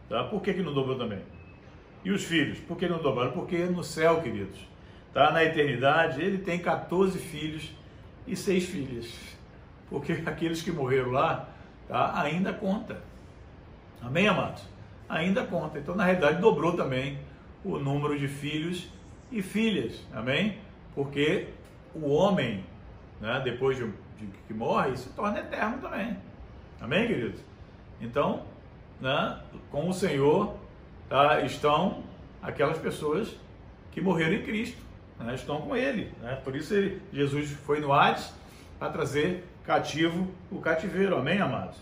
Tá? 0.09 0.22
Por 0.22 0.40
que, 0.40 0.55
que 0.55 0.62
não 0.62 0.72
dobrou 0.72 0.96
também? 0.96 1.34
E 2.05 2.11
os 2.11 2.24
filhos? 2.24 2.59
Por 2.59 2.76
que 2.76 2.86
não 2.86 2.98
dobraram? 2.98 3.32
Porque 3.32 3.57
no 3.64 3.82
céu, 3.82 4.20
queridos, 4.20 4.59
tá? 5.12 5.30
na 5.30 5.42
eternidade, 5.42 6.20
ele 6.20 6.38
tem 6.38 6.59
14 6.59 7.18
filhos 7.18 7.72
e 8.26 8.36
seis 8.36 8.64
filhas. 8.64 9.11
Porque 9.88 10.12
aqueles 10.26 10.61
que 10.61 10.70
morreram 10.70 11.11
lá, 11.11 11.48
tá? 11.88 12.20
ainda 12.20 12.52
conta. 12.52 13.00
Amém, 14.02 14.28
amados? 14.28 14.62
Ainda 15.09 15.44
conta. 15.46 15.78
Então, 15.78 15.94
na 15.94 16.05
realidade, 16.05 16.40
dobrou 16.40 16.76
também 16.76 17.18
o 17.64 17.78
número 17.78 18.18
de 18.18 18.28
filhos 18.28 18.88
e 19.32 19.40
filhas. 19.40 20.07
Amém? 20.12 20.59
Porque 20.94 21.48
o 21.94 22.11
homem, 22.11 22.64
né, 23.20 23.40
depois 23.42 23.78
de, 23.78 23.86
de 24.18 24.26
que 24.46 24.52
morre, 24.52 24.94
se 24.96 25.09
torna 25.11 25.40
eterno 25.40 25.78
também. 25.78 26.16
Amém, 26.80 27.07
queridos? 27.07 27.40
Então, 27.98 28.42
né, 29.00 29.40
com 29.70 29.88
o 29.88 29.92
Senhor 29.92 30.55
tá, 31.14 31.42
estão 31.42 32.02
aquelas 32.42 32.76
pessoas 32.76 33.36
que 33.92 34.00
morreram 34.00 34.32
em 34.32 34.42
Cristo, 34.42 34.82
né, 35.20 35.36
estão 35.36 35.60
com 35.60 35.76
Ele. 35.76 36.10
Né? 36.20 36.40
Por 36.42 36.56
isso 36.56 36.74
ele, 36.74 37.00
Jesus 37.12 37.52
foi 37.52 37.78
no 37.78 37.92
Hades 37.92 38.34
para 38.80 38.90
trazer 38.90 39.44
cativo 39.64 40.28
o 40.50 40.58
cativeiro. 40.58 41.16
Amém, 41.16 41.40
amados? 41.40 41.78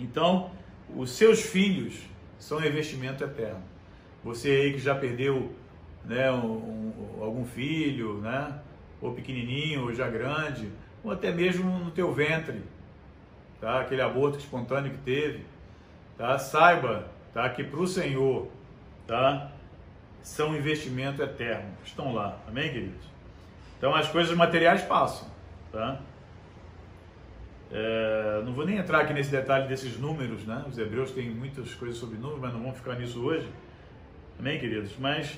Então, 0.00 0.50
os 0.96 1.10
seus 1.10 1.42
filhos 1.42 2.00
são 2.38 2.64
investimento 2.64 3.22
eterno. 3.22 3.62
Você 4.24 4.48
aí 4.48 4.72
que 4.72 4.78
já 4.78 4.94
perdeu 4.94 5.54
né, 6.02 6.32
um, 6.32 6.92
algum 7.20 7.44
filho, 7.44 8.22
né, 8.22 8.58
ou 9.02 9.12
pequenininho, 9.12 9.82
ou 9.82 9.92
já 9.92 10.08
grande, 10.08 10.72
ou 11.04 11.12
até 11.12 11.30
mesmo 11.30 11.70
no 11.78 11.90
teu 11.90 12.10
ventre, 12.10 12.62
tá? 13.60 13.82
aquele 13.82 14.00
aborto 14.00 14.38
espontâneo 14.38 14.92
que 14.92 14.98
teve, 15.02 15.44
tá? 16.16 16.38
saiba 16.38 17.12
tá? 17.34 17.50
que 17.50 17.62
para 17.62 17.80
o 17.80 17.86
Senhor 17.86 18.48
tá? 19.06 19.50
são 20.22 20.56
investimento 20.56 21.22
eterno, 21.22 21.70
estão 21.84 22.14
lá, 22.14 22.38
amém 22.48 22.72
queridos? 22.72 23.04
Então 23.76 23.94
as 23.94 24.08
coisas 24.08 24.34
materiais 24.34 24.82
passam, 24.82 25.28
tá? 25.70 26.00
É, 27.70 28.42
não 28.44 28.52
vou 28.52 28.64
nem 28.64 28.76
entrar 28.76 29.00
aqui 29.00 29.12
nesse 29.12 29.30
detalhe 29.30 29.66
desses 29.66 29.98
números, 29.98 30.44
né? 30.46 30.64
Os 30.68 30.78
hebreus 30.78 31.10
têm 31.10 31.28
muitas 31.28 31.74
coisas 31.74 31.98
sobre 31.98 32.16
números, 32.16 32.40
mas 32.40 32.52
não 32.52 32.60
vamos 32.60 32.76
ficar 32.76 32.94
nisso 32.94 33.20
hoje. 33.20 33.48
Amém, 34.38 34.58
queridos? 34.60 34.92
Mas 34.98 35.36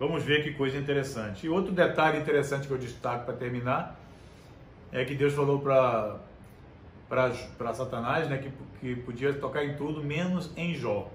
vamos 0.00 0.24
ver 0.24 0.42
que 0.42 0.52
coisa 0.54 0.78
interessante. 0.78 1.46
E 1.46 1.48
outro 1.48 1.72
detalhe 1.72 2.18
interessante 2.18 2.66
que 2.66 2.72
eu 2.72 2.78
destaco 2.78 3.26
para 3.26 3.34
terminar 3.34 4.00
é 4.90 5.04
que 5.04 5.14
Deus 5.14 5.34
falou 5.34 5.60
para 5.60 6.16
para 7.08 7.72
Satanás, 7.72 8.28
né, 8.28 8.36
que, 8.36 8.50
que 8.80 9.00
podia 9.00 9.32
tocar 9.32 9.64
em 9.64 9.76
tudo 9.76 10.04
menos 10.04 10.50
em 10.56 10.74
Jó. 10.74 11.10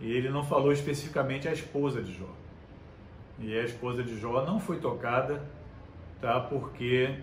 E 0.00 0.10
ele 0.10 0.30
não 0.30 0.44
falou 0.44 0.72
especificamente 0.72 1.46
a 1.46 1.52
esposa 1.52 2.02
de 2.02 2.12
Jó. 2.12 2.30
E 3.38 3.58
a 3.58 3.64
esposa 3.64 4.02
de 4.02 4.18
Jó 4.18 4.44
não 4.44 4.58
foi 4.58 4.78
tocada, 4.78 5.42
tá? 6.20 6.40
Porque 6.40 7.14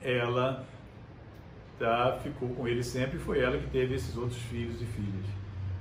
ela 0.00 0.64
tá, 1.78 2.18
ficou 2.22 2.48
com 2.50 2.68
ele 2.68 2.82
sempre, 2.82 3.18
foi 3.18 3.40
ela 3.40 3.58
que 3.58 3.66
teve 3.68 3.94
esses 3.94 4.16
outros 4.16 4.38
filhos 4.38 4.80
e 4.80 4.84
filhas. 4.84 5.26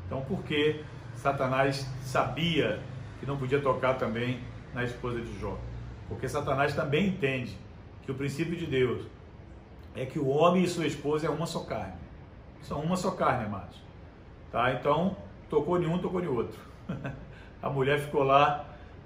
Então, 0.05 0.21
por 0.21 0.43
que 0.43 0.83
Satanás 1.15 1.87
sabia 2.01 2.79
que 3.19 3.25
não 3.25 3.37
podia 3.37 3.59
tocar 3.59 3.95
também 3.95 4.39
na 4.73 4.83
esposa 4.83 5.21
de 5.21 5.39
Jó? 5.39 5.57
Porque 6.07 6.27
Satanás 6.27 6.75
também 6.75 7.07
entende 7.07 7.57
que 8.03 8.11
o 8.11 8.15
princípio 8.15 8.55
de 8.55 8.65
Deus 8.65 9.05
é 9.95 10.05
que 10.05 10.19
o 10.19 10.27
homem 10.27 10.63
e 10.63 10.67
sua 10.67 10.85
esposa 10.85 11.27
é 11.27 11.29
uma 11.29 11.45
só 11.45 11.63
carne. 11.63 11.93
São 12.61 12.79
uma 12.81 12.95
só 12.95 13.11
carne, 13.11 13.45
amados. 13.45 13.77
Tá? 14.51 14.73
Então, 14.73 15.15
tocou 15.55 15.81
em 15.81 15.85
um, 15.85 15.97
tocou 15.97 16.21
em 16.21 16.27
outro. 16.27 16.59
A 17.61 17.69
mulher 17.69 17.99
ficou 17.99 18.23
lá 18.23 18.65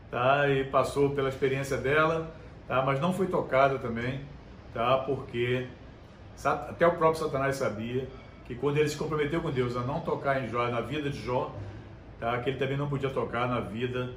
tá? 0.10 0.50
e 0.50 0.64
passou 0.64 1.12
pela 1.12 1.30
experiência 1.30 1.78
dela, 1.78 2.34
tá? 2.68 2.82
mas 2.82 3.00
não 3.00 3.14
foi 3.14 3.28
tocada 3.28 3.78
também 3.78 4.22
tá? 4.78 5.00
Porque 5.00 5.68
até 6.44 6.86
o 6.86 6.96
próprio 6.96 7.24
Satanás 7.24 7.56
sabia 7.56 8.08
que 8.46 8.54
quando 8.54 8.78
ele 8.78 8.88
se 8.88 8.96
comprometeu 8.96 9.42
com 9.42 9.52
Deus 9.52 9.76
a 9.76 9.82
não 9.82 10.02
tocar 10.02 10.44
em 10.44 10.48
Jó, 10.48 10.68
na 10.68 10.82
vida 10.82 11.10
de 11.10 11.20
Jó, 11.20 11.52
tá? 12.20 12.38
Que 12.40 12.52
ele 12.52 12.60
também 12.60 12.78
não 12.78 12.88
podia 12.88 13.10
tocar 13.10 13.48
na 13.48 13.60
vida 13.60 14.12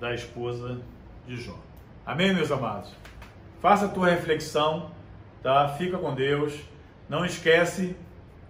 da 0.00 0.12
esposa 0.12 0.80
de 1.26 1.36
Jó. 1.36 1.56
Amém, 2.04 2.34
meus 2.34 2.50
amados? 2.50 2.92
Faça 3.60 3.86
a 3.86 3.88
tua 3.88 4.08
reflexão, 4.08 4.90
tá? 5.42 5.68
Fica 5.78 5.96
com 5.96 6.12
Deus. 6.12 6.58
Não 7.08 7.24
esquece, 7.24 7.96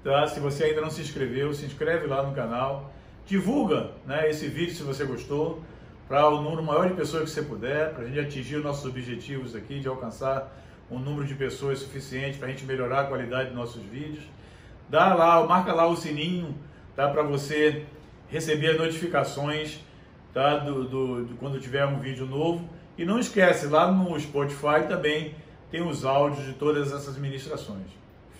tá? 0.02 0.26
Se 0.26 0.40
você 0.40 0.64
ainda 0.64 0.80
não 0.80 0.90
se 0.90 1.02
inscreveu, 1.02 1.52
se 1.52 1.66
inscreve 1.66 2.06
lá 2.06 2.22
no 2.22 2.34
canal. 2.34 2.90
Divulga, 3.26 3.92
né, 4.06 4.28
esse 4.28 4.48
vídeo 4.48 4.74
se 4.74 4.82
você 4.82 5.04
gostou, 5.04 5.62
para 6.08 6.28
o 6.28 6.42
número 6.42 6.62
maior 6.62 6.88
de 6.88 6.94
pessoas 6.94 7.24
que 7.24 7.30
você 7.30 7.42
puder, 7.42 7.94
para 7.94 8.02
a 8.02 8.06
gente 8.06 8.18
atingir 8.18 8.56
os 8.56 8.64
nossos 8.64 8.84
objetivos 8.84 9.54
aqui 9.54 9.78
de 9.78 9.86
alcançar 9.86 10.52
um 10.90 10.98
número 10.98 11.24
de 11.24 11.34
pessoas 11.34 11.78
suficiente 11.78 12.36
para 12.36 12.48
a 12.48 12.50
gente 12.50 12.64
melhorar 12.64 13.02
a 13.02 13.04
qualidade 13.04 13.50
dos 13.50 13.56
nossos 13.56 13.82
vídeos. 13.82 14.24
Dá 14.88 15.14
lá, 15.14 15.46
marca 15.46 15.72
lá 15.72 15.86
o 15.86 15.96
sininho, 15.96 16.52
tá? 16.96 17.08
Para 17.08 17.22
você 17.22 17.84
receber 18.28 18.70
as 18.70 18.78
notificações, 18.78 19.78
tá? 20.34 20.56
Do, 20.56 20.84
do, 20.84 21.24
do, 21.26 21.36
quando 21.36 21.60
tiver 21.60 21.86
um 21.86 22.00
vídeo 22.00 22.26
novo. 22.26 22.68
E 22.98 23.04
não 23.04 23.20
esquece, 23.20 23.68
lá 23.68 23.90
no 23.90 24.18
Spotify 24.18 24.88
também 24.88 25.36
tem 25.70 25.80
os 25.80 26.04
áudios 26.04 26.44
de 26.44 26.54
todas 26.54 26.92
essas 26.92 27.16
ministrações. 27.16 27.86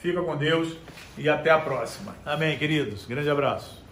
Fica 0.01 0.21
com 0.21 0.37
Deus 0.37 0.77
e 1.17 1.29
até 1.29 1.51
a 1.51 1.59
próxima. 1.61 2.17
Amém, 2.27 2.59
queridos. 2.59 3.07
Grande 3.07 3.31
abraço. 3.31 3.90